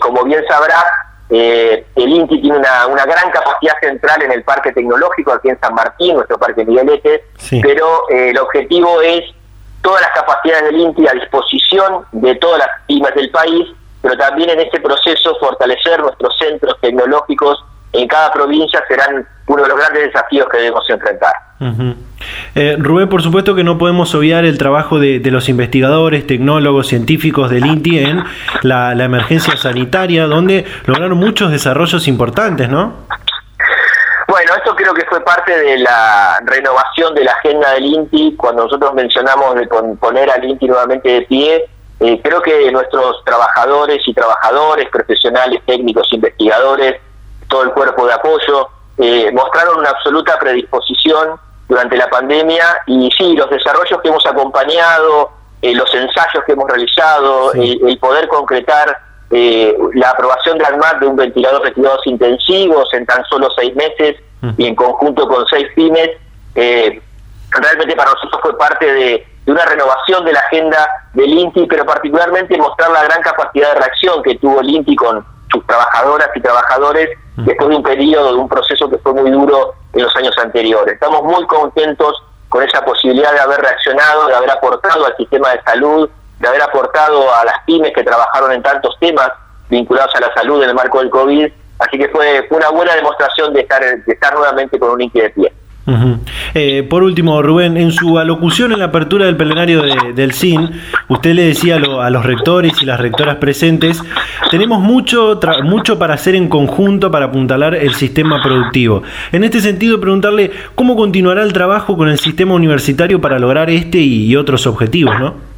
como 0.01 0.23
bien 0.23 0.43
sabrá, 0.49 0.83
el 1.29 1.85
INTI 1.95 2.41
tiene 2.41 2.57
una, 2.57 2.87
una, 2.87 3.05
gran 3.05 3.31
capacidad 3.31 3.73
central 3.79 4.23
en 4.23 4.31
el 4.31 4.43
parque 4.43 4.73
tecnológico 4.73 5.31
aquí 5.31 5.49
en 5.49 5.59
San 5.59 5.73
Martín, 5.73 6.15
nuestro 6.15 6.37
parque 6.37 6.65
Miguelete, 6.65 7.23
pero 7.61 8.09
el 8.09 8.37
objetivo 8.37 9.01
es 9.01 9.23
todas 9.85 10.01
las 10.01 10.11
capacidades 10.13 10.63
del 10.63 10.81
INTI 10.81 11.07
a 11.07 11.13
disposición 11.13 12.05
de 12.11 12.33
todas 12.35 12.57
las 12.57 12.69
pymes 12.87 13.13
del 13.13 13.29
país, 13.29 13.67
pero 14.01 14.17
también 14.17 14.49
en 14.49 14.59
este 14.61 14.81
proceso 14.81 15.37
fortalecer 15.39 16.01
nuestros 16.01 16.35
centros 16.39 16.75
tecnológicos 16.81 17.63
en 17.93 18.07
cada 18.07 18.33
provincia 18.33 18.83
serán 18.87 19.27
uno 19.45 19.61
de 19.61 19.69
los 19.69 19.77
grandes 19.77 20.07
desafíos 20.07 20.47
que 20.51 20.57
debemos 20.57 20.89
enfrentar. 20.89 21.33
Eh, 22.55 22.75
Rubén, 22.79 23.07
por 23.09 23.21
supuesto 23.21 23.53
que 23.53 23.63
no 23.63 23.77
podemos 23.77 24.13
obviar 24.15 24.43
el 24.43 24.57
trabajo 24.57 24.99
de, 24.99 25.21
los 25.25 25.49
investigadores, 25.49 26.25
tecnólogos, 26.25 26.87
científicos 26.87 27.51
del 27.51 27.67
INTI 27.67 27.99
en 27.99 28.23
la 28.63 28.91
emergencia 28.91 29.55
sanitaria, 29.55 30.25
donde 30.25 30.65
lograron 30.87 31.17
muchos 31.19 31.51
desarrollos 31.51 32.07
importantes, 32.07 32.69
¿no? 32.69 33.05
Creo 34.85 34.93
que 34.93 35.05
fue 35.07 35.19
parte 35.21 35.51
de 35.51 35.79
la 35.79 36.39
renovación 36.45 37.15
de 37.15 37.23
la 37.23 37.31
agenda 37.31 37.71
del 37.71 37.85
INTI, 37.85 38.35
cuando 38.37 38.65
nosotros 38.65 38.93
mencionamos 38.93 39.55
de 39.55 39.65
poner 39.65 40.29
al 40.29 40.43
INTI 40.43 40.67
nuevamente 40.67 41.09
de 41.09 41.21
pie, 41.23 41.65
eh, 42.01 42.21
creo 42.23 42.39
que 42.43 42.71
nuestros 42.71 43.23
trabajadores 43.25 44.07
y 44.07 44.13
trabajadores, 44.13 44.87
profesionales, 44.91 45.59
técnicos, 45.65 46.07
investigadores, 46.13 47.01
todo 47.47 47.63
el 47.63 47.71
cuerpo 47.71 48.05
de 48.05 48.13
apoyo, 48.13 48.69
eh, 48.99 49.31
mostraron 49.33 49.79
una 49.79 49.89
absoluta 49.89 50.37
predisposición 50.37 51.39
durante 51.67 51.97
la 51.97 52.07
pandemia 52.07 52.65
y 52.85 53.09
sí, 53.17 53.35
los 53.35 53.49
desarrollos 53.49 53.99
que 54.03 54.09
hemos 54.09 54.25
acompañado, 54.27 55.31
eh, 55.63 55.73
los 55.73 55.91
ensayos 55.95 56.43
que 56.45 56.51
hemos 56.51 56.69
realizado, 56.69 57.53
el, 57.53 57.97
poder 57.97 58.27
concretar 58.27 58.99
la 59.31 60.11
aprobación 60.11 60.59
de 60.59 60.65
ANMAT 60.65 60.99
de 60.99 61.07
un 61.07 61.15
ventilador 61.15 61.63
de 61.63 61.73
cuidados 61.73 62.05
intensivos 62.05 62.87
en 62.93 63.07
tan 63.07 63.25
solo 63.25 63.49
seis 63.57 63.75
meses, 63.75 64.17
y 64.57 64.65
en 64.65 64.75
conjunto 64.75 65.27
con 65.27 65.45
seis 65.47 65.67
pymes, 65.75 66.09
eh, 66.55 67.01
realmente 67.51 67.95
para 67.95 68.11
nosotros 68.11 68.41
fue 68.41 68.57
parte 68.57 68.91
de, 68.91 69.27
una 69.47 69.63
renovación 69.65 70.25
de 70.25 70.33
la 70.33 70.39
agenda 70.39 70.89
del 71.13 71.29
INTI, 71.29 71.67
pero 71.67 71.85
particularmente 71.85 72.57
mostrar 72.57 72.89
la 72.89 73.03
gran 73.03 73.21
capacidad 73.21 73.73
de 73.73 73.79
reacción 73.79 74.23
que 74.23 74.37
tuvo 74.39 74.61
el 74.61 74.69
INTI 74.69 74.95
con 74.95 75.25
sus 75.51 75.65
trabajadoras 75.67 76.29
y 76.33 76.41
trabajadores 76.41 77.09
después 77.37 77.69
de 77.69 77.75
un 77.75 77.83
periodo, 77.83 78.33
de 78.33 78.39
un 78.39 78.49
proceso 78.49 78.89
que 78.89 78.97
fue 78.97 79.13
muy 79.13 79.29
duro 79.29 79.75
en 79.93 80.01
los 80.01 80.15
años 80.15 80.35
anteriores. 80.41 80.95
Estamos 80.95 81.23
muy 81.23 81.45
contentos 81.45 82.23
con 82.49 82.63
esa 82.63 82.83
posibilidad 82.83 83.33
de 83.33 83.39
haber 83.39 83.59
reaccionado, 83.59 84.27
de 84.27 84.35
haber 84.35 84.49
aportado 84.49 85.05
al 85.05 85.15
sistema 85.15 85.51
de 85.51 85.61
salud, 85.61 86.09
de 86.39 86.47
haber 86.47 86.61
aportado 86.63 87.33
a 87.35 87.45
las 87.45 87.59
pymes 87.65 87.93
que 87.93 88.03
trabajaron 88.03 88.51
en 88.51 88.63
tantos 88.63 88.97
temas 88.99 89.29
vinculados 89.69 90.13
a 90.15 90.21
la 90.21 90.33
salud 90.33 90.63
en 90.63 90.69
el 90.69 90.75
marco 90.75 90.99
del 90.99 91.09
COVID 91.09 91.51
Así 91.79 91.97
que 91.97 92.07
fue, 92.09 92.47
una 92.49 92.69
buena 92.69 92.95
demostración 92.95 93.53
de 93.53 93.61
estar, 93.61 93.81
de 93.81 94.13
estar 94.13 94.33
nuevamente 94.33 94.79
con 94.79 94.91
un 94.91 95.01
Inti 95.01 95.19
de 95.19 95.29
pie. 95.29 95.51
Eh, 96.55 96.83
por 96.89 97.03
último, 97.03 97.41
Rubén, 97.43 97.77
en 97.77 97.91
su 97.91 98.17
alocución 98.17 98.71
en 98.71 98.79
la 98.79 98.85
apertura 98.85 99.25
del 99.25 99.37
plenario 99.37 99.83
del 100.13 100.33
CIN, 100.33 100.71
usted 101.09 101.33
le 101.33 101.43
decía 101.43 101.75
a, 101.75 102.09
los 102.09 102.25
rectores 102.25 102.81
y 102.81 102.85
las 102.85 102.99
rectoras 102.99 103.35
presentes, 103.35 104.01
tenemos 104.49 104.79
mucho, 104.79 105.39
mucho 105.63 105.99
para 105.99 106.15
hacer 106.15 106.33
en 106.33 106.49
conjunto 106.49 107.11
para 107.11 107.25
apuntalar 107.25 107.75
el 107.75 107.93
sistema 107.93 108.41
productivo. 108.41 109.03
En 109.31 109.43
este 109.43 109.59
sentido, 109.59 110.01
preguntarle 110.01 110.51
cómo 110.73 110.95
continuará 110.95 111.43
el 111.43 111.53
trabajo 111.53 111.95
con 111.95 112.09
el 112.09 112.17
sistema 112.17 112.55
universitario 112.55 113.21
para 113.21 113.37
lograr 113.37 113.69
este 113.69 113.99
y 113.99 114.35
otros 114.35 114.65
objetivos, 114.65 115.19
¿no? 115.19 115.54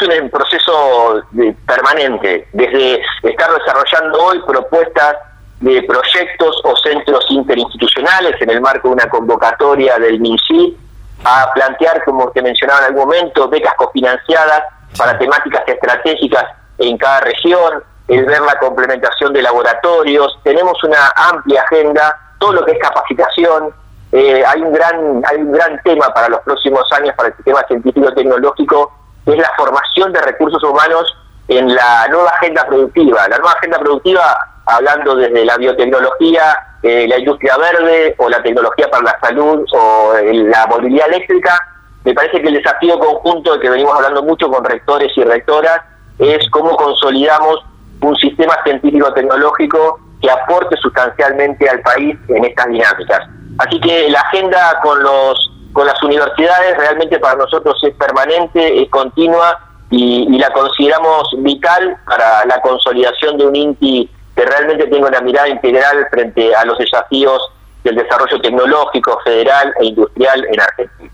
Es 0.00 0.20
un 0.20 0.30
proceso 0.30 1.22
permanente, 1.66 2.48
desde 2.52 3.02
estar 3.24 3.50
desarrollando 3.52 4.22
hoy 4.22 4.40
propuestas 4.46 5.16
de 5.60 5.82
proyectos 5.82 6.60
o 6.62 6.76
centros 6.76 7.26
interinstitucionales 7.30 8.40
en 8.40 8.50
el 8.50 8.60
marco 8.60 8.88
de 8.88 8.94
una 8.94 9.08
convocatoria 9.08 9.98
del 9.98 10.20
MINSI 10.20 10.76
a 11.24 11.50
plantear, 11.52 12.04
como 12.04 12.30
te 12.30 12.42
mencionaba 12.42 12.80
en 12.80 12.84
algún 12.86 13.06
momento, 13.06 13.48
becas 13.48 13.74
cofinanciadas 13.74 14.62
para 14.96 15.18
temáticas 15.18 15.66
estratégicas 15.66 16.44
en 16.78 16.96
cada 16.96 17.20
región, 17.20 17.82
el 18.06 18.24
ver 18.24 18.40
la 18.40 18.56
complementación 18.60 19.32
de 19.32 19.42
laboratorios, 19.42 20.38
tenemos 20.44 20.82
una 20.84 21.12
amplia 21.16 21.62
agenda, 21.62 22.16
todo 22.38 22.52
lo 22.52 22.64
que 22.64 22.72
es 22.72 22.78
capacitación, 22.78 23.74
eh, 24.12 24.44
hay 24.46 24.62
un 24.62 24.72
gran 24.72 25.22
hay 25.28 25.36
un 25.38 25.52
gran 25.52 25.78
tema 25.82 26.08
para 26.14 26.28
los 26.30 26.40
próximos 26.40 26.84
años 26.92 27.14
para 27.14 27.28
el 27.28 27.34
sistema 27.36 27.62
científico 27.66 28.10
tecnológico 28.14 28.92
es 29.32 29.38
la 29.38 29.50
formación 29.56 30.12
de 30.12 30.20
recursos 30.20 30.62
humanos 30.62 31.16
en 31.48 31.74
la 31.74 32.06
nueva 32.08 32.30
agenda 32.30 32.66
productiva 32.66 33.28
la 33.28 33.38
nueva 33.38 33.52
agenda 33.52 33.78
productiva 33.78 34.36
hablando 34.66 35.16
desde 35.16 35.46
la 35.46 35.56
biotecnología, 35.56 36.56
eh, 36.82 37.06
la 37.08 37.18
industria 37.18 37.56
verde 37.56 38.14
o 38.18 38.28
la 38.28 38.42
tecnología 38.42 38.90
para 38.90 39.02
la 39.02 39.18
salud 39.20 39.64
o 39.72 40.14
eh, 40.14 40.34
la 40.34 40.66
movilidad 40.66 41.08
eléctrica, 41.08 41.58
me 42.04 42.14
parece 42.14 42.40
que 42.40 42.48
el 42.48 42.54
desafío 42.54 42.98
conjunto 42.98 43.54
de 43.54 43.60
que 43.60 43.70
venimos 43.70 43.94
hablando 43.94 44.22
mucho 44.22 44.48
con 44.50 44.64
rectores 44.64 45.10
y 45.16 45.24
rectoras 45.24 45.80
es 46.18 46.38
cómo 46.50 46.76
consolidamos 46.76 47.64
un 48.02 48.14
sistema 48.16 48.54
científico-tecnológico 48.64 50.00
que 50.20 50.30
aporte 50.30 50.76
sustancialmente 50.76 51.68
al 51.68 51.80
país 51.80 52.16
en 52.28 52.44
estas 52.44 52.66
dinámicas. 52.68 53.20
Así 53.58 53.80
que 53.80 54.10
la 54.10 54.20
agenda 54.20 54.80
con 54.82 55.02
los 55.02 55.50
con 55.72 55.86
las 55.86 56.02
universidades 56.02 56.76
realmente 56.76 57.18
para 57.18 57.36
nosotros 57.36 57.76
es 57.82 57.94
permanente, 57.94 58.82
es 58.82 58.88
continua 58.90 59.58
y, 59.90 60.26
y 60.30 60.38
la 60.38 60.50
consideramos 60.50 61.28
vital 61.38 61.96
para 62.06 62.44
la 62.46 62.60
consolidación 62.60 63.38
de 63.38 63.46
un 63.46 63.56
INTI 63.56 64.10
que 64.36 64.44
realmente 64.44 64.86
tenga 64.86 65.08
una 65.08 65.20
mirada 65.20 65.48
integral 65.48 66.06
frente 66.10 66.54
a 66.54 66.64
los 66.64 66.78
desafíos 66.78 67.42
del 67.84 67.96
desarrollo 67.96 68.40
tecnológico, 68.40 69.18
federal 69.24 69.72
e 69.80 69.86
industrial 69.86 70.44
en 70.52 70.60
Argentina. 70.60 71.10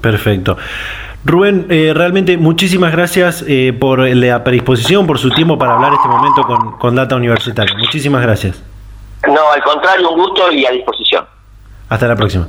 Perfecto. 0.00 0.56
Rubén, 1.24 1.66
eh, 1.68 1.92
realmente 1.94 2.38
muchísimas 2.38 2.92
gracias 2.92 3.44
eh, 3.46 3.76
por 3.78 4.00
la 4.00 4.42
predisposición, 4.42 5.06
por 5.06 5.18
su 5.18 5.30
tiempo 5.30 5.58
para 5.58 5.74
hablar 5.74 5.92
este 5.92 6.08
momento 6.08 6.42
con, 6.44 6.78
con 6.78 6.94
Data 6.94 7.14
Universitaria. 7.14 7.76
Muchísimas 7.76 8.22
gracias. 8.22 8.62
No, 9.28 9.50
al 9.52 9.62
contrario, 9.62 10.10
un 10.10 10.18
gusto 10.18 10.50
y 10.50 10.64
a 10.64 10.70
disposición. 10.70 11.26
Hasta 11.90 12.08
la 12.08 12.16
próxima. 12.16 12.48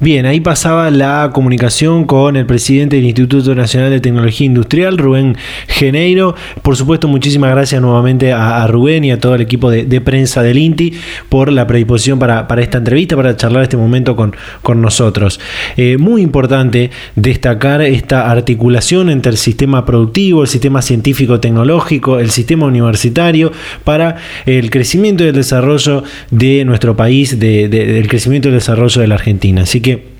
Bien, 0.00 0.24
ahí 0.24 0.40
pasaba 0.40 0.90
la 0.90 1.30
comunicación 1.34 2.04
con 2.04 2.36
el 2.36 2.46
presidente 2.46 2.96
del 2.96 3.04
Instituto 3.04 3.54
Nacional 3.54 3.90
de 3.90 4.00
Tecnología 4.00 4.46
Industrial, 4.46 4.96
Rubén 4.96 5.36
Geneiro. 5.68 6.34
Por 6.62 6.76
supuesto, 6.76 7.08
muchísimas 7.08 7.50
gracias 7.50 7.82
nuevamente 7.82 8.32
a, 8.32 8.66
Rubén 8.66 9.04
y 9.04 9.10
a 9.10 9.20
todo 9.20 9.34
el 9.34 9.42
equipo 9.42 9.70
de, 9.70 10.00
prensa 10.00 10.42
del 10.42 10.56
INTI 10.56 10.94
por 11.28 11.52
la 11.52 11.66
predisposición 11.66 12.18
para, 12.18 12.46
esta 12.58 12.78
entrevista, 12.78 13.16
para 13.16 13.36
charlar 13.36 13.64
este 13.64 13.76
momento 13.76 14.16
con, 14.16 14.34
nosotros. 14.80 15.38
Eh, 15.76 15.98
muy 15.98 16.22
importante 16.22 16.90
destacar 17.14 17.82
esta 17.82 18.30
articulación 18.30 19.10
entre 19.10 19.30
el 19.30 19.36
sistema 19.36 19.84
productivo, 19.84 20.42
el 20.42 20.48
sistema 20.48 20.80
científico-tecnológico, 20.80 22.18
el 22.18 22.30
sistema 22.30 22.64
universitario, 22.64 23.52
para 23.84 24.16
el 24.46 24.70
crecimiento 24.70 25.22
y 25.24 25.28
el 25.28 25.34
desarrollo 25.34 26.02
de 26.30 26.64
nuestro 26.64 26.96
país, 26.96 27.38
del 27.38 28.08
crecimiento 28.08 28.48
y 28.48 28.52
el 28.52 28.58
desarrollo 28.58 29.00
de 29.00 29.06
la 29.06 29.16
Argentina. 29.16 29.62
Así 29.62 29.81
que 29.82 30.11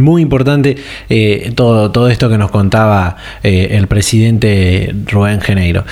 muy 0.00 0.22
importante 0.22 0.76
eh, 1.08 1.52
todo, 1.54 1.90
todo 1.90 2.08
esto 2.08 2.28
que 2.28 2.38
nos 2.38 2.50
contaba 2.50 3.16
eh, 3.42 3.68
el 3.72 3.86
presidente 3.86 4.94
Rubén 5.06 5.40
Geneiro. 5.40 5.84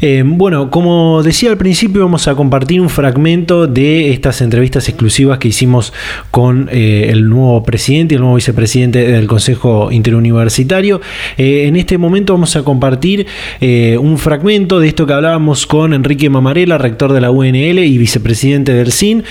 Eh, 0.00 0.22
bueno, 0.26 0.70
como 0.70 1.22
decía 1.22 1.50
al 1.50 1.56
principio, 1.56 2.02
vamos 2.02 2.26
a 2.26 2.34
compartir 2.34 2.80
un 2.80 2.88
fragmento 2.88 3.66
de 3.66 4.12
estas 4.12 4.40
entrevistas 4.40 4.88
exclusivas 4.88 5.38
que 5.38 5.48
hicimos 5.48 5.92
con 6.30 6.68
el 6.70 7.28
nuevo 7.28 7.62
presidente 7.62 8.14
y 8.14 8.16
el 8.16 8.22
nuevo 8.22 8.36
vicepresidente 8.36 9.06
del 9.06 9.26
Consejo 9.26 9.92
Interuniversitario. 9.92 11.00
en 11.36 11.76
este 11.76 11.98
momento 11.98 12.32
vamos 12.32 12.56
a 12.56 12.62
compartir 12.62 13.26
un 13.60 14.18
fragmento 14.18 14.80
de 14.80 14.88
esto 14.88 15.06
que 15.06 15.12
hablábamos 15.12 15.66
con 15.66 15.94
Enrique 15.94 16.28
Mamarela, 16.30 16.78
rector 16.78 17.12
de 17.12 17.20
la 17.20 17.30
UNL 17.30 17.78
y 17.78 17.98
vicepresidente 17.98 18.72
del 18.72 18.92
CIN, 18.92 19.24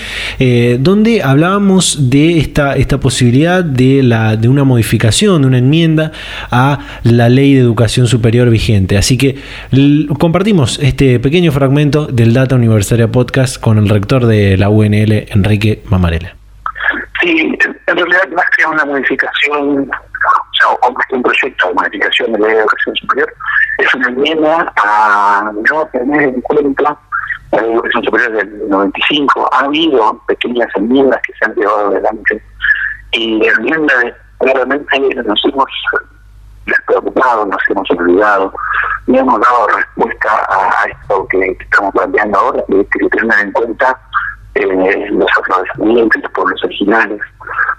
donde 0.80 1.22
hablábamos 1.22 2.10
de 2.10 2.38
esta, 2.38 2.76
esta 2.76 3.00
posibilidad 3.00 3.64
de 3.64 4.04
la 4.04 4.13
de 4.14 4.48
una 4.48 4.64
modificación, 4.64 5.42
de 5.42 5.48
una 5.48 5.58
enmienda 5.58 6.12
a 6.52 6.80
la 7.04 7.30
ley 7.30 7.56
de 7.56 7.62
educación 7.62 8.08
superior 8.08 8.50
vigente. 8.50 8.98
Así 8.98 9.18
que 9.18 9.38
compartimos 10.20 10.80
este 10.80 11.20
pequeño 11.20 11.52
fragmento 11.52 12.06
del 12.06 12.34
Data 12.34 12.56
Universitaria 12.56 13.08
Podcast 13.08 13.60
con 13.60 13.78
el 13.78 13.90
rector 13.90 14.26
de 14.26 14.58
la 14.58 14.70
UNL, 14.70 15.26
Enrique 15.30 15.82
Mamarela. 15.90 16.36
Sí, 17.22 17.58
en 17.88 17.98
realidad 17.98 18.28
más 18.36 18.46
que 18.56 18.66
una 18.66 18.86
modificación, 18.86 19.90
o 20.82 20.92
más 20.92 21.06
que 21.08 21.16
un 21.16 21.24
proyecto 21.24 21.68
de 21.70 21.74
modificación 21.74 22.34
de 22.34 22.40
la 22.40 22.48
ley 22.48 22.56
de 22.56 22.62
educación 22.62 22.96
superior, 22.96 23.34
es 23.80 23.94
una 23.96 24.10
enmienda 24.10 24.74
a 24.78 25.52
no 25.70 25.86
tener 25.88 26.22
en 26.22 26.42
cuenta 26.42 26.98
la 27.52 27.62
educación 27.62 28.04
superior 28.04 28.32
del 28.34 28.70
95. 28.70 29.50
Ha 29.54 29.66
habido 29.66 30.22
pequeñas 30.28 30.70
enmiendas 30.76 31.20
que 31.26 31.34
se 31.34 31.46
han 31.46 31.56
llevado 31.56 31.88
adelante 31.88 32.42
y 33.14 33.40
la 33.40 33.52
enmienda 33.54 33.94
claramente 34.40 35.00
nos 35.24 35.46
hemos 35.46 35.66
despreocupado, 36.66 37.46
nos 37.46 37.62
hemos 37.70 37.90
olvidado, 37.92 38.54
y 39.08 39.18
hemos 39.18 39.40
dado 39.40 39.68
respuesta 39.68 40.30
a 40.50 40.86
esto 40.86 41.28
que 41.30 41.58
estamos 41.60 41.92
planteando 41.94 42.38
ahora, 42.40 42.64
que, 42.68 42.86
que 42.86 43.10
tengan 43.10 43.48
en 43.48 43.52
cuenta 43.52 44.00
eh, 44.56 45.08
los 45.12 45.30
afrodescendientes, 45.40 46.22
los 46.24 46.32
pueblos 46.32 46.64
originales, 46.64 47.22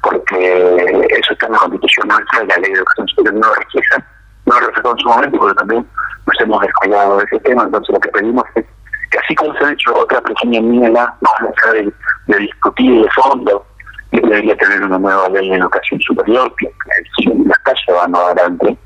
porque 0.02 1.06
eso 1.10 1.32
está 1.32 1.46
en 1.46 1.52
la 1.52 1.58
constitución 1.58 2.08
nuestra 2.08 2.44
y 2.44 2.46
la 2.46 2.56
ley 2.56 2.72
de 2.72 2.78
educación 2.78 3.08
superior 3.08 3.34
no 3.34 3.54
refleja, 3.54 4.06
no 4.46 4.60
refleja 4.60 4.90
en 4.90 4.98
su 4.98 5.08
momento, 5.08 5.38
porque 5.38 5.54
también 5.54 5.86
nos 6.26 6.40
hemos 6.40 6.60
descuidado 6.60 7.18
de 7.18 7.24
ese 7.24 7.40
tema, 7.40 7.64
entonces 7.64 7.94
lo 7.94 8.00
que 8.00 8.08
pedimos 8.10 8.44
es 8.54 8.64
que 9.10 9.18
así 9.18 9.34
como 9.34 9.54
se 9.54 9.64
ha 9.64 9.72
hecho 9.72 9.94
otra 9.94 10.20
pequeña 10.20 10.58
enmienda, 10.58 11.16
más 11.20 11.34
allá 11.40 11.72
de, 11.72 11.92
de 12.26 12.38
discutir 12.38 13.02
de 13.02 13.10
fondo 13.10 13.64
debería 14.20 14.56
tener 14.56 14.82
una 14.82 14.98
nueva 14.98 15.28
ley 15.28 15.50
de 15.50 15.56
educación 15.56 16.00
superior 16.00 16.54
que 16.58 16.70
la 16.86 17.52
está 17.52 17.74
llevando 17.86 18.20
adelante. 18.20 18.76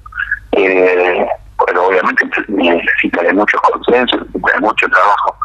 Eh, 0.53 1.27
pero 1.67 1.87
obviamente 1.87 2.25
necesita 2.49 3.23
de 3.23 3.33
muchos 3.33 3.61
consensos, 3.61 4.21
de 4.33 4.61
mucho 4.61 4.89
trabajo. 4.89 5.37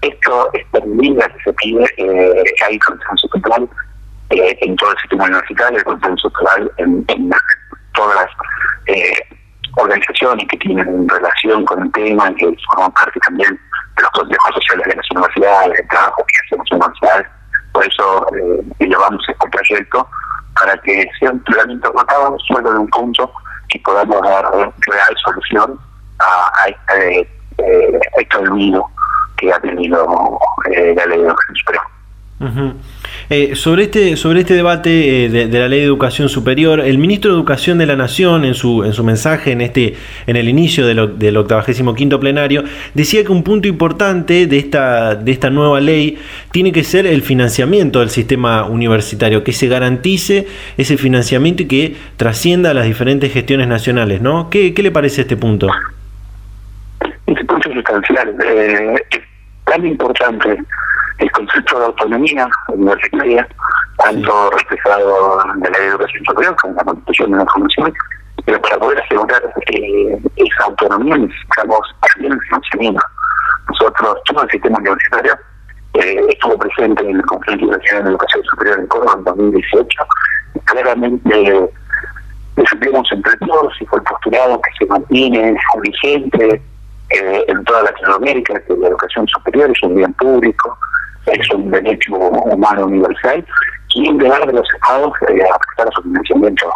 Esto, 0.00 0.50
esta 0.52 0.80
medida 0.86 1.28
que 1.28 1.42
se 1.44 1.52
pide, 1.54 1.84
eh, 1.96 2.44
hay 2.66 2.78
consenso 2.78 3.28
total 3.28 3.68
eh, 4.30 4.56
en 4.60 4.76
todo 4.76 4.92
el 4.92 4.98
sistema 4.98 5.24
universitario, 5.24 5.78
hay 5.78 5.84
consenso 5.84 6.30
total 6.30 6.70
en, 6.78 7.04
todas 7.94 8.14
las 8.14 8.30
eh, 8.86 9.12
organizaciones 9.76 10.46
que 10.48 10.56
tienen 10.58 11.08
relación 11.08 11.64
con 11.64 11.82
el 11.82 11.92
tema, 11.92 12.32
que 12.34 12.54
forman 12.70 12.92
parte 12.92 13.18
también 13.26 13.58
de 13.96 14.02
los 14.02 14.10
consejos 14.12 14.54
sociales 14.54 14.86
de 14.86 14.96
las 14.96 15.10
universidades, 15.10 15.80
el 15.80 15.88
trabajo 15.88 16.24
que 16.26 16.36
hacemos 16.46 16.68
en 16.70 16.76
universidades 16.76 17.26
por 17.78 17.86
eso 17.86 18.26
eh, 18.34 18.64
llevamos 18.80 19.24
este 19.28 19.48
proyecto 19.50 20.08
para 20.60 20.76
que 20.78 21.08
sea 21.20 21.30
un 21.30 21.44
tratamiento 21.44 21.92
rotado 21.92 22.36
solo 22.48 22.72
de 22.72 22.78
un 22.80 22.88
punto 22.88 23.32
y 23.68 23.78
podamos 23.78 24.20
dar 24.22 24.50
real 24.50 25.16
solución 25.24 25.78
a, 26.18 26.50
a 26.60 26.66
este, 26.66 27.20
eh, 27.58 28.00
este 28.16 28.38
que 29.36 29.52
ha 29.52 29.60
tenido 29.60 30.40
eh, 30.72 30.92
la 30.96 31.06
ley 31.06 31.22
de 31.22 31.34
Eh, 33.30 33.56
sobre, 33.56 33.84
este, 33.84 34.16
sobre 34.16 34.40
este 34.40 34.54
debate 34.54 35.24
eh, 35.24 35.28
de, 35.28 35.58
la 35.58 35.68
ley 35.68 35.80
de 35.80 35.84
educación 35.84 36.28
superior, 36.28 36.80
el 36.80 36.96
ministro 36.96 37.32
de 37.32 37.36
Educación 37.36 37.78
de 37.78 37.86
la 37.86 37.96
Nación, 37.96 38.44
en 38.44 38.54
su, 38.54 38.84
en 38.84 38.92
su 38.92 39.02
mensaje 39.02 39.52
en, 39.52 39.60
este, 39.60 39.94
en 40.26 40.36
el 40.36 40.48
inicio 40.48 40.86
del, 40.86 41.18
del 41.18 41.36
85 41.36 42.20
plenario, 42.20 42.62
decía 42.94 43.24
que 43.24 43.32
un 43.32 43.42
punto 43.42 43.66
importante 43.66 44.46
de 44.46 44.58
esta, 44.58 45.16
de 45.16 45.32
esta 45.32 45.50
nueva 45.50 45.80
ley 45.80 46.18
tiene 46.52 46.70
que 46.70 46.84
ser 46.84 47.06
el 47.06 47.22
financiamiento 47.22 48.00
del 48.00 48.10
sistema 48.10 48.66
universitario, 48.66 49.42
que 49.42 49.52
se 49.52 49.66
garantice 49.66 50.46
ese 50.76 50.96
financiamiento 50.96 51.64
y 51.64 51.66
que 51.66 51.96
trascienda 52.16 52.70
a 52.70 52.74
las 52.74 52.86
diferentes 52.86 53.32
gestiones 53.32 53.66
nacionales. 53.66 54.22
¿no? 54.22 54.48
¿Qué, 54.48 54.74
qué 54.74 54.82
le 54.84 54.92
parece 54.92 55.22
este 55.22 55.36
punto? 55.36 55.68
Este 57.26 57.44
punto 57.44 57.68
es 57.68 57.74
sustancial. 57.74 58.34
Eh, 58.46 58.94
tan 59.64 59.84
importante 59.84 60.58
el 61.18 61.30
concepto 61.32 61.78
de 61.78 61.86
autonomía 61.86 62.48
universitaria, 62.68 63.48
tanto 63.98 64.50
reflejado 64.50 65.42
en 65.54 65.60
la 65.60 65.78
educación 65.78 66.24
superior 66.24 66.56
como 66.56 66.72
en 66.72 66.76
la 66.76 66.84
constitución 66.84 67.30
de 67.32 67.38
la 67.38 67.46
formación, 67.46 67.94
pero 68.44 68.62
para 68.62 68.78
poder 68.78 69.02
asegurar 69.02 69.42
eh, 69.72 70.18
esa 70.36 70.64
autonomía 70.64 71.16
necesitamos 71.16 71.80
también 72.12 72.32
el 72.32 72.40
financiamiento. 72.40 73.02
Nosotros, 73.68 74.16
todo 74.26 74.42
el 74.42 74.50
sistema 74.50 74.78
universitario, 74.78 75.34
eh, 75.94 76.20
estuvo 76.28 76.56
presente 76.58 77.02
en 77.02 77.16
el 77.16 77.22
Conferencia 77.22 77.66
Nacional 77.66 78.04
de 78.04 78.10
Educación 78.10 78.44
Superior 78.44 78.78
en 78.78 78.86
Córdoba 78.86 79.14
en 79.18 79.24
2018, 79.24 80.06
y 80.54 80.60
claramente 80.60 81.70
supimos 82.68 83.10
entre 83.12 83.36
todos 83.38 83.72
y 83.80 83.86
fue 83.86 84.02
postulado 84.02 84.60
que 84.60 84.70
se 84.78 84.86
mantiene 84.86 85.56
vigente 85.82 86.62
eh, 87.10 87.44
en 87.48 87.64
toda 87.64 87.84
Latinoamérica, 87.84 88.60
que 88.60 88.76
la 88.76 88.88
educación 88.88 89.26
superior 89.28 89.70
es 89.70 89.82
un 89.82 89.94
bien 89.94 90.12
público, 90.14 90.78
es 91.32 91.50
un 91.54 91.70
derecho 91.70 92.14
humano 92.14 92.86
universal, 92.86 93.44
y 93.94 94.08
en 94.08 94.18
lugar 94.18 94.46
de 94.46 94.52
los 94.52 94.68
estados 94.74 95.12
eh, 95.28 95.42
afectar 95.42 95.88
a 95.88 95.90
su 95.92 96.02
financiamiento. 96.02 96.70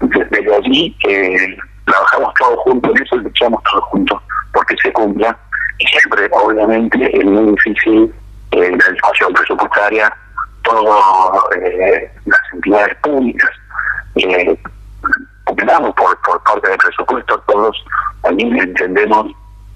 Desde 0.00 0.54
allí 0.56 0.96
eh, 1.08 1.56
trabajamos 1.84 2.32
todos 2.38 2.58
juntos 2.60 2.92
en 2.96 3.02
eso 3.02 3.16
luchamos 3.16 3.62
todos 3.70 3.84
juntos 3.84 4.22
porque 4.52 4.74
se 4.82 4.92
cumpla. 4.92 5.36
Y 5.78 5.86
siempre, 5.86 6.28
obviamente, 6.32 7.18
es 7.18 7.24
muy 7.24 7.52
difícil 7.52 8.12
eh, 8.52 8.70
la 8.70 9.28
presupuestaria, 9.34 10.16
todas 10.62 11.42
eh, 11.56 12.10
las 12.26 12.40
entidades 12.52 12.94
públicas, 12.96 13.50
eh, 14.16 14.58
por, 15.46 16.20
por 16.20 16.42
parte 16.42 16.68
del 16.68 16.78
presupuesto, 16.78 17.42
todos 17.46 17.84
también 18.22 18.58
entendemos 18.58 19.26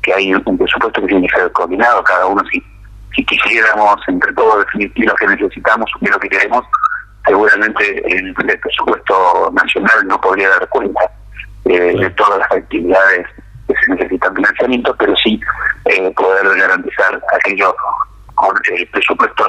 que 0.02 0.12
hay 0.12 0.34
un 0.34 0.58
presupuesto 0.58 1.00
que 1.00 1.06
tiene 1.06 1.28
que 1.28 1.36
ser 1.36 1.52
coordinado, 1.52 2.02
cada 2.04 2.26
uno 2.26 2.42
si 2.52 2.62
si 3.14 3.24
quisiéramos 3.24 3.96
entre 4.08 4.32
todos 4.32 4.64
definir 4.64 4.92
lo 5.06 5.14
que 5.14 5.26
necesitamos 5.26 5.90
o 5.94 5.98
qué 6.00 6.10
lo 6.10 6.18
que 6.18 6.28
queremos, 6.28 6.64
seguramente 7.26 8.16
el, 8.16 8.34
presupuesto 8.34 9.50
nacional 9.52 10.06
no 10.06 10.20
podría 10.20 10.48
dar 10.50 10.68
cuenta 10.68 11.00
eh, 11.64 11.94
de 11.98 12.10
todas 12.10 12.38
las 12.38 12.52
actividades 12.52 13.26
que 13.66 13.74
se 13.74 13.94
necesitan. 13.94 14.34
Financiamiento, 14.34 14.94
pero 14.98 15.14
sí 15.16 15.40
eh, 15.86 16.10
poder 16.16 16.56
garantizar 16.56 17.20
aquellos 17.40 17.74
con 18.34 18.54
eh, 18.72 18.86
presupuestos 18.92 19.48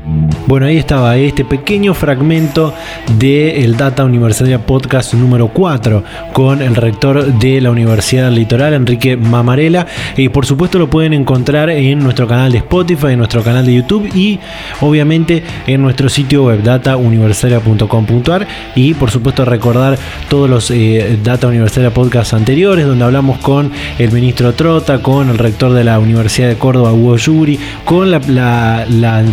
Bueno, 0.47 0.65
ahí 0.65 0.77
estaba 0.77 1.15
este 1.17 1.45
pequeño 1.45 1.93
fragmento 1.93 2.73
del 3.17 3.77
Data 3.77 4.03
Universitaria 4.03 4.59
Podcast 4.65 5.13
número 5.13 5.47
4 5.47 6.03
con 6.33 6.61
el 6.61 6.75
rector 6.75 7.25
de 7.25 7.61
la 7.61 7.71
Universidad 7.71 8.31
Litoral, 8.31 8.73
Enrique 8.73 9.15
Mamarela. 9.15 9.85
Y 10.17 10.29
por 10.29 10.45
supuesto 10.45 10.79
lo 10.79 10.89
pueden 10.89 11.13
encontrar 11.13 11.69
en 11.69 11.99
nuestro 11.99 12.27
canal 12.27 12.51
de 12.51 12.57
Spotify, 12.57 13.07
en 13.13 13.19
nuestro 13.19 13.43
canal 13.43 13.65
de 13.65 13.75
YouTube 13.75 14.09
y 14.15 14.39
obviamente 14.81 15.43
en 15.67 15.81
nuestro 15.81 16.09
sitio 16.09 16.45
web 16.45 16.63
datauniversitaria.com.ar 16.63 18.47
y 18.75 18.93
por 18.95 19.11
supuesto 19.11 19.45
recordar 19.45 19.97
todos 20.27 20.49
los 20.49 20.71
eh, 20.71 21.17
Data 21.23 21.47
Universitaria 21.47 21.93
Podcast 21.93 22.33
anteriores 22.33 22.85
donde 22.85 23.05
hablamos 23.05 23.37
con 23.39 23.71
el 23.97 24.11
ministro 24.11 24.53
Trota, 24.53 25.01
con 25.01 25.29
el 25.29 25.37
rector 25.37 25.71
de 25.73 25.83
la 25.83 25.99
Universidad 25.99 26.49
de 26.49 26.55
Córdoba, 26.55 26.91
Hugo 26.93 27.17
Yuri, 27.17 27.59
con 27.85 28.11
la 28.11 28.85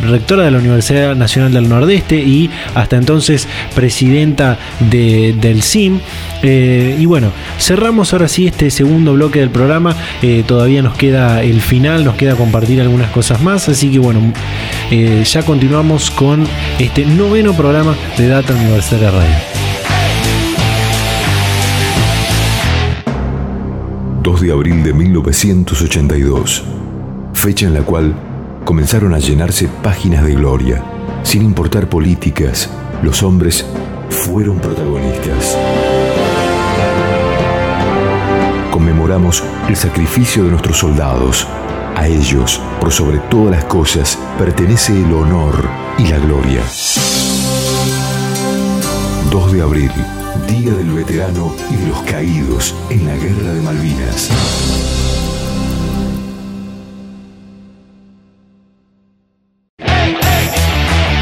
rectora 0.06 0.44
de 0.44 0.50
la 0.50 0.58
Universidad 0.58 0.87
Nacional 0.90 1.52
del 1.52 1.68
Nordeste 1.68 2.16
y 2.16 2.50
hasta 2.74 2.96
entonces 2.96 3.46
presidenta 3.74 4.58
del 4.80 5.62
CIM. 5.62 6.00
Eh, 6.42 6.96
y 6.98 7.06
bueno, 7.06 7.32
cerramos 7.58 8.12
ahora 8.12 8.28
sí 8.28 8.46
este 8.46 8.70
segundo 8.70 9.14
bloque 9.14 9.40
del 9.40 9.50
programa. 9.50 9.94
Eh, 10.22 10.44
todavía 10.46 10.82
nos 10.82 10.96
queda 10.96 11.42
el 11.42 11.60
final, 11.60 12.04
nos 12.04 12.16
queda 12.16 12.34
compartir 12.36 12.80
algunas 12.80 13.10
cosas 13.10 13.42
más. 13.42 13.68
Así 13.68 13.90
que 13.90 13.98
bueno, 13.98 14.32
eh, 14.90 15.22
ya 15.24 15.42
continuamos 15.42 16.10
con 16.10 16.46
este 16.78 17.04
noveno 17.04 17.52
programa 17.54 17.94
de 18.16 18.28
Data 18.28 18.54
Universitaria 18.54 19.10
Radio. 19.10 19.58
2 24.22 24.40
de 24.42 24.52
abril 24.52 24.82
de 24.82 24.92
1982, 24.92 26.64
fecha 27.32 27.66
en 27.66 27.74
la 27.74 27.80
cual 27.80 28.14
comenzaron 28.68 29.14
a 29.14 29.18
llenarse 29.18 29.66
páginas 29.82 30.26
de 30.26 30.34
gloria. 30.34 30.84
Sin 31.22 31.40
importar 31.40 31.88
políticas, 31.88 32.68
los 33.02 33.22
hombres 33.22 33.64
fueron 34.10 34.58
protagonistas. 34.58 35.56
Conmemoramos 38.70 39.42
el 39.68 39.74
sacrificio 39.74 40.44
de 40.44 40.50
nuestros 40.50 40.76
soldados. 40.76 41.46
A 41.96 42.08
ellos, 42.08 42.60
por 42.78 42.92
sobre 42.92 43.20
todas 43.30 43.52
las 43.52 43.64
cosas, 43.64 44.18
pertenece 44.38 44.92
el 44.92 45.14
honor 45.14 45.66
y 45.96 46.06
la 46.08 46.18
gloria. 46.18 46.60
2 49.30 49.52
de 49.52 49.62
abril, 49.62 49.92
Día 50.46 50.74
del 50.74 50.90
Veterano 50.90 51.54
y 51.70 51.76
de 51.76 51.86
los 51.86 52.02
Caídos 52.02 52.74
en 52.90 53.06
la 53.06 53.16
Guerra 53.16 53.54
de 53.54 53.62
Malvinas. 53.62 54.97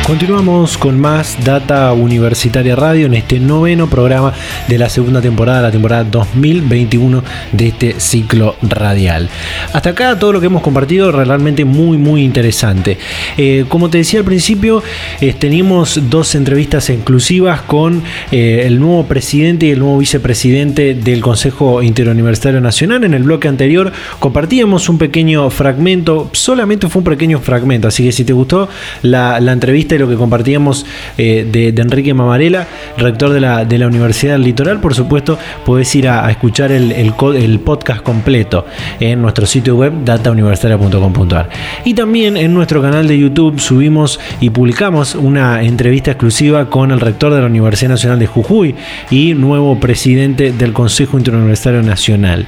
Continuamos 0.07 0.79
con 0.79 1.01
más 1.01 1.37
Data 1.45 1.93
Universitaria 1.93 2.77
Radio 2.77 3.07
en 3.07 3.15
este 3.15 3.41
noveno 3.41 3.89
programa 3.91 4.33
de 4.69 4.79
la 4.79 4.89
segunda 4.89 5.21
temporada, 5.21 5.63
la 5.63 5.73
temporada 5.73 6.05
2021 6.05 7.25
de 7.51 7.67
este 7.67 7.99
ciclo 7.99 8.55
radial. 8.63 9.29
Hasta 9.73 9.91
acá 9.91 10.17
todo 10.17 10.33
lo 10.33 10.39
que 10.39 10.47
hemos 10.47 10.63
compartido 10.63 11.11
realmente 11.11 11.65
muy 11.65 11.99
muy 11.99 12.23
interesante. 12.23 12.99
Eh, 13.37 13.65
como 13.69 13.91
te 13.91 13.99
decía 13.99 14.21
al 14.21 14.25
principio, 14.25 14.81
eh, 15.21 15.35
teníamos 15.37 15.99
dos 16.09 16.37
entrevistas 16.37 16.89
exclusivas 16.89 17.63
con 17.63 18.05
eh, 18.31 18.63
el 18.65 18.79
nuevo 18.79 19.07
presidente 19.07 19.67
y 19.67 19.71
el 19.73 19.81
nuevo 19.81 19.99
vicepresidente 19.99 20.95
del 20.95 21.21
Consejo 21.21 21.83
Interuniversitario 21.83 22.61
Nacional. 22.61 23.03
En 23.03 23.13
el 23.13 23.25
bloque 23.25 23.49
anterior 23.49 23.91
compartíamos 24.21 24.89
un 24.89 24.99
pequeño 24.99 25.51
fragmento, 25.51 26.31
solamente 26.33 26.89
fue 26.89 27.01
un 27.01 27.07
pequeño 27.07 27.41
fragmento, 27.41 27.89
así 27.89 28.05
que 28.05 28.13
si 28.13 28.25
te 28.25 28.33
gustó 28.33 28.69
la 29.03 29.39
entrevista 29.39 29.96
lo 29.99 30.09
que 30.09 30.17
compartíamos 30.17 30.87
eh, 31.19 31.47
de, 31.51 31.69
Enrique 31.81 32.15
Mamarela, 32.15 32.67
rector 32.99 33.31
de 33.31 33.41
la, 33.41 33.65
de 33.65 33.79
la, 33.79 33.87
Universidad 33.87 34.33
del 34.33 34.43
Litoral. 34.43 34.81
Por 34.81 34.95
supuesto, 34.95 35.39
podés 35.65 35.95
ir 35.95 36.09
a, 36.09 36.29
escuchar 36.31 36.73
el, 36.73 36.93
el, 36.93 37.61
podcast 37.61 38.03
completo 38.03 38.67
en 39.01 39.23
nuestro 39.23 39.47
sitio 39.47 39.77
web 39.77 39.93
datauniversitaria.com.ar. 40.05 41.49
Y 41.85 41.95
también 41.95 42.37
en 42.37 42.53
nuestro 42.53 42.83
canal 42.83 43.07
de 43.07 43.19
YouTube 43.19 43.61
subimos 43.61 44.19
y 44.41 44.51
publicamos 44.51 45.15
una 45.15 45.63
entrevista 45.63 46.11
exclusiva 46.13 46.69
con 46.69 46.91
el 46.91 47.01
rector 47.01 47.33
de 47.33 47.41
la 47.41 47.47
Universidad 47.47 47.91
Nacional 47.91 48.19
de 48.19 48.27
Jujuy 48.27 48.75
y 49.11 49.35
nuevo 49.35 49.79
presidente 49.79 50.53
del 50.53 50.73
Consejo 50.73 51.19
Interuniversitario 51.19 51.83
Nacional. 51.83 52.47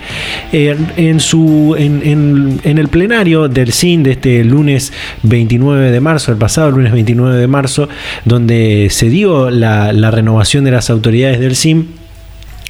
En, 0.53 1.20
su, 1.20 1.74
en, 1.78 2.61
en 2.64 2.78
el 2.78 2.88
plenario 2.88 3.49
del 3.49 3.72
CIN 3.72 4.03
de 4.03 4.12
este 4.12 4.44
lunes 4.44 4.92
29 5.22 5.90
de 5.90 6.01
marzo, 6.01 6.32
el 6.32 6.38
pasado 6.38 6.70
lunes 6.70 6.92
29 6.92 7.38
de 7.39 7.49
marzo, 7.49 7.89
donde 8.24 8.89
se 8.91 9.09
dio 9.09 9.51
la, 9.51 9.93
renovación 10.11 10.64
de 10.64 10.70
las 10.70 10.91
autoridades 10.91 11.41
del 11.41 11.57
CIM 11.57 11.86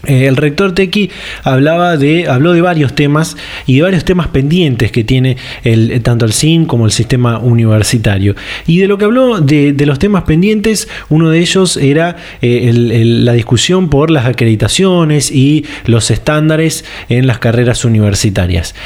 Eh, 0.07 0.29
el 0.29 0.37
rector 0.37 0.73
Tequi 0.73 1.11
hablaba 1.43 1.97
de, 1.97 2.29
habló 2.29 2.53
de 2.53 2.61
varios 2.61 2.95
temas 2.95 3.37
y 3.67 3.77
de 3.77 3.83
varios 3.83 4.05
temas 4.05 4.29
pendientes 4.29 4.93
que 4.93 5.03
tiene 5.03 5.37
el, 5.65 6.01
tanto 6.03 6.25
el 6.25 6.33
CIN 6.33 6.67
como 6.67 6.87
el 6.87 6.93
sistema 6.93 7.39
universitario. 7.39 8.37
Y 8.67 8.79
de 8.79 8.87
lo 8.87 8.97
que 8.97 9.07
habló 9.07 9.41
de, 9.41 9.75
los 9.87 9.99
temas 9.99 10.23
pendientes, 10.23 10.89
uno 11.09 11.31
de 11.31 11.41
ellos 11.41 11.77
era 11.77 12.17
eh, 12.43 12.71
la 12.73 13.33
discusión 13.33 13.91
por 13.91 14.13
las 14.13 14.27
acreditaciones 14.27 15.33
y 15.33 15.67
los 15.85 16.13
estándares 16.13 16.85
en 17.09 17.27
las 17.27 17.41
carreras 17.41 17.85
universitarias. 17.85 18.77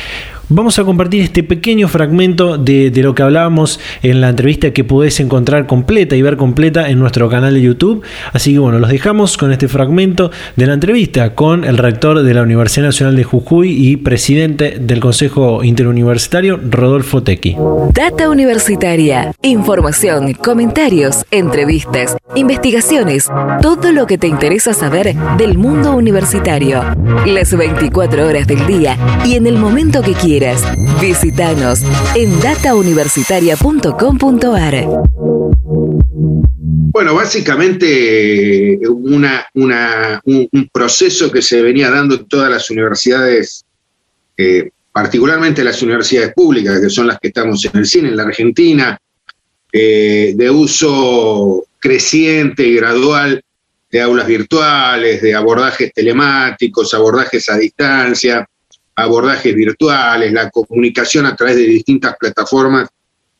Vamos 0.48 0.78
a 0.78 0.84
compartir 0.84 1.22
este 1.22 1.42
pequeño 1.42 1.88
fragmento 1.88 2.58
de, 2.58 2.90
lo 2.96 3.14
que 3.14 3.22
hablábamos 3.22 3.80
en 4.02 4.20
la 4.20 4.28
entrevista 4.28 4.72
que 4.72 4.84
podés 4.84 5.20
encontrar 5.20 5.66
completa 5.66 6.16
y 6.16 6.22
ver 6.22 6.36
completa 6.36 6.90
en 6.90 6.98
nuestro 6.98 7.28
canal 7.28 7.54
de 7.54 7.62
YouTube. 7.62 8.02
Así 8.32 8.52
que 8.52 8.58
bueno, 8.58 8.78
los 8.78 8.90
dejamos 8.90 9.36
con 9.36 9.52
este 9.52 9.68
fragmento 9.68 10.30
de 10.56 10.66
la 10.66 10.74
entrevista 10.74 11.34
con 11.34 11.64
el 11.64 11.78
rector 11.78 12.22
de 12.22 12.34
la 12.34 12.42
Universidad 12.42 12.86
Nacional 12.86 13.16
de 13.16 13.24
Jujuy 13.24 13.70
y 13.70 13.96
presidente 13.96 14.78
del 14.80 15.00
Consejo 15.00 15.62
Interuniversitario, 15.62 16.58
Rodolfo 16.70 17.22
Tequi. 17.22 17.56
Data 17.94 18.28
Universitaria. 18.28 19.32
Información, 19.42 20.34
comentarios, 20.34 21.24
entrevistas, 21.30 22.16
investigaciones, 22.34 23.30
todo 23.62 23.92
lo 23.92 24.06
que 24.06 24.18
te 24.18 24.26
interesa 24.26 24.74
saber 24.74 25.14
del 25.38 25.56
mundo 25.56 25.92
universitario. 25.94 26.82
Las 27.26 27.56
24 27.56 28.26
horas 28.26 28.46
del 28.46 28.66
día 28.66 28.98
y 29.24 29.36
en 29.36 29.46
el 29.46 29.56
momento 29.56 30.02
que 30.02 30.12
quieras 30.12 30.31
Visítanos 30.98 31.82
en 32.14 32.40
datauniversitaria.com.ar. 32.40 34.88
Bueno, 36.90 37.14
básicamente 37.14 38.80
una, 38.88 39.46
un, 39.52 40.70
proceso 40.72 41.30
que 41.30 41.42
se 41.42 41.60
venía 41.60 41.90
dando 41.90 42.14
en 42.14 42.26
todas 42.28 42.50
las 42.50 42.70
universidades, 42.70 43.66
eh, 44.38 44.70
particularmente 44.90 45.62
las 45.62 45.82
universidades 45.82 46.32
públicas, 46.32 46.80
que 46.80 46.88
son 46.88 47.08
las 47.08 47.18
que 47.18 47.28
estamos 47.28 47.62
en 47.66 47.76
el 47.76 47.84
cine, 47.84 48.08
en 48.08 48.16
la 48.16 48.22
Argentina, 48.22 48.98
eh, 49.70 50.32
de 50.34 50.50
uso 50.50 51.66
creciente 51.78 52.66
y 52.66 52.76
gradual 52.76 53.42
de 53.90 54.00
aulas 54.00 54.26
virtuales, 54.26 55.20
de 55.20 55.34
abordajes 55.34 55.92
telemáticos, 55.92 56.94
abordajes 56.94 57.50
a 57.50 57.58
distancia, 57.58 58.48
abordajes 58.94 59.54
virtuales, 59.54 60.32
la 60.32 60.50
comunicación 60.50 61.26
a 61.26 61.36
través 61.36 61.56
de 61.56 61.62
distintas 61.62 62.16
plataformas, 62.18 62.88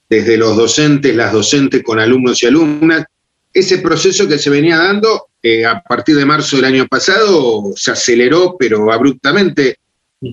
desde 0.08 0.36
los 0.36 0.56
docentes, 0.56 1.14
las 1.14 1.32
docentes 1.32 1.82
con 1.82 1.98
alumnos 1.98 2.42
y 2.42 2.46
alumnas. 2.46 3.04
Ese 3.52 3.78
proceso 3.78 4.28
que 4.28 4.38
se 4.38 4.50
venía 4.50 4.78
dando 4.78 5.28
eh, 5.42 5.64
a 5.64 5.82
partir 5.82 6.16
de 6.16 6.24
marzo 6.24 6.56
del 6.56 6.66
año 6.66 6.86
pasado 6.86 7.72
se 7.76 7.90
aceleró, 7.90 8.56
pero 8.58 8.92
abruptamente, 8.92 9.78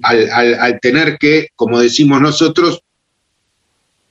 al, 0.04 0.30
al 0.56 0.80
tener 0.80 1.18
que, 1.18 1.50
como 1.56 1.80
decimos 1.80 2.22
nosotros, 2.22 2.82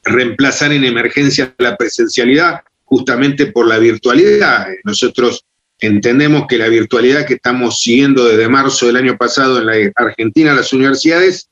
reemplazar 0.04 0.72
en 0.72 0.84
emergencia 0.84 1.54
la 1.58 1.76
presencialidad 1.76 2.60
justamente 2.84 3.46
por 3.46 3.66
la 3.66 3.78
virtualidad. 3.78 4.66
Nosotros 4.84 5.44
Entendemos 5.80 6.46
que 6.48 6.58
la 6.58 6.68
virtualidad 6.68 7.26
que 7.26 7.34
estamos 7.34 7.80
siguiendo 7.80 8.24
desde 8.24 8.48
marzo 8.48 8.86
del 8.86 8.96
año 8.96 9.16
pasado 9.16 9.58
en 9.58 9.66
la 9.66 9.92
Argentina, 9.94 10.52
las 10.52 10.72
universidades, 10.72 11.48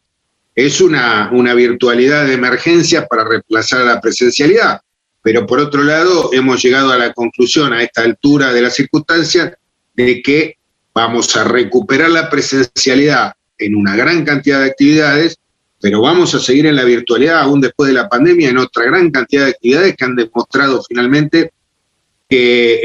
es 0.55 0.81
una, 0.81 1.31
una 1.33 1.55
virtualidad 1.55 2.27
de 2.27 2.35
emergencia 2.35 3.07
para 3.07 3.25
reemplazar 3.25 3.83
a 3.83 3.85
la 3.85 4.01
presencialidad. 4.01 4.81
Pero 5.23 5.47
por 5.47 5.61
otro 5.61 5.83
lado, 5.85 6.31
hemos 6.33 6.63
llegado 6.63 6.91
a 6.91 6.97
la 6.97 7.13
conclusión 7.13 7.73
a 7.73 7.83
esta 7.83 8.03
altura 8.03 8.53
de 8.53 8.63
la 8.63 8.71
circunstancia 8.71 9.57
de 9.95 10.23
que 10.23 10.57
vamos 10.95 11.37
a 11.37 11.45
recuperar 11.45 12.11
la 12.11 12.31
presencialidad 12.31 13.35
en 13.59 13.77
una 13.77 13.97
gran 13.97 14.25
cantidad 14.25 14.61
de 14.61 14.67
actividades, 14.67 15.37
pero 15.81 16.01
vamos 16.01 16.35
a 16.35 16.39
seguir 16.39 16.67
en 16.67 16.77
la 16.77 16.85
virtualidad 16.85 17.41
aún 17.41 17.61
después 17.61 17.89
de 17.89 17.95
la 17.95 18.09
pandemia 18.09 18.51
en 18.51 18.59
otra 18.59 18.85
gran 18.85 19.11
cantidad 19.11 19.45
de 19.45 19.51
actividades 19.51 19.95
que 19.95 20.05
han 20.05 20.17
demostrado 20.17 20.83
finalmente 20.89 21.53
que 22.29 22.81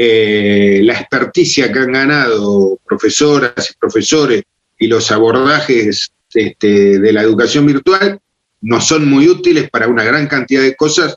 eh, 0.78 0.82
la 0.82 0.94
experticia 0.94 1.72
que 1.72 1.78
han 1.80 1.92
ganado 1.92 2.78
profesoras 2.84 3.70
y 3.70 3.74
profesores 3.78 4.42
y 4.78 4.86
los 4.86 5.10
abordajes 5.10 6.12
este, 6.32 6.98
de 6.98 7.12
la 7.12 7.22
educación 7.22 7.66
virtual 7.66 8.20
no 8.60 8.80
son 8.80 9.08
muy 9.08 9.28
útiles 9.28 9.68
para 9.70 9.88
una 9.88 10.04
gran 10.04 10.28
cantidad 10.28 10.62
de 10.62 10.76
cosas 10.76 11.16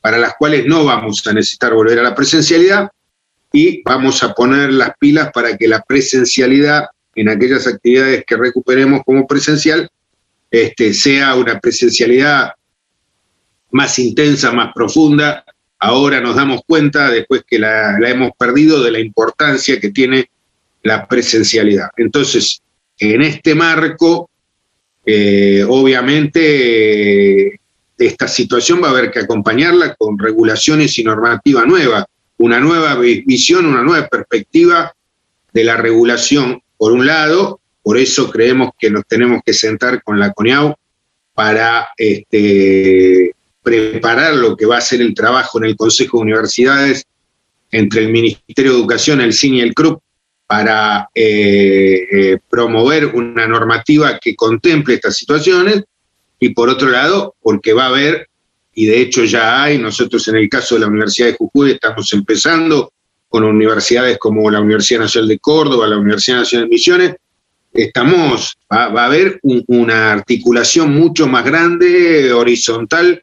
para 0.00 0.18
las 0.18 0.34
cuales 0.36 0.66
no 0.66 0.84
vamos 0.84 1.24
a 1.26 1.32
necesitar 1.32 1.72
volver 1.72 2.00
a 2.00 2.02
la 2.02 2.14
presencialidad 2.14 2.90
y 3.52 3.82
vamos 3.82 4.22
a 4.22 4.34
poner 4.34 4.72
las 4.72 4.96
pilas 4.98 5.30
para 5.32 5.56
que 5.56 5.68
la 5.68 5.82
presencialidad 5.82 6.86
en 7.14 7.28
aquellas 7.28 7.66
actividades 7.66 8.24
que 8.26 8.36
recuperemos 8.36 9.02
como 9.04 9.26
presencial 9.26 9.88
este, 10.50 10.92
sea 10.92 11.34
una 11.36 11.60
presencialidad 11.60 12.52
más 13.70 13.98
intensa, 13.98 14.52
más 14.52 14.72
profunda, 14.74 15.44
ahora 15.82 16.20
nos 16.20 16.36
damos 16.36 16.60
cuenta, 16.64 17.10
después 17.10 17.42
que 17.44 17.58
la, 17.58 17.98
hemos 18.08 18.30
perdido, 18.38 18.82
de 18.84 18.92
la 18.92 19.00
importancia 19.00 19.80
que 19.80 19.90
tiene 19.90 20.30
la 20.84 21.08
presencialidad. 21.08 21.88
Entonces, 21.96 22.62
en 22.98 23.20
este 23.22 23.56
marco, 23.56 24.30
eh, 25.04 25.66
obviamente, 25.68 26.80
esta 27.98 28.28
situación 28.28 28.80
va 28.80 28.88
a 28.88 28.90
haber 28.90 29.10
que 29.10 29.18
acompañarla 29.18 29.96
con 29.96 30.16
regulaciones 30.20 30.96
y 31.00 31.04
normativa 31.04 31.64
nueva, 31.64 32.06
una 32.38 32.60
nueva 32.60 32.94
visión, 32.94 33.66
una 33.66 33.82
nueva 33.82 34.06
perspectiva 34.06 34.94
de 35.52 35.64
la 35.64 35.76
regulación, 35.76 36.62
por 36.76 36.92
un 36.92 37.06
lado, 37.06 37.60
por 37.82 37.98
eso 37.98 38.30
creemos 38.30 38.70
que 38.78 38.88
nos 38.88 39.04
tenemos 39.08 39.40
que 39.44 39.52
sentar 39.52 40.00
con 40.04 40.20
la 40.20 40.32
CONIAU 40.32 40.76
para 41.34 41.88
este, 41.96 43.34
preparar 43.62 44.34
lo 44.34 44.56
que 44.56 44.66
va 44.66 44.78
a 44.78 44.80
ser 44.80 45.00
el 45.00 45.14
trabajo 45.14 45.58
en 45.58 45.64
el 45.64 45.76
Consejo 45.76 46.18
de 46.18 46.22
Universidades 46.22 47.06
entre 47.70 48.02
el 48.02 48.12
Ministerio 48.12 48.72
de 48.72 48.78
Educación, 48.78 49.20
el 49.20 49.32
CIN 49.32 49.54
y 49.54 49.60
el 49.60 49.74
CRUP 49.74 50.02
para 50.46 51.08
eh, 51.14 52.06
eh, 52.12 52.38
promover 52.50 53.06
una 53.06 53.46
normativa 53.46 54.18
que 54.18 54.36
contemple 54.36 54.94
estas 54.94 55.16
situaciones 55.16 55.84
y 56.38 56.50
por 56.50 56.68
otro 56.68 56.90
lado, 56.90 57.36
porque 57.40 57.72
va 57.72 57.84
a 57.84 57.88
haber, 57.88 58.28
y 58.74 58.86
de 58.86 59.00
hecho 59.00 59.24
ya 59.24 59.62
hay, 59.62 59.78
nosotros 59.78 60.26
en 60.28 60.36
el 60.36 60.48
caso 60.48 60.74
de 60.74 60.82
la 60.82 60.88
Universidad 60.88 61.28
de 61.28 61.36
Jujuy 61.36 61.70
estamos 61.70 62.12
empezando 62.12 62.92
con 63.28 63.44
universidades 63.44 64.18
como 64.18 64.50
la 64.50 64.60
Universidad 64.60 65.00
Nacional 65.00 65.28
de 65.28 65.38
Córdoba, 65.38 65.86
la 65.86 65.96
Universidad 65.96 66.38
Nacional 66.38 66.68
de 66.68 66.74
Misiones, 66.74 67.16
estamos, 67.72 68.58
va, 68.70 68.88
va 68.88 69.04
a 69.04 69.06
haber 69.06 69.40
una 69.42 70.12
articulación 70.12 70.92
mucho 70.92 71.26
más 71.28 71.44
grande, 71.44 72.30
horizontal, 72.32 73.22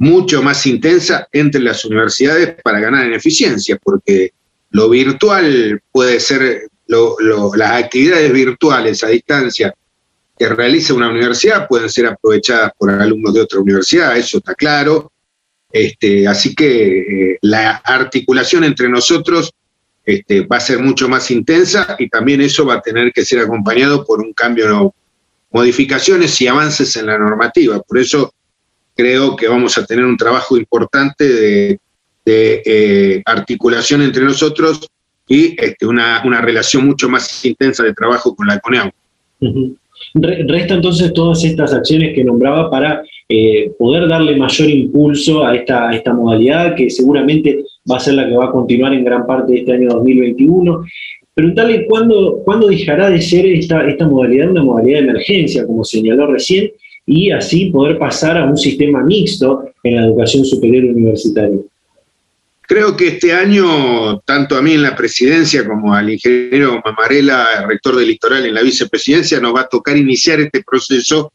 mucho 0.00 0.42
más 0.42 0.66
intensa 0.66 1.28
entre 1.30 1.60
las 1.60 1.84
universidades 1.84 2.56
para 2.64 2.80
ganar 2.80 3.04
en 3.04 3.12
eficiencia, 3.12 3.78
porque 3.82 4.32
lo 4.70 4.88
virtual 4.88 5.82
puede 5.92 6.18
ser, 6.20 6.70
las 6.86 7.70
actividades 7.70 8.32
virtuales 8.32 9.04
a 9.04 9.08
distancia 9.08 9.74
que 10.38 10.48
realiza 10.48 10.94
una 10.94 11.10
universidad 11.10 11.68
pueden 11.68 11.90
ser 11.90 12.06
aprovechadas 12.06 12.72
por 12.78 12.90
alumnos 12.90 13.34
de 13.34 13.42
otra 13.42 13.60
universidad, 13.60 14.16
eso 14.16 14.38
está 14.38 14.54
claro. 14.54 15.12
Este, 15.70 16.26
así 16.26 16.54
que 16.54 17.32
eh, 17.32 17.38
la 17.42 17.76
articulación 17.84 18.64
entre 18.64 18.88
nosotros 18.88 19.52
este, 20.02 20.46
va 20.46 20.56
a 20.56 20.60
ser 20.60 20.78
mucho 20.78 21.10
más 21.10 21.30
intensa 21.30 21.94
y 21.98 22.08
también 22.08 22.40
eso 22.40 22.64
va 22.64 22.76
a 22.76 22.80
tener 22.80 23.12
que 23.12 23.22
ser 23.22 23.40
acompañado 23.40 24.02
por 24.02 24.20
un 24.20 24.32
cambio, 24.32 24.94
modificaciones 25.50 26.40
y 26.40 26.46
avances 26.46 26.96
en 26.96 27.04
la 27.04 27.18
normativa. 27.18 27.78
Por 27.82 27.98
eso 27.98 28.32
creo 29.00 29.34
que 29.34 29.48
vamos 29.48 29.78
a 29.78 29.86
tener 29.86 30.04
un 30.04 30.16
trabajo 30.16 30.58
importante 30.58 31.24
de, 31.26 31.80
eh, 32.26 33.22
articulación 33.24 34.02
entre 34.02 34.22
nosotros 34.22 34.86
y 35.26 35.56
este, 35.60 35.86
una, 35.86 36.20
relación 36.40 36.86
mucho 36.86 37.08
más 37.08 37.44
intensa 37.44 37.82
de 37.82 37.94
trabajo 37.94 38.36
con 38.36 38.46
la 38.46 38.60
CONEAU. 38.60 38.90
Resta 40.14 40.74
entonces 40.74 41.12
todas 41.12 41.42
estas 41.44 41.72
acciones 41.72 42.14
que 42.14 42.24
nombraba 42.24 42.70
para 42.70 43.02
eh, 43.28 43.72
poder 43.78 44.06
darle 44.06 44.36
mayor 44.36 44.68
impulso 44.68 45.44
a 45.44 45.56
esta, 45.56 45.90
esta 45.92 46.12
modalidad, 46.12 46.74
que 46.74 46.90
seguramente 46.90 47.64
va 47.90 47.96
a 47.96 48.00
ser 48.00 48.14
la 48.14 48.28
que 48.28 48.36
va 48.36 48.46
a 48.46 48.52
continuar 48.52 48.92
en 48.92 49.04
gran 49.04 49.26
parte 49.26 49.52
de 49.52 49.58
este 49.60 49.72
año 49.72 49.88
2021. 49.88 50.84
Preguntarle 51.34 51.86
cuándo, 51.86 52.42
cuándo 52.44 52.68
dejará 52.68 53.08
de 53.08 53.22
ser 53.22 53.46
esta, 53.46 53.88
esta 53.88 54.06
modalidad 54.06 54.50
una 54.50 54.62
modalidad 54.62 54.98
de 54.98 55.08
emergencia, 55.08 55.66
como 55.66 55.84
señaló 55.84 56.26
recién, 56.26 56.70
y 57.12 57.32
así 57.32 57.66
poder 57.66 57.98
pasar 57.98 58.38
a 58.38 58.44
un 58.44 58.56
sistema 58.56 59.02
mixto 59.02 59.64
en 59.82 59.96
la 59.96 60.04
educación 60.04 60.44
superior 60.44 60.84
universitaria. 60.84 61.58
Creo 62.62 62.96
que 62.96 63.08
este 63.08 63.32
año, 63.32 64.20
tanto 64.20 64.56
a 64.56 64.62
mí 64.62 64.74
en 64.74 64.82
la 64.84 64.94
presidencia 64.94 65.66
como 65.66 65.92
al 65.92 66.08
ingeniero 66.08 66.80
Mamarela, 66.84 67.66
rector 67.66 67.96
del 67.96 68.06
Litoral 68.06 68.46
en 68.46 68.54
la 68.54 68.62
vicepresidencia, 68.62 69.40
nos 69.40 69.52
va 69.52 69.62
a 69.62 69.68
tocar 69.68 69.96
iniciar 69.96 70.38
este 70.38 70.62
proceso 70.62 71.32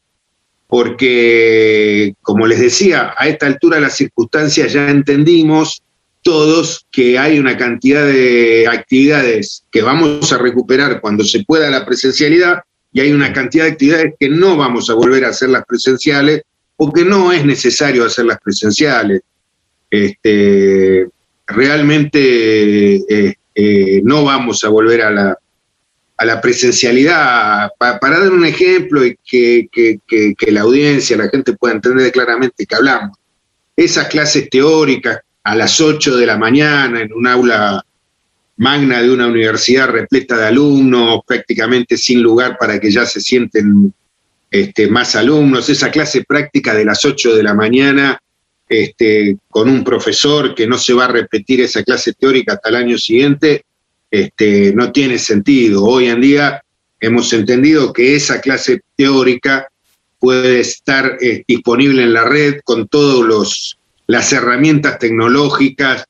porque, 0.66 2.14
como 2.22 2.46
les 2.46 2.58
decía, 2.58 3.12
a 3.14 3.28
esta 3.28 3.44
altura 3.44 3.76
de 3.76 3.82
las 3.82 3.96
circunstancias 3.96 4.72
ya 4.72 4.88
entendimos 4.88 5.82
todos 6.22 6.86
que 6.90 7.18
hay 7.18 7.38
una 7.38 7.58
cantidad 7.58 8.06
de 8.06 8.66
actividades 8.66 9.62
que 9.70 9.82
vamos 9.82 10.32
a 10.32 10.38
recuperar 10.38 11.02
cuando 11.02 11.22
se 11.22 11.44
pueda 11.44 11.68
la 11.68 11.84
presencialidad 11.84 12.62
y 12.96 13.00
hay 13.02 13.12
una 13.12 13.30
cantidad 13.30 13.64
de 13.64 13.72
actividades 13.72 14.14
que 14.18 14.30
no 14.30 14.56
vamos 14.56 14.88
a 14.88 14.94
volver 14.94 15.26
a 15.26 15.28
hacer 15.28 15.50
las 15.50 15.66
presenciales 15.66 16.40
o 16.76 16.90
que 16.90 17.04
no 17.04 17.30
es 17.30 17.44
necesario 17.44 18.06
hacer 18.06 18.24
las 18.24 18.40
presenciales. 18.40 19.20
Este, 19.90 21.06
realmente 21.46 22.94
eh, 22.96 23.34
eh, 23.54 24.00
no 24.02 24.24
vamos 24.24 24.64
a 24.64 24.70
volver 24.70 25.02
a 25.02 25.10
la, 25.10 25.38
a 26.16 26.24
la 26.24 26.40
presencialidad. 26.40 27.70
para 27.78 28.18
dar 28.18 28.32
un 28.32 28.46
ejemplo 28.46 29.04
y 29.04 29.14
que, 29.22 29.68
que, 29.70 30.50
la 30.50 30.62
audiencia, 30.62 31.18
la 31.18 31.28
gente 31.28 31.52
pueda 31.52 31.74
entender 31.74 32.10
claramente 32.12 32.64
que 32.64 32.76
hablamos, 32.76 33.18
esas 33.76 34.08
clases 34.08 34.48
teóricas 34.48 35.18
a 35.44 35.54
las 35.54 35.82
8 35.82 36.16
de 36.16 36.24
la 36.24 36.38
mañana 36.38 37.02
en 37.02 37.12
un 37.12 37.26
aula 37.26 37.84
magna 38.56 39.02
de 39.02 39.10
una 39.10 39.26
universidad 39.26 39.88
repleta 39.88 40.36
de 40.36 40.46
alumnos, 40.46 41.20
prácticamente 41.26 41.96
sin 41.96 42.22
lugar 42.22 42.56
para 42.58 42.80
que 42.80 42.90
ya 42.90 43.04
se 43.04 43.20
sienten 43.20 43.92
este, 44.50 44.88
más 44.88 45.14
alumnos, 45.16 45.68
esa 45.68 45.90
clase 45.90 46.24
práctica 46.24 46.74
de 46.74 46.84
las 46.84 47.04
8 47.04 47.36
de 47.36 47.42
la 47.42 47.54
mañana 47.54 48.20
este, 48.68 49.36
con 49.48 49.68
un 49.68 49.84
profesor 49.84 50.54
que 50.54 50.66
no 50.66 50.78
se 50.78 50.92
va 50.92 51.04
a 51.04 51.08
repetir 51.08 51.60
esa 51.60 51.82
clase 51.84 52.12
teórica 52.14 52.54
hasta 52.54 52.68
el 52.70 52.76
año 52.76 52.98
siguiente, 52.98 53.64
este, 54.10 54.72
no 54.74 54.92
tiene 54.92 55.18
sentido. 55.18 55.84
Hoy 55.84 56.06
en 56.06 56.20
día 56.20 56.62
hemos 57.00 57.32
entendido 57.32 57.92
que 57.92 58.16
esa 58.16 58.40
clase 58.40 58.80
teórica 58.96 59.68
puede 60.18 60.60
estar 60.60 61.18
eh, 61.20 61.44
disponible 61.46 62.02
en 62.02 62.12
la 62.12 62.24
red 62.24 62.60
con 62.64 62.88
todas 62.88 63.76
las 64.06 64.32
herramientas 64.32 64.98
tecnológicas 64.98 66.04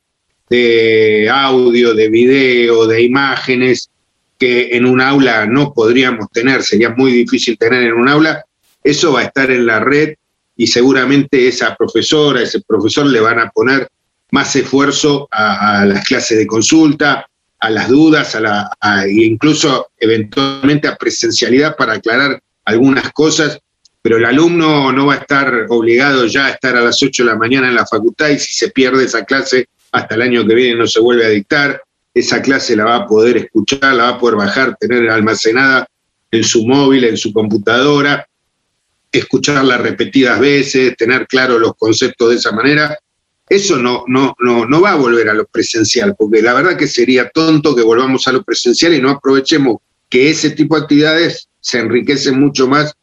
de 0.49 1.29
audio, 1.31 1.95
de 1.95 2.09
video, 2.09 2.87
de 2.87 3.03
imágenes 3.03 3.91
que 4.39 4.77
en 4.77 4.85
un 4.85 5.01
aula 5.01 5.47
no 5.47 5.73
podríamos 5.73 6.29
tener, 6.31 6.63
sería 6.63 6.91
muy 6.91 7.13
difícil 7.13 7.57
tener 7.59 7.85
en 7.85 7.95
un 7.95 8.09
aula, 8.09 8.45
eso 8.83 9.13
va 9.13 9.21
a 9.21 9.25
estar 9.25 9.51
en 9.51 9.67
la 9.67 9.81
red 9.81 10.15
y 10.57 10.67
seguramente 10.67 11.49
esa 11.49 11.75
profesora, 11.75 12.43
ese 12.43 12.61
profesor 12.61 13.07
le 13.07 13.21
van 13.21 13.41
a 13.41 13.51
poner 13.51 13.89
más 14.31 14.55
esfuerzo 14.57 15.29
a, 15.31 15.85
las 15.85 16.05
clases 16.05 16.39
de 16.39 16.47
consulta, 16.47 17.27
a 17.59 17.71
las 17.71 17.89
dudas, 17.89 18.35
a 18.35 18.41
la, 18.41 18.71
incluso 19.09 19.89
eventualmente 19.99 20.89
a 20.89 20.97
presencialidad 20.97 21.77
para 21.77 21.95
aclarar 21.95 22.41
algunas 22.65 23.13
cosas, 23.13 23.59
pero 24.03 24.19
el 24.19 24.25
alumno 24.25 24.93
no 24.93 25.07
va 25.07 25.15
a 25.15 25.19
estar 25.19 25.67
obligado 25.69 26.27
ya 26.27 26.47
a 26.47 26.51
estar 26.51 26.77
a 26.77 26.81
las 26.81 27.03
8 27.03 27.25
de 27.25 27.31
la 27.31 27.37
mañana 27.37 27.69
en 27.69 27.75
la 27.75 27.87
facultad 27.87 28.29
y 28.29 28.39
si 28.39 28.55
se 28.55 28.71
pierde 28.71 29.05
esa 29.05 29.25
clase 29.25 29.69
hasta 29.93 30.15
el 30.15 30.23
año 30.23 30.47
que 30.47 30.55
viene 30.55 30.77
no 30.77 30.87
se 30.87 31.01
vuelve 31.01 31.27
a 31.27 31.31
dictar, 31.31 31.83
esa 32.15 32.41
clase 32.41 32.75
la 32.77 32.85
va 32.85 32.97
a 32.97 33.07
poder 33.07 33.37
escuchar, 33.37 33.95
la 33.95 34.05
va 34.05 34.09
a 34.11 34.19
poder 34.19 34.37
bajar, 34.37 34.77
tener 34.81 35.11
almacenada 35.11 35.87
en 36.31 36.45
su 36.45 36.67
móvil, 36.67 37.05
en 37.05 37.17
su 37.17 37.33
computadora, 37.33 38.27
escucharla 39.13 39.79
repetidas 39.79 40.41
veces, 40.41 40.97
tener 40.97 41.27
claro 41.27 41.59
los 41.59 41.75
conceptos 41.77 42.31
de 42.31 42.37
esa 42.37 42.53
manera. 42.53 42.99
Eso 43.49 43.77
no, 43.77 44.05
no, 44.09 44.35
no, 44.41 44.67
no 44.67 44.81
va 44.81 44.93
a 44.93 44.97
volver 44.97 45.29
a 45.29 45.35
lo 45.35 45.47
presencial, 45.47 46.17
porque 46.19 46.43
la 46.43 46.55
verdad 46.55 46.77
que 46.77 46.89
sería 46.89 47.29
tonto 47.29 47.77
que 47.77 47.83
volvamos 47.83 48.27
a 48.27 48.33
lo 48.33 48.43
presencial 48.43 48.95
y 48.95 49.01
no 49.01 49.11
aprovechemos 49.11 49.77
que 50.09 50.31
ese 50.31 50.51
tipo 50.51 50.77
de 50.77 50.83
actividades 50.83 51.49
se 51.61 51.79
enriquecen 51.79 52.41
mucho 52.41 52.67
más 52.67 52.95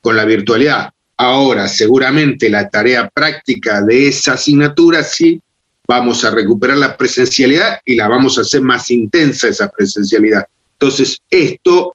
con 0.00 0.16
la 0.16 0.24
virtualidad. 0.24 0.90
Ahora, 1.16 1.68
seguramente 1.68 2.48
la 2.48 2.68
tarea 2.68 3.08
práctica 3.08 3.82
de 3.82 4.08
esa 4.08 4.32
asignatura 4.32 5.02
sí 5.02 5.40
vamos 5.92 6.24
a 6.24 6.30
recuperar 6.30 6.78
la 6.78 6.96
presencialidad 6.96 7.80
y 7.84 7.96
la 7.96 8.08
vamos 8.08 8.38
a 8.38 8.40
hacer 8.40 8.62
más 8.62 8.90
intensa 8.90 9.48
esa 9.48 9.70
presencialidad. 9.70 10.46
Entonces, 10.72 11.18
esto 11.28 11.94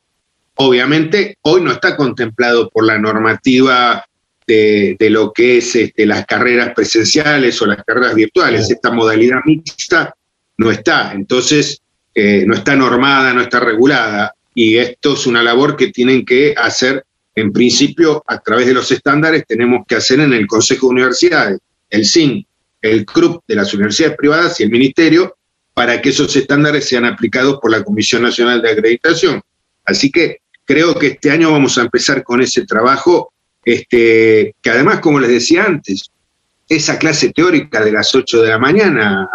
obviamente 0.56 1.38
hoy 1.42 1.62
no 1.62 1.72
está 1.72 1.98
contemplado 1.98 2.70
por 2.70 2.86
la 2.86 3.00
normativa 3.00 4.06
de, 4.46 4.96
lo 5.10 5.34
que 5.34 5.58
es 5.58 5.76
este, 5.76 6.06
las 6.06 6.26
carreras 6.28 6.74
presenciales 6.76 7.60
o 7.62 7.66
las 7.66 7.84
carreras 7.84 8.14
virtuales. 8.14 8.70
Esta 8.70 8.92
modalidad 8.92 9.40
mixta 9.46 10.14
no 10.58 10.70
está, 10.72 11.12
entonces 11.14 11.82
eh, 12.14 12.44
no 12.46 12.54
está 12.54 12.76
normada, 12.76 13.34
no 13.34 13.42
está 13.42 13.60
regulada. 13.60 14.36
Y 14.54 14.78
esto 14.78 15.14
es 15.14 15.26
una 15.26 15.42
labor 15.42 15.76
que 15.76 15.88
tienen 15.88 16.24
que 16.24 16.54
hacer, 16.56 17.04
en 17.34 17.52
principio, 17.52 18.24
a 18.28 18.40
través 18.40 18.68
de 18.68 18.76
los 18.76 18.92
estándares, 18.92 19.44
tenemos 19.48 19.86
que 19.88 19.96
hacer 19.96 20.20
en 20.20 20.34
el 20.34 20.46
Consejo 20.46 20.88
de 20.88 20.94
Universidades, 20.94 21.60
el 21.90 22.06
CIN, 22.06 22.46
el 22.82 23.06
CRUP 23.06 23.44
de 23.48 23.56
las 23.56 23.74
universidades 23.74 24.18
privadas 24.18 24.60
y 24.60 24.64
el 24.64 24.70
Ministerio 24.70 25.38
para 25.74 26.02
que 26.02 26.10
esos 26.10 26.36
estándares 26.36 26.88
sean 26.88 27.06
aplicados 27.06 27.60
por 27.62 27.72
la 27.72 27.84
Comisión 27.84 28.24
Nacional 28.24 28.62
de 28.62 28.72
Acreditación. 28.72 29.42
Así 29.86 30.12
que 30.12 30.40
creo 30.66 30.96
que 30.96 31.08
este 31.08 31.32
año 31.32 31.52
vamos 31.52 31.78
a 31.78 31.82
empezar 31.82 32.24
con 32.24 32.42
ese 32.42 32.66
trabajo, 32.66 33.32
este, 33.64 34.56
que 34.62 34.70
además, 34.70 35.00
como 35.00 35.20
les 35.20 35.30
decía 35.30 35.66
antes, 35.66 36.10
esa 36.68 36.98
clase 36.98 37.32
teórica 37.32 37.84
de 37.84 37.92
las 37.92 38.14
8 38.14 38.42
de 38.42 38.50
la 38.50 38.58
mañana 38.58 39.30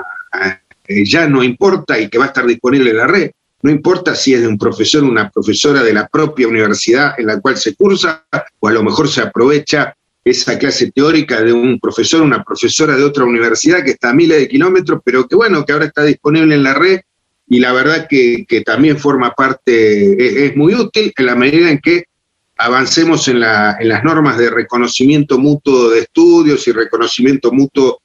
eh, 0.86 1.05
ya 1.05 1.26
no 1.28 1.43
importa 1.43 1.99
y 1.99 2.09
que 2.09 2.18
va 2.18 2.24
a 2.24 2.28
estar 2.28 2.47
disponible 2.47 2.90
en 2.90 2.97
la 2.97 3.07
red. 3.07 3.30
No 3.62 3.70
importa 3.70 4.14
si 4.14 4.34
es 4.34 4.40
de 4.40 4.49
un 4.49 4.59
profesor 4.59 5.05
o 5.05 5.09
una 5.09 5.30
profesora 5.30 5.82
de 5.82 5.93
la 5.93 6.09
propia 6.09 6.49
universidad 6.49 7.14
en 7.18 7.26
la 7.28 7.40
cual 7.40 7.57
se 7.57 7.74
cursa, 7.76 8.26
o 8.59 8.68
a 8.68 8.72
lo 8.72 8.82
mejor 8.82 9.09
se 9.09 9.20
aprovecha 9.20 9.95
esa 10.24 10.58
clase 10.58 10.90
teórica 10.92 11.42
de 11.42 11.52
un 11.52 11.80
profesor 11.80 12.22
una 12.22 12.44
profesora 12.44 12.96
de 12.96 13.04
otra 13.04 13.24
universidad 13.24 13.82
que 13.84 13.92
está 13.92 14.10
a 14.10 14.14
miles 14.14 14.38
de 14.38 14.48
kilómetros, 14.48 15.00
pero 15.04 15.26
que 15.26 15.34
bueno, 15.34 15.64
que 15.64 15.72
ahora 15.72 15.86
está 15.86 16.04
disponible 16.04 16.54
en 16.54 16.62
la 16.62 16.74
red 16.74 17.00
y 17.48 17.58
la 17.58 17.72
verdad 17.72 18.06
que, 18.08 18.46
también 18.64 18.98
forma 18.98 19.34
parte, 19.34 20.46
es, 20.46 20.56
muy 20.56 20.74
útil 20.74 21.12
en 21.16 21.26
la 21.26 21.34
medida 21.34 21.70
en 21.70 21.80
que 21.80 22.04
avancemos 22.56 23.26
en, 23.28 23.40
las 23.40 24.04
normas 24.04 24.38
de 24.38 24.48
reconocimiento 24.48 25.38
mutuo 25.38 25.90
de 25.90 26.00
estudios 26.00 26.66
y 26.68 26.72
reconocimiento 26.72 27.52
mutuo 27.52 28.00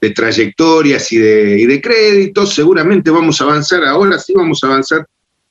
de 0.00 0.10
trayectorias 0.10 1.12
y 1.12 1.18
de 1.18 1.80
créditos, 1.80 2.54
seguramente 2.54 3.10
vamos 3.10 3.40
a 3.40 3.44
avanzar, 3.44 3.84
ahora 3.84 4.18
sí 4.18 4.32
vamos 4.34 4.62
a 4.64 4.66
avanzar 4.66 5.06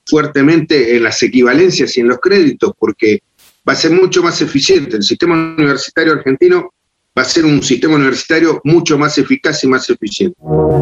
fuertemente 0.05 0.95
en 0.95 1.03
las 1.03 1.21
equivalencias 1.23 1.95
y 1.95 2.01
en 2.01 2.09
los 2.09 2.19
créditos, 2.19 2.73
porque 2.77 3.21
va 3.69 3.73
a 3.73 3.75
ser 3.75 3.91
mucho 3.91 4.23
más 4.23 4.41
eficiente. 4.41 4.95
El 4.97 5.03
sistema 5.03 5.35
universitario 5.35 6.13
argentino 6.13 6.73
va 7.15 7.21
a 7.21 7.25
ser 7.25 7.45
un 7.45 7.61
sistema 7.61 7.93
universitario 7.95 8.59
mucho 8.63 8.97
más 8.97 9.15
eficaz 9.19 9.63
y 9.63 9.67
más 9.67 9.87
eficiente. 9.89 10.35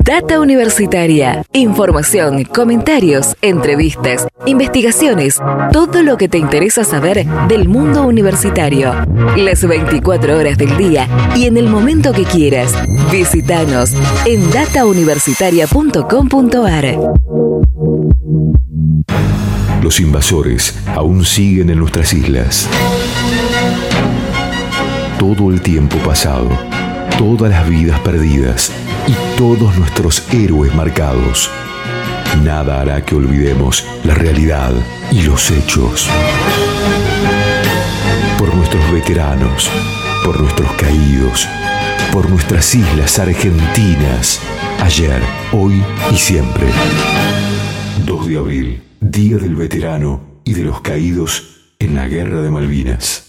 Data 0.03 0.39
Universitaria. 0.39 1.43
Información, 1.51 2.45
comentarios, 2.45 3.35
entrevistas, 3.41 4.25
investigaciones, 4.45 5.38
todo 5.73 6.01
lo 6.01 6.15
que 6.15 6.29
te 6.29 6.38
interesa 6.38 6.85
saber 6.85 7.25
del 7.49 7.67
mundo 7.67 8.03
universitario. 8.03 8.93
Las 9.35 9.67
24 9.67 10.38
horas 10.38 10.57
del 10.57 10.77
día 10.77 11.09
y 11.35 11.47
en 11.47 11.57
el 11.57 11.67
momento 11.67 12.13
que 12.13 12.23
quieras. 12.23 12.71
Visítanos 13.11 13.91
en 14.25 14.49
datauniversitaria.com.ar. 14.51 17.47
Los 19.81 19.99
invasores 19.99 20.77
aún 20.95 21.23
siguen 21.23 21.69
en 21.69 21.79
nuestras 21.79 22.13
islas. 22.13 22.67
Todo 25.17 25.49
el 25.51 25.61
tiempo 25.61 25.97
pasado, 25.99 26.49
todas 27.17 27.51
las 27.51 27.69
vidas 27.69 27.99
perdidas 28.01 28.71
y 29.07 29.38
todos 29.38 29.77
nuestros 29.77 30.23
héroes 30.33 30.75
marcados. 30.75 31.49
Nada 32.43 32.81
hará 32.81 33.03
que 33.05 33.15
olvidemos 33.15 33.85
la 34.03 34.13
realidad 34.13 34.73
y 35.11 35.21
los 35.21 35.49
hechos. 35.51 36.09
Por 38.38 38.53
nuestros 38.55 38.91
veteranos, 38.91 39.69
por 40.25 40.39
nuestros 40.39 40.71
caídos, 40.73 41.47
por 42.11 42.29
nuestras 42.29 42.75
islas 42.75 43.19
argentinas, 43.19 44.41
ayer, 44.81 45.21
hoy 45.53 45.83
y 46.11 46.17
siempre. 46.17 46.67
2 48.08 48.28
de 48.28 48.38
abril. 48.38 48.84
Día 49.01 49.38
del 49.38 49.58
Veterano 49.58 50.39
y 50.45 50.53
de 50.53 50.64
los 50.64 50.80
Caídos 50.80 51.74
en 51.78 51.93
la 51.93 52.08
Guerra 52.08 52.41
de 52.41 52.49
Malvinas. 52.49 53.26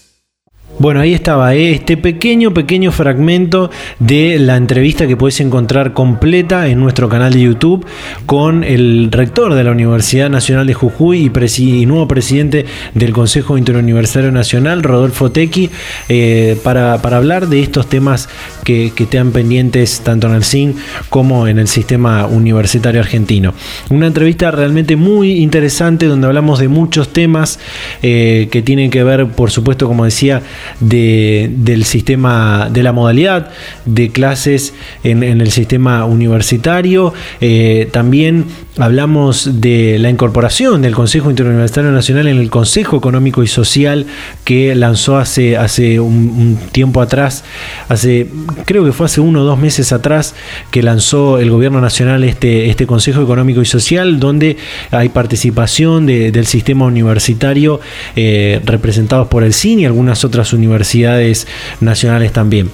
Bueno, 0.79 1.01
ahí 1.01 1.13
estaba 1.13 1.55
este 1.55 1.97
pequeño, 1.97 2.53
pequeño 2.53 2.93
fragmento 2.93 3.69
de 3.99 4.39
la 4.39 4.55
entrevista 4.55 5.07
que 5.07 5.17
puedes 5.17 5.41
encontrar 5.41 5.91
completa 5.91 6.69
en 6.69 6.79
nuestro 6.79 7.09
canal 7.09 7.33
de 7.33 7.41
YouTube 7.41 7.85
con 8.25 8.63
el 8.63 9.09
rector 9.11 9.55
de 9.55 9.65
la 9.65 9.71
Universidad 9.71 10.29
Nacional 10.29 10.67
de 10.67 10.73
Jujuy 10.73 11.29
y, 11.57 11.85
nuevo 11.85 12.07
presidente 12.07 12.65
del 12.93 13.11
Consejo 13.11 13.57
Interuniversitario 13.57 14.31
Nacional, 14.31 14.81
Rodolfo 14.81 15.33
Tequi, 15.33 15.69
eh, 16.07 16.57
para, 16.63 16.93
hablar 16.93 17.49
de 17.49 17.61
estos 17.61 17.89
temas 17.89 18.29
que, 18.63 18.93
que 18.95 19.05
pendientes 19.05 19.99
tanto 19.99 20.27
en 20.27 20.35
el 20.35 20.45
CIN 20.45 20.75
como 21.09 21.49
en 21.49 21.59
el 21.59 21.67
sistema 21.67 22.25
universitario 22.25 23.01
argentino. 23.01 23.53
Una 23.89 24.07
entrevista 24.07 24.49
realmente 24.49 24.95
muy 24.95 25.41
interesante 25.41 26.05
donde 26.05 26.27
hablamos 26.27 26.59
de 26.59 26.69
muchos 26.69 27.11
temas 27.11 27.59
eh, 28.01 28.47
que 28.49 28.61
tienen 28.61 28.89
que 28.89 29.03
ver, 29.03 29.27
por 29.27 29.51
supuesto, 29.51 29.85
como 29.85 30.05
decía, 30.05 30.41
del 30.79 31.83
sistema, 31.85 32.69
de 32.71 32.83
la 32.83 32.91
modalidad 32.91 33.51
de 33.85 34.09
clases 34.09 34.73
en, 35.03 35.23
el 35.23 35.51
sistema 35.51 36.05
universitario. 36.05 37.13
Eh, 37.41 37.89
también 37.91 38.45
hablamos 38.79 39.61
de 39.61 39.99
la 39.99 40.09
incorporación 40.09 40.81
del 40.81 40.95
Consejo 40.95 41.29
Interuniversitario 41.29 41.91
Nacional 41.91 42.27
en 42.27 42.37
el 42.37 42.49
Consejo 42.49 42.97
Económico 42.97 43.43
y 43.43 43.47
Social 43.47 44.05
que 44.45 44.73
lanzó 44.73 45.17
hace, 45.17 45.57
hace 45.57 45.99
un, 45.99 46.57
tiempo 46.71 47.01
atrás, 47.01 47.43
hace 47.89 48.27
creo 48.65 48.85
que 48.85 48.93
fue 48.93 49.05
hace 49.05 49.21
uno 49.21 49.41
o 49.41 49.43
dos 49.43 49.59
meses 49.59 49.91
atrás 49.91 50.33
que 50.71 50.81
lanzó 50.81 51.39
el 51.39 51.51
Gobierno 51.51 51.81
Nacional 51.81 52.23
este, 52.23 52.69
este 52.69 52.87
Consejo 52.87 53.21
Económico 53.21 53.61
y 53.61 53.65
Social 53.65 54.19
donde 54.19 54.57
hay 54.91 55.09
participación 55.09 56.05
del 56.05 56.45
sistema 56.45 56.85
universitario 56.85 57.81
eh, 58.15 58.61
representados 58.63 59.27
por 59.27 59.43
el 59.43 59.53
CIN 59.53 59.79
y 59.79 59.85
algunas 59.85 60.23
otras 60.23 60.53
universidades 60.53 61.47
nacionales 61.81 62.31
también. 62.31 62.71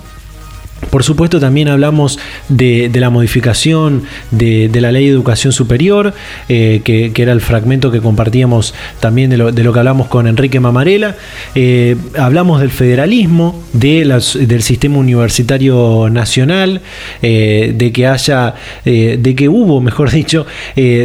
Por 0.90 1.04
supuesto, 1.04 1.40
también 1.40 1.68
hablamos 1.68 2.20
de, 2.50 2.90
la 2.94 3.10
modificación 3.10 4.04
de, 4.32 4.70
la 4.74 4.92
ley 4.92 5.06
de 5.06 5.12
educación 5.12 5.54
superior, 5.54 6.14
eh, 6.50 6.82
que, 6.84 7.12
era 7.16 7.32
el 7.32 7.42
fragmento 7.42 7.92
que 7.92 8.02
compartíamos 8.02 8.76
también 9.00 9.30
de 9.32 9.38
lo, 9.38 9.54
que 9.54 9.80
hablamos 9.80 10.08
con 10.08 10.28
Enrique 10.28 10.60
Mamarela. 10.60 11.16
Eh, 11.56 11.96
hablamos 12.18 12.62
del 12.62 12.70
federalismo, 12.70 13.64
de 13.74 14.06
del 14.06 14.62
sistema 14.62 14.98
universitario 14.98 16.10
nacional, 16.12 16.82
eh, 17.22 17.74
de 17.76 17.92
que 17.92 18.08
haya, 18.08 18.54
de 18.84 19.36
que 19.36 19.50
hubo, 19.50 19.82
mejor 19.82 20.12
dicho, 20.16 20.46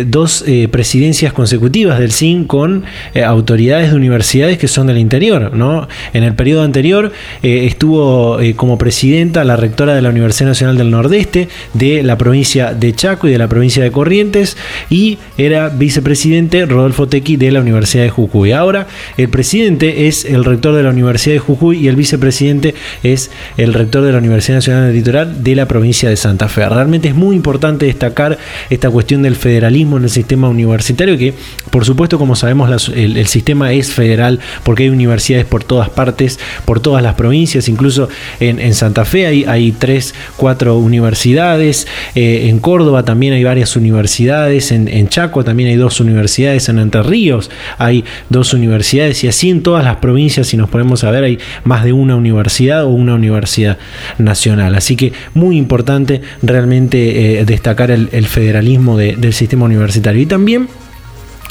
dos 0.06 0.44
presidencias 0.70 1.32
consecutivas 1.32 1.98
del 1.98 2.12
CIN 2.12 2.44
con 2.44 2.84
autoridades 3.24 3.90
de 3.90 3.96
universidades 3.96 4.58
que 4.58 4.68
son 4.68 4.88
del 4.88 4.98
interior. 4.98 5.54
¿no? 5.54 5.88
En 6.12 6.24
el 6.24 6.34
periodo 6.34 6.62
anterior 6.62 7.12
estuvo 7.42 8.38
como 8.56 8.76
presidenta 8.78 9.44
la 9.44 9.56
rectora 9.70 9.94
de 9.94 10.02
la 10.02 10.08
Universidad 10.08 10.48
Nacional 10.48 10.76
del 10.76 10.90
Nordeste, 10.90 11.48
de 11.74 12.02
la 12.02 12.18
provincia 12.18 12.74
de 12.74 12.92
Chaco 12.92 13.28
y 13.28 13.30
de 13.30 13.38
la 13.38 13.46
provincia 13.46 13.84
de 13.84 13.92
Corrientes, 13.92 14.56
y 14.90 15.18
era 15.38 15.68
vicepresidente 15.68 16.66
Rodolfo 16.66 17.06
Tequi 17.06 17.36
de 17.36 17.52
la 17.52 17.60
Universidad 17.60 18.02
de 18.02 18.10
Jujuy. 18.10 18.50
Ahora 18.50 18.88
el 19.16 19.28
presidente 19.28 20.08
es 20.08 20.24
el 20.24 20.44
rector 20.44 20.74
de 20.74 20.82
la 20.82 20.90
Universidad 20.90 21.34
de 21.34 21.38
Jujuy 21.38 21.78
y 21.78 21.88
el 21.88 21.94
vicepresidente 21.94 22.74
es 23.04 23.30
el 23.56 23.72
rector 23.72 24.02
de 24.02 24.10
la 24.10 24.18
Universidad 24.18 24.56
Nacional 24.56 24.86
del 24.86 24.96
Litoral 24.96 25.44
de 25.44 25.54
la 25.54 25.68
provincia 25.68 26.08
de 26.08 26.16
Santa 26.16 26.48
Fe. 26.48 26.68
Realmente 26.68 27.08
es 27.08 27.14
muy 27.14 27.36
importante 27.36 27.86
destacar 27.86 28.38
esta 28.70 28.90
cuestión 28.90 29.22
del 29.22 29.36
federalismo 29.36 29.98
en 29.98 30.04
el 30.04 30.10
sistema 30.10 30.48
universitario, 30.48 31.16
que 31.16 31.32
por 31.70 31.84
supuesto, 31.84 32.18
como 32.18 32.34
sabemos, 32.34 32.88
el, 32.88 33.26
sistema 33.26 33.72
es 33.72 33.92
federal 33.92 34.40
porque 34.64 34.84
hay 34.84 34.88
universidades 34.88 35.46
por 35.46 35.62
todas 35.62 35.90
partes, 35.90 36.40
por 36.64 36.80
todas 36.80 37.02
las 37.02 37.14
provincias, 37.14 37.68
incluso 37.68 38.08
en, 38.40 38.74
Santa 38.74 39.04
Fe 39.04 39.26
hay 39.26 39.44
hay 39.50 39.72
tres, 39.72 40.14
cuatro 40.36 40.78
universidades, 40.78 41.86
eh, 42.14 42.48
en 42.48 42.58
Córdoba 42.58 43.04
también 43.04 43.32
hay 43.32 43.44
varias 43.44 43.76
universidades, 43.76 44.72
en, 44.72 45.08
Chaco 45.08 45.44
también 45.44 45.70
hay 45.70 45.76
dos 45.76 46.00
universidades, 46.00 46.68
en 46.68 46.78
Entre 46.78 47.02
Ríos 47.02 47.50
hay 47.78 48.04
dos 48.28 48.54
universidades 48.54 49.24
y 49.24 49.28
así 49.28 49.50
en 49.50 49.62
todas 49.62 49.84
las 49.84 49.96
provincias, 49.96 50.46
si 50.46 50.56
nos 50.56 50.70
ponemos 50.70 51.02
a 51.04 51.10
ver, 51.10 51.24
hay 51.24 51.38
más 51.64 51.84
de 51.84 51.92
una 51.92 52.16
universidad 52.16 52.84
o 52.84 52.88
una 52.88 53.14
universidad 53.14 53.78
nacional. 54.18 54.74
Así 54.74 54.96
que 54.96 55.12
muy 55.34 55.56
importante 55.56 56.20
realmente 56.42 57.40
eh, 57.40 57.44
destacar 57.44 57.90
el, 57.90 58.08
federalismo 58.26 58.96
del 58.96 59.32
sistema 59.32 59.64
universitario. 59.64 60.22
Y 60.22 60.26
también 60.26 60.68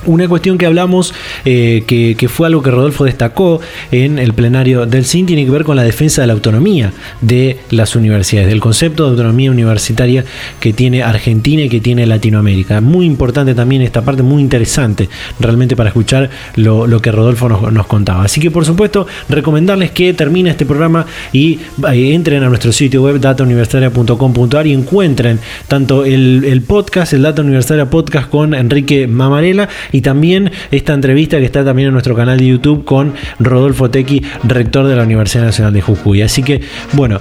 una 0.06 0.28
cuestión 0.28 0.58
que 0.58 0.66
hablamos, 0.66 1.14
eh, 1.46 1.84
que, 1.88 2.30
fue 2.30 2.48
algo 2.48 2.62
que 2.62 2.72
Rodolfo 2.72 3.06
destacó 3.06 3.60
en 3.92 4.20
el 4.20 4.34
plenario 4.34 4.86
del 4.86 5.06
CIN, 5.06 5.26
tiene 5.26 5.46
que 5.46 5.52
ver 5.52 5.64
con 5.64 5.76
la 5.76 5.84
defensa 5.84 6.22
de 6.22 6.28
la 6.28 6.34
autonomía 6.34 6.94
de 7.22 7.60
las 7.72 7.96
universidades, 7.96 8.50
del 8.50 8.60
concepto 8.60 9.04
de 9.06 9.12
autonomía 9.12 9.52
universitaria 9.52 10.24
que 10.60 10.74
tiene 10.74 11.04
Argentina 11.04 11.64
y 11.64 11.70
que 11.70 11.80
tiene 11.80 12.06
Latinoamérica. 12.06 12.82
Muy 12.82 13.06
importante 13.06 13.56
también 13.56 13.82
esta 13.82 14.02
parte, 14.02 14.24
muy 14.24 14.42
interesante 14.42 15.10
realmente 15.40 15.76
para 15.76 15.90
escuchar 15.90 16.30
lo, 16.56 17.02
que 17.02 17.12
Rodolfo 17.12 17.50
nos, 17.50 17.88
contaba. 17.88 18.24
Así 18.24 18.40
que 18.42 18.52
por 18.52 18.66
supuesto, 18.66 19.08
recomendarles 19.30 19.92
que 19.92 20.14
termine 20.14 20.50
este 20.50 20.66
programa 20.66 21.06
y 21.32 21.60
eh, 21.92 22.14
entren 22.14 22.44
a 22.44 22.50
nuestro 22.50 22.72
sitio 22.72 23.04
web 23.04 23.20
datauniversitaria.com.ar 23.20 24.68
y 24.68 24.74
encuentren 24.74 25.40
tanto 25.68 26.06
el, 26.06 26.44
el 26.46 26.62
podcast, 26.62 27.14
el 27.14 27.24
Data 27.24 27.42
Universitaria 27.42 27.90
Podcast 27.90 28.30
con 28.30 28.54
Enrique 28.54 29.08
Mamarela, 29.08 29.70
y 29.92 30.02
también 30.02 30.52
esta 30.72 30.94
entrevista 30.94 31.38
que 31.38 31.46
está 31.46 31.64
también 31.64 31.88
en 31.88 31.94
nuestro 31.94 32.16
canal 32.16 32.38
de 32.38 32.48
YouTube 32.48 32.86
con 32.86 33.14
Rodolfo 33.40 33.90
Tequi, 33.90 34.24
rector 34.44 34.88
de 34.88 34.96
la 34.96 35.04
Universidad 35.04 35.46
Nacional 35.46 35.74
de 35.74 35.82
Jujuy. 35.82 36.22
Así 36.22 36.44
que, 36.44 36.62
bueno, 36.94 37.20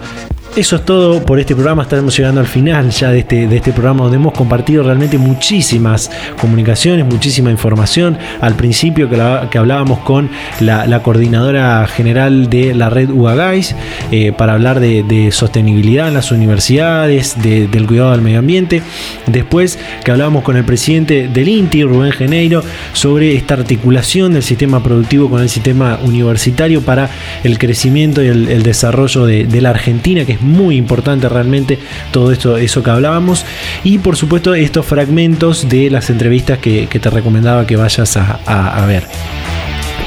eso 0.57 0.77
es 0.77 0.85
todo 0.85 1.25
por 1.25 1.39
este 1.39 1.55
programa. 1.55 1.83
Estaremos 1.83 2.17
llegando 2.17 2.41
al 2.41 2.47
final 2.47 2.91
ya 2.91 3.11
de 3.11 3.21
este, 3.21 3.47
de 3.47 3.57
este 3.57 3.73
programa 3.73 4.05
donde 4.05 4.17
hemos 4.17 4.33
compartido 4.33 4.83
realmente 4.83 5.17
muchísimas 5.19 6.11
comunicaciones, 6.41 7.07
muchísima 7.07 7.51
información. 7.51 8.19
Al 8.41 8.55
principio 8.55 9.09
que, 9.09 9.17
que 9.51 9.59
hablábamos 9.59 10.01
con 10.01 10.31
la, 10.61 11.03
coordinadora 11.03 11.87
general 11.87 12.51
de 12.51 12.75
la 12.75 12.91
red 12.91 13.09
UAGAIS 13.11 13.77
eh, 14.11 14.33
para 14.33 14.55
hablar 14.55 14.81
de, 14.81 15.29
sostenibilidad 15.31 16.09
en 16.09 16.15
las 16.15 16.33
universidades, 16.33 17.41
del 17.41 17.87
cuidado 17.87 18.13
del 18.13 18.23
medio 18.23 18.41
ambiente. 18.41 18.83
Después 19.27 19.79
que 20.05 20.11
hablábamos 20.11 20.43
con 20.43 20.57
el 20.57 20.65
presidente 20.65 21.29
del 21.29 21.49
INTI, 21.49 21.85
Rubén 21.85 22.13
Geneiro, 22.13 22.63
sobre 22.93 23.37
esta 23.37 23.55
articulación 23.55 24.33
del 24.33 24.43
sistema 24.43 24.83
productivo 24.83 25.31
con 25.31 25.43
el 25.43 25.49
sistema 25.49 25.99
universitario 26.03 26.83
para 26.83 27.11
el 27.45 27.59
crecimiento 27.59 28.23
y 28.23 28.29
el, 28.29 28.63
desarrollo 28.63 29.25
de, 29.25 29.45
de 29.45 29.61
la 29.61 29.71
Argentina, 29.71 30.25
que 30.25 30.33
es 30.33 30.38
muy 30.41 30.77
importante 30.77 31.29
realmente 31.29 31.79
todo 32.13 32.33
esto, 32.33 32.57
eso 32.57 32.83
que 32.83 32.91
hablábamos. 32.91 33.45
Y 33.85 33.99
por 33.99 34.17
supuesto 34.17 34.55
estos 34.55 34.87
fragmentos 34.87 35.69
de 35.69 35.91
las 35.91 36.11
entrevistas 36.11 36.59
que, 36.59 36.87
te 36.87 37.11
recomendaba 37.11 37.67
que 37.67 37.77
vayas 37.77 38.17
a 38.17 38.85
ver. 38.87 39.05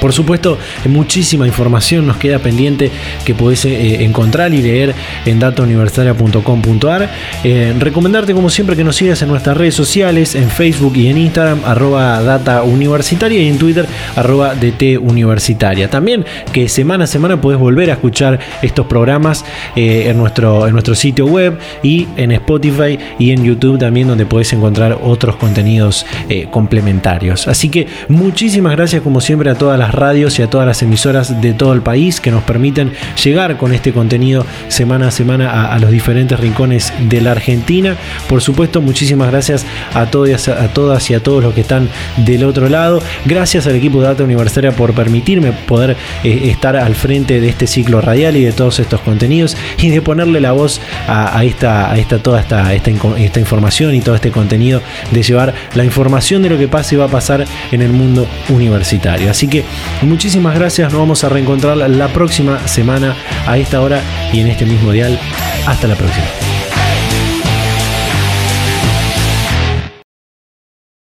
Por 0.02 0.14
supuesto, 0.14 0.58
muchísima 0.90 1.46
información 1.46 2.08
nos 2.08 2.18
queda 2.18 2.40
pendiente 2.40 2.90
que 3.24 3.36
podés 3.36 3.66
eh, 3.66 4.04
encontrar 4.04 4.52
y 4.52 4.60
leer 4.60 4.96
en 5.28 5.40
datauniversitaria.com.ar. 5.40 7.08
Eh, 7.44 7.76
recomendarte 7.78 8.34
como 8.34 8.50
siempre 8.50 8.76
que 8.76 8.84
nos 8.84 8.96
sigas 8.96 9.22
en 9.22 9.28
nuestras 9.28 9.56
redes 9.56 9.76
sociales, 9.76 10.34
en 10.34 10.50
Facebook 10.50 10.98
y 10.98 11.08
en 11.08 11.20
Instagram, 11.20 11.60
arroba 11.66 12.20
data 12.24 12.64
universitaria 12.64 13.44
y 13.44 13.48
en 13.48 13.60
Twitter, 13.60 13.86
arroba 14.16 14.56
DT 14.56 14.98
universitaria. 15.00 15.88
También 15.88 16.26
que 16.52 16.68
semana 16.68 17.04
a 17.04 17.08
semana 17.08 17.40
puedes 17.40 17.60
volver 17.60 17.92
a 17.92 17.94
escuchar 17.94 18.40
estos 18.64 18.88
programas 18.88 19.46
eh, 19.76 20.06
en, 20.08 20.18
nuestro, 20.18 20.66
en 20.66 20.74
nuestro 20.74 20.96
sitio 20.96 21.28
web 21.28 21.60
y 21.84 22.08
en 22.18 22.32
Spotify 22.32 22.98
y 23.20 23.34
en 23.34 23.44
YouTube 23.44 23.78
también 23.78 24.08
donde 24.08 24.26
puedes 24.26 24.52
encontrar 24.52 24.98
otros 25.04 25.36
contenidos 25.36 26.08
complementarios. 26.50 27.48
Así 27.48 27.70
que 27.70 27.88
muchísimas 28.08 28.76
gracias 28.76 29.04
como 29.04 29.22
siempre 29.22 29.52
a 29.52 29.56
todas 29.56 29.78
las 29.78 29.91
radios 29.94 30.40
y 30.40 30.42
a 30.42 30.50
todas 30.50 30.68
las 30.68 30.82
emisoras 30.82 31.42
de 31.42 31.54
todo 31.54 31.74
el 31.74 31.82
país 31.82 32.20
que 32.20 32.32
nos 32.32 32.44
permiten 32.44 32.92
llegar 33.24 33.58
con 33.58 33.74
este 33.74 33.94
contenido 33.94 34.46
semana 34.68 35.08
a 35.08 35.12
semana 35.12 35.74
a, 35.74 35.80
los 35.80 35.92
diferentes 35.92 36.40
rincones 36.40 36.94
de 37.00 37.22
la 37.22 37.32
Argentina. 37.32 37.96
Por 38.28 38.42
supuesto, 38.42 38.82
muchísimas 38.82 39.30
gracias 39.32 39.66
a, 39.94 40.06
todas, 40.08 40.48
a 40.48 40.68
todas 40.70 41.10
y 41.10 41.14
a 41.14 41.22
todos 41.22 41.44
los 41.44 41.54
que 41.54 41.62
están 41.62 41.90
del 42.18 42.44
otro 42.44 42.70
lado. 42.70 43.02
Gracias 43.26 43.68
al 43.68 43.76
equipo 43.76 44.02
de 44.02 44.08
Data 44.08 44.24
Universitaria 44.24 44.72
por 44.72 44.94
permitirme 44.94 45.52
poder 45.52 45.96
eh, 46.24 46.42
estar 46.46 46.76
al 46.76 46.96
frente 46.96 47.40
de 47.40 47.50
este 47.50 47.68
ciclo 47.68 48.02
radial 48.02 48.36
y 48.38 48.44
de 48.44 48.52
todos 48.52 48.80
estos 48.80 49.02
contenidos 49.02 49.58
y 49.78 49.90
de 49.90 50.02
ponerle 50.02 50.42
la 50.42 50.52
voz 50.52 50.82
a, 51.08 51.44
esta, 51.44 51.92
a 51.92 51.98
esta, 51.98 52.20
toda 52.20 52.40
esta, 52.40 52.74
esta, 52.74 52.92
esta 53.18 53.40
información 53.40 53.96
y 53.96 54.02
todo 54.02 54.16
este 54.16 54.32
contenido, 54.32 54.82
de 55.12 55.24
llevar 55.24 55.54
la 55.76 55.84
información 55.84 56.42
de 56.44 56.50
lo 56.50 56.58
que 56.58 56.68
pasa 56.68 56.96
y 56.96 56.98
va 56.98 57.06
a 57.06 57.10
pasar 57.10 57.46
en 57.72 57.82
el 57.82 57.92
mundo 57.92 58.28
universitario. 58.50 59.30
Así 59.30 59.48
que 59.48 59.64
Muchísimas 60.02 60.56
gracias, 60.56 60.92
nos 60.92 61.00
vamos 61.00 61.24
a 61.24 61.30
reencontrar 61.30 61.78
la 61.78 62.08
próxima 62.10 62.68
semana 62.68 63.16
a 63.46 63.58
esta 63.58 63.82
hora 63.82 64.02
y 64.34 64.40
en 64.40 64.48
este 64.48 64.66
mismo 64.66 64.92
dial. 64.92 65.20
Hasta 65.66 65.88
la 65.88 65.96
próxima. 65.96 66.51